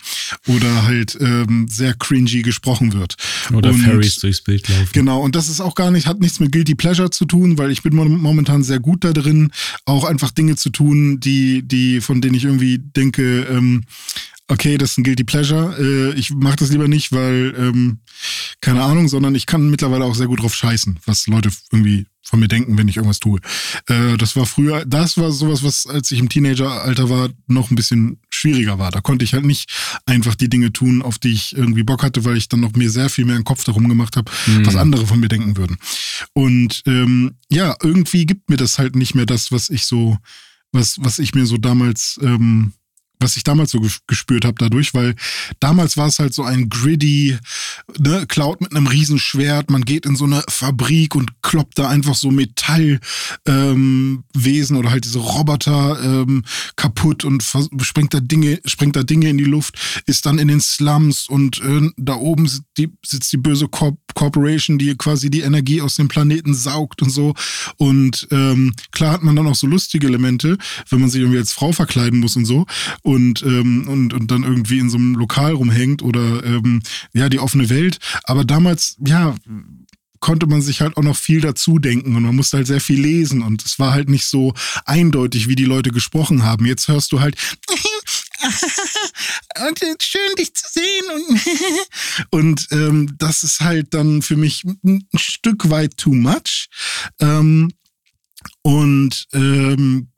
[0.47, 3.17] oder halt ähm, sehr cringy gesprochen wird.
[3.53, 4.89] Oder und, Fairies durchs Bild laufen.
[4.93, 7.71] Genau, und das ist auch gar nicht, hat nichts mit Guilty Pleasure zu tun, weil
[7.71, 9.51] ich bin momentan sehr gut da drin,
[9.85, 13.85] auch einfach Dinge zu tun, die, die, von denen ich irgendwie denke, ähm,
[14.53, 15.77] okay, das ist ein Guilty Pleasure.
[15.79, 18.01] Äh, ich mache das lieber nicht, weil, ähm,
[18.61, 22.39] keine Ahnung, sondern ich kann mittlerweile auch sehr gut drauf scheißen, was Leute irgendwie von
[22.39, 23.41] mir denken, wenn ich irgendwas tue.
[23.89, 27.77] Äh, das war früher, das war sowas, was als ich im Teenageralter war, noch ein
[27.77, 28.91] bisschen schwieriger war.
[28.91, 29.71] Da konnte ich halt nicht
[30.07, 32.91] einfach die Dinge tun, auf die ich irgendwie Bock hatte, weil ich dann noch mir
[32.91, 34.67] sehr viel mehr einen Kopf darum gemacht habe, mhm.
[34.67, 35.79] was andere von mir denken würden.
[36.35, 40.19] Und ähm, ja, irgendwie gibt mir das halt nicht mehr das, was ich so,
[40.73, 42.73] was, was ich mir so damals ähm,
[43.23, 45.15] was ich damals so gespürt habe dadurch, weil
[45.61, 47.39] damals war es halt so ein gritty,
[47.99, 52.15] ne, Cloud mit einem Riesenschwert, man geht in so eine Fabrik und kloppt da einfach
[52.15, 53.01] so Metallwesen
[53.47, 54.25] ähm,
[54.77, 56.45] oder halt diese Roboter ähm,
[56.77, 57.45] kaputt und
[57.81, 61.61] sprengt da Dinge, sprengt da Dinge in die Luft, ist dann in den Slums und
[61.63, 65.97] äh, da oben sitzt die, sitzt die böse Corp Corporation, die quasi die Energie aus
[65.97, 67.35] dem Planeten saugt und so.
[67.77, 70.59] Und ähm, klar hat man dann auch so lustige Elemente,
[70.91, 72.67] wenn man sich irgendwie als Frau verkleiden muss und so.
[73.03, 76.83] Und und, ähm, und, und dann irgendwie in so einem Lokal rumhängt oder ähm,
[77.13, 77.99] ja, die offene Welt.
[78.25, 79.35] Aber damals, ja,
[80.21, 83.01] konnte man sich halt auch noch viel dazu denken und man musste halt sehr viel
[83.01, 84.55] lesen und es war halt nicht so
[84.87, 86.65] eindeutig, wie die Leute gesprochen haben.
[86.65, 87.37] Jetzt hörst du halt
[89.67, 91.41] und schön dich zu sehen und
[92.31, 96.69] und ähm, das ist halt dann für mich ein Stück weit too much
[97.21, 97.73] ähm,
[98.63, 100.12] und ähm,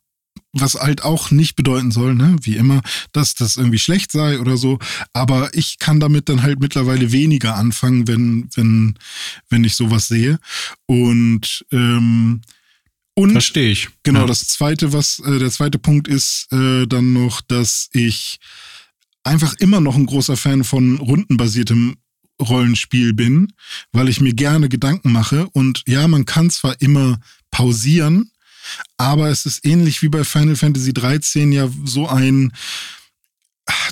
[0.55, 2.81] was halt auch nicht bedeuten soll, ne, wie immer,
[3.13, 4.79] dass das irgendwie schlecht sei oder so.
[5.13, 8.95] Aber ich kann damit dann halt mittlerweile weniger anfangen, wenn, wenn,
[9.49, 10.39] wenn ich sowas sehe.
[10.87, 12.41] Und ähm,
[13.17, 13.89] und verstehe ich.
[14.03, 14.27] Genau, ja.
[14.27, 18.41] das zweite, was äh, der zweite Punkt ist äh, dann noch, dass ich
[19.23, 21.97] einfach immer noch ein großer Fan von rundenbasiertem
[22.41, 23.53] Rollenspiel bin,
[23.93, 25.49] weil ich mir gerne Gedanken mache.
[25.53, 27.21] Und ja, man kann zwar immer
[27.51, 28.31] pausieren,
[28.97, 32.53] aber es ist ähnlich wie bei Final Fantasy 13 ja so ein,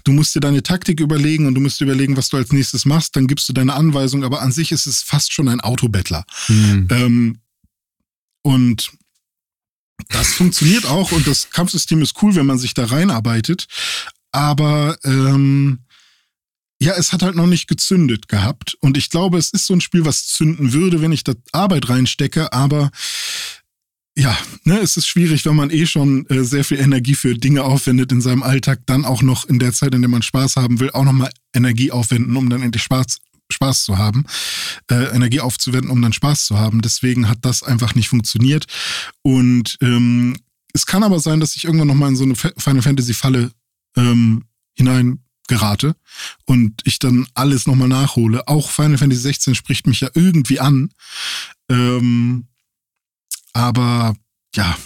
[0.05, 3.17] du musst dir deine Taktik überlegen und du musst überlegen, was du als nächstes machst,
[3.17, 6.25] dann gibst du deine Anweisung, aber an sich ist es fast schon ein Autobettler.
[6.49, 6.89] Mhm.
[6.91, 7.39] Ähm,
[8.43, 8.93] und
[10.09, 13.67] das funktioniert auch und das Kampfsystem ist cool, wenn man sich da reinarbeitet.
[14.33, 15.81] Aber ähm,
[16.83, 18.77] ja, es hat halt noch nicht gezündet gehabt.
[18.81, 21.89] Und ich glaube, es ist so ein Spiel, was zünden würde, wenn ich da Arbeit
[21.89, 22.53] reinstecke.
[22.53, 22.91] Aber
[24.17, 27.65] ja, ne, es ist schwierig, wenn man eh schon äh, sehr viel Energie für Dinge
[27.65, 30.81] aufwendet in seinem Alltag, dann auch noch in der Zeit, in der man Spaß haben
[30.81, 33.19] will, auch nochmal Energie aufwenden, um dann endlich Spaß,
[33.51, 34.25] Spaß zu haben,
[34.91, 36.83] äh, Energie aufzuwenden, um dann Spaß zu haben.
[36.83, 38.67] Deswegen hat das einfach nicht funktioniert.
[39.23, 40.37] Und ähm,
[40.75, 43.51] es kann aber sein, dass ich irgendwann nochmal in so eine Final Fantasy Falle
[43.97, 44.45] ähm,
[44.75, 45.97] hinein gerate
[46.45, 48.47] und ich dann alles nochmal nachhole.
[48.47, 50.91] Auch Final Fantasy 16 spricht mich ja irgendwie an.
[51.69, 52.47] Ähm,
[53.53, 54.15] aber
[54.55, 54.77] ja,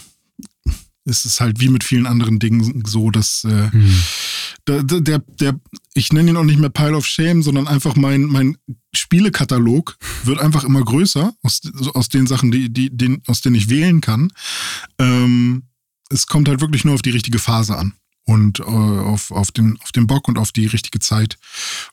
[1.05, 4.03] es ist halt wie mit vielen anderen Dingen so, dass äh, hm.
[4.67, 5.59] der, der, der,
[5.93, 8.57] ich nenne ihn auch nicht mehr Pile of Shame, sondern einfach mein, mein
[8.93, 11.61] Spielekatalog wird einfach immer größer aus,
[11.93, 14.31] aus den Sachen, die, die, den, aus denen ich wählen kann.
[14.99, 15.63] Ähm,
[16.09, 17.93] es kommt halt wirklich nur auf die richtige Phase an
[18.25, 21.37] und äh, auf, auf, den, auf den Bock und auf die richtige Zeit.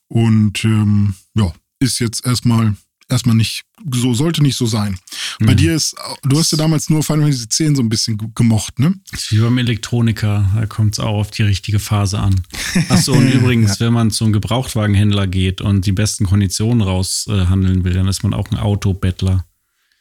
[0.08, 2.74] Und ähm, ja, ist jetzt erstmal
[3.08, 4.98] erstmal nicht so, sollte nicht so sein.
[5.40, 5.46] Mhm.
[5.46, 8.78] Bei dir ist, du hast ja damals nur Final Fantasy 10 so ein bisschen gemocht,
[8.78, 8.94] ne?
[9.10, 12.42] Das ist wie beim Elektroniker, da kommt es auch auf die richtige Phase an.
[12.88, 13.86] Achso, und übrigens, ja.
[13.86, 18.50] wenn man zum Gebrauchtwagenhändler geht und die besten Konditionen raushandeln will, dann ist man auch
[18.50, 19.44] ein Autobettler.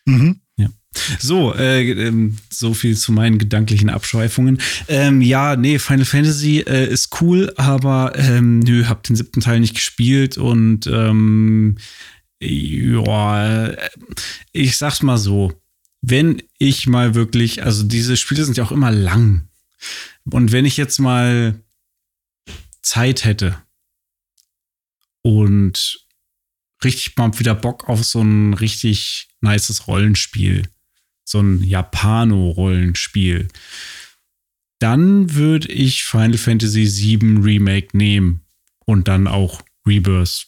[0.06, 0.40] Mhm.
[1.20, 4.60] So, äh, ähm, so viel zu meinen gedanklichen Abschweifungen.
[4.88, 9.60] Ähm, ja, nee, Final Fantasy äh, ist cool, aber ähm, nö, hab den siebten Teil
[9.60, 11.78] nicht gespielt und ähm,
[12.45, 13.76] ja,
[14.52, 15.53] ich sag's mal so,
[16.02, 19.48] wenn ich mal wirklich, also diese Spiele sind ja auch immer lang.
[20.26, 21.61] Und wenn ich jetzt mal
[22.82, 23.61] Zeit hätte
[25.22, 26.06] und
[26.84, 30.68] richtig mal wieder Bock auf so ein richtig nices Rollenspiel,
[31.24, 33.48] so ein Japano-Rollenspiel,
[34.80, 38.41] dann würde ich Final Fantasy VII Remake nehmen
[38.86, 40.45] und dann auch Rebirth,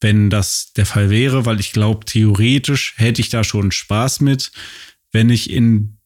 [0.00, 4.52] wenn das der Fall wäre, weil ich glaube, theoretisch hätte ich da schon Spaß mit,
[5.12, 5.98] wenn ich in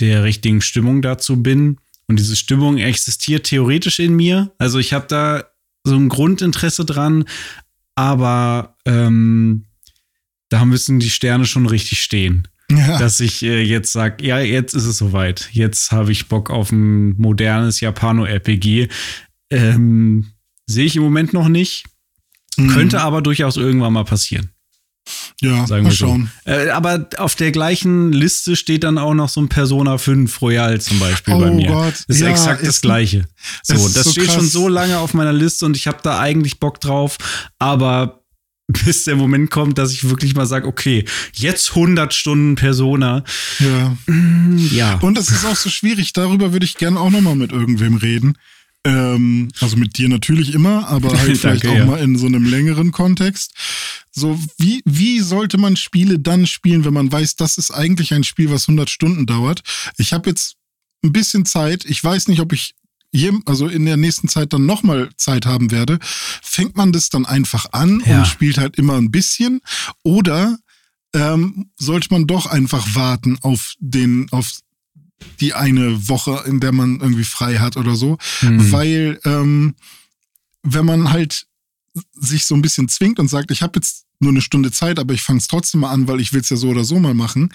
[0.00, 1.78] der richtigen Stimmung dazu bin.
[2.06, 4.52] Und diese Stimmung existiert theoretisch in mir.
[4.58, 5.44] Also ich habe da
[5.84, 7.24] so ein Grundinteresse dran,
[7.94, 9.64] aber ähm,
[10.48, 12.48] da müssen die Sterne schon richtig stehen.
[12.70, 12.98] Ja.
[12.98, 15.50] Dass ich äh, jetzt sage, ja, jetzt ist es soweit.
[15.52, 18.88] Jetzt habe ich Bock auf ein modernes Japano-RPG.
[19.50, 20.34] Ähm,
[20.66, 21.84] Sehe ich im Moment noch nicht.
[22.56, 22.68] Mhm.
[22.68, 24.50] Könnte aber durchaus irgendwann mal passieren.
[25.40, 26.30] Ja, sagen wir mal schauen.
[26.44, 26.50] So.
[26.50, 30.80] Äh, aber auf der gleichen Liste steht dann auch noch so ein Persona 5 Royal
[30.80, 31.68] zum Beispiel oh bei mir.
[31.68, 31.94] Gott.
[32.08, 33.26] Das ist ja, exakt ist, das gleiche.
[33.62, 34.36] So, das so steht krass.
[34.36, 37.18] schon so lange auf meiner Liste und ich habe da eigentlich Bock drauf,
[37.58, 38.24] aber
[38.84, 41.04] bis der Moment kommt, dass ich wirklich mal sage, okay,
[41.34, 43.24] jetzt 100 Stunden Persona.
[43.58, 43.96] Ja.
[44.06, 44.94] Mm, ja.
[45.00, 46.14] Und das ist auch so schwierig.
[46.14, 48.38] Darüber würde ich gerne auch noch mal mit irgendwem reden.
[48.84, 51.86] Ähm, also mit dir natürlich immer, aber halt vielleicht Danke, auch ja.
[51.86, 53.52] mal in so einem längeren Kontext.
[54.12, 58.24] So, wie, wie sollte man Spiele dann spielen, wenn man weiß, das ist eigentlich ein
[58.24, 59.62] Spiel, was 100 Stunden dauert?
[59.96, 60.56] Ich habe jetzt
[61.02, 61.84] ein bisschen Zeit.
[61.84, 62.74] Ich weiß nicht, ob ich
[63.46, 65.98] also in der nächsten Zeit dann nochmal Zeit haben werde,
[66.42, 68.18] fängt man das dann einfach an ja.
[68.18, 69.60] und spielt halt immer ein bisschen?
[70.02, 70.58] Oder
[71.14, 74.50] ähm, sollte man doch einfach warten auf den, auf
[75.40, 78.18] die eine Woche, in der man irgendwie frei hat oder so?
[78.42, 78.72] Mhm.
[78.72, 79.74] Weil ähm,
[80.62, 81.46] wenn man halt
[82.14, 85.14] sich so ein bisschen zwingt und sagt, ich habe jetzt nur eine Stunde Zeit, aber
[85.14, 87.14] ich fange es trotzdem mal an, weil ich will es ja so oder so mal
[87.14, 87.52] machen,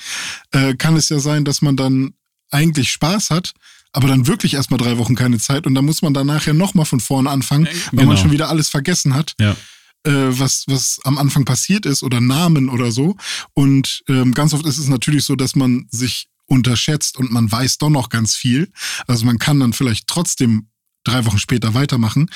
[0.52, 2.14] äh, kann es ja sein, dass man dann
[2.52, 3.54] eigentlich Spaß hat,
[3.92, 6.86] aber dann wirklich erstmal drei Wochen keine Zeit und dann muss man dann nachher nochmal
[6.86, 8.06] von vorne anfangen, weil genau.
[8.06, 9.34] man schon wieder alles vergessen hat.
[9.40, 9.56] Ja.
[10.04, 13.18] Äh, was, was am Anfang passiert ist oder Namen oder so.
[13.54, 17.78] Und ähm, ganz oft ist es natürlich so, dass man sich unterschätzt und man weiß
[17.78, 18.72] doch noch ganz viel.
[19.08, 20.68] Also man kann dann vielleicht trotzdem
[21.04, 22.30] drei Wochen später weitermachen.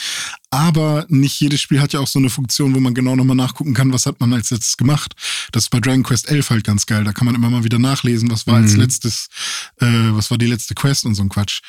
[0.49, 3.73] Aber nicht jedes Spiel hat ja auch so eine Funktion, wo man genau nochmal nachgucken
[3.73, 5.13] kann, was hat man als letztes gemacht.
[5.51, 7.03] Das ist bei Dragon Quest 11 halt ganz geil.
[7.03, 8.63] Da kann man immer mal wieder nachlesen, was war mhm.
[8.63, 9.27] als letztes,
[9.79, 11.61] äh, was war die letzte Quest und so ein Quatsch.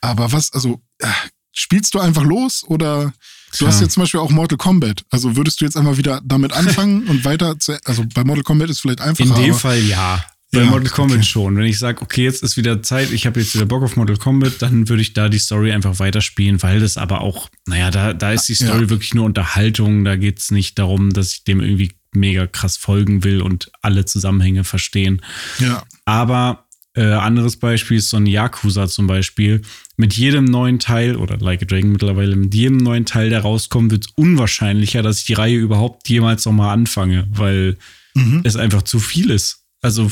[0.00, 1.08] Aber was, also, äh,
[1.52, 3.12] spielst du einfach los oder
[3.58, 5.04] Du hast jetzt zum Beispiel auch Mortal Kombat.
[5.10, 8.70] Also würdest du jetzt einfach wieder damit anfangen und weiter zu, also bei Mortal Kombat
[8.70, 9.36] ist vielleicht einfacher.
[9.36, 10.24] In dem Fall ja.
[10.52, 11.26] Bei Ja, Mortal Kombat okay.
[11.26, 11.56] schon.
[11.56, 14.16] Wenn ich sage, okay, jetzt ist wieder Zeit, ich habe jetzt wieder Bock auf Mortal
[14.16, 18.12] Kombat, dann würde ich da die Story einfach weiterspielen, weil das aber auch, naja, da,
[18.14, 18.90] da ist die Story Ja.
[18.90, 20.04] wirklich nur Unterhaltung.
[20.04, 24.04] Da geht es nicht darum, dass ich dem irgendwie mega krass folgen will und alle
[24.04, 25.22] Zusammenhänge verstehen.
[25.60, 25.84] Ja.
[26.04, 26.66] Aber
[26.96, 29.62] äh, anderes Beispiel ist so ein Yakuza zum Beispiel.
[29.96, 33.92] Mit jedem neuen Teil, oder Like a Dragon mittlerweile, mit jedem neuen Teil, der rauskommt,
[33.92, 37.76] wird es unwahrscheinlicher, dass ich die Reihe überhaupt jemals nochmal anfange, weil
[38.14, 38.40] Mhm.
[38.42, 39.59] es einfach zu viel ist.
[39.80, 40.10] Also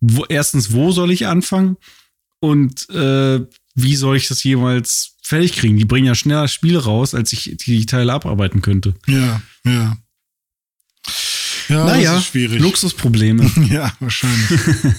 [0.00, 1.76] wo, erstens, wo soll ich anfangen?
[2.40, 3.40] Und äh,
[3.74, 5.76] wie soll ich das jemals fertig kriegen?
[5.76, 8.94] Die bringen ja schneller Spiele raus, als ich die Teile abarbeiten könnte.
[9.06, 9.96] Ja, ja.
[11.68, 12.60] Ja, naja, das ist schwierig.
[12.60, 13.50] Luxusprobleme.
[13.70, 14.60] Ja, wahrscheinlich.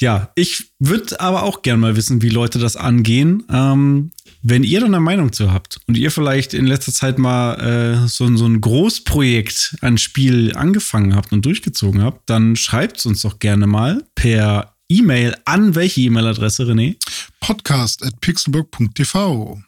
[0.00, 3.44] Ja, ich würde aber auch gern mal wissen, wie Leute das angehen.
[3.48, 4.10] Ähm,
[4.42, 8.08] wenn ihr da eine Meinung zu habt und ihr vielleicht in letzter Zeit mal äh,
[8.08, 13.22] so, so ein Großprojekt an Spiel angefangen habt und durchgezogen habt, dann schreibt es uns
[13.22, 16.96] doch gerne mal per E-Mail an welche E-Mail-Adresse, René?
[17.40, 19.62] Podcast at pixelburg.tv.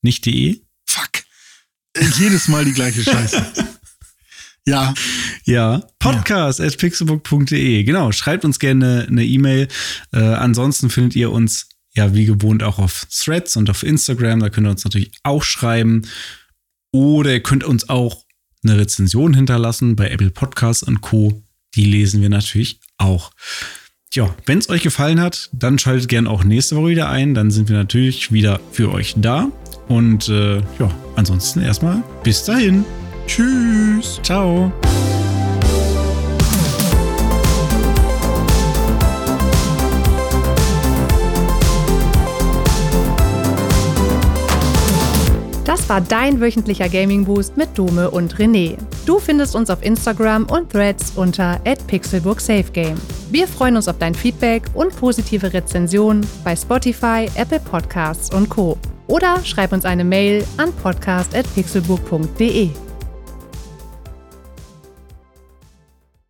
[0.00, 0.62] Nicht de?
[0.86, 1.10] Fuck.
[1.94, 3.52] Äh, Jedes Mal die gleiche Scheiße.
[4.66, 4.94] ja,
[5.44, 7.82] Ja, podcast.pixelbook.de.
[7.82, 9.68] Genau, schreibt uns gerne eine E-Mail.
[10.12, 14.40] Äh, ansonsten findet ihr uns ja wie gewohnt auch auf Threads und auf Instagram.
[14.40, 16.02] Da könnt ihr uns natürlich auch schreiben.
[16.92, 18.24] Oder ihr könnt uns auch
[18.62, 21.42] eine Rezension hinterlassen bei Apple Podcasts und Co.
[21.74, 23.32] Die lesen wir natürlich auch.
[24.10, 27.34] Tja, wenn es euch gefallen hat, dann schaltet gerne auch nächste Woche wieder ein.
[27.34, 29.50] Dann sind wir natürlich wieder für euch da.
[29.88, 32.84] Und äh, ja, ansonsten erstmal bis dahin.
[33.26, 34.20] Tschüss.
[34.22, 34.72] Ciao.
[45.64, 48.76] Das war dein wöchentlicher Gaming Boost mit Dome und René.
[49.06, 52.96] Du findest uns auf Instagram und Threads unter @pixelburgsafegame.
[53.30, 58.76] Wir freuen uns auf dein Feedback und positive Rezensionen bei Spotify, Apple Podcasts und Co.
[59.06, 62.70] Oder schreib uns eine Mail an podcast@pixelburg.de.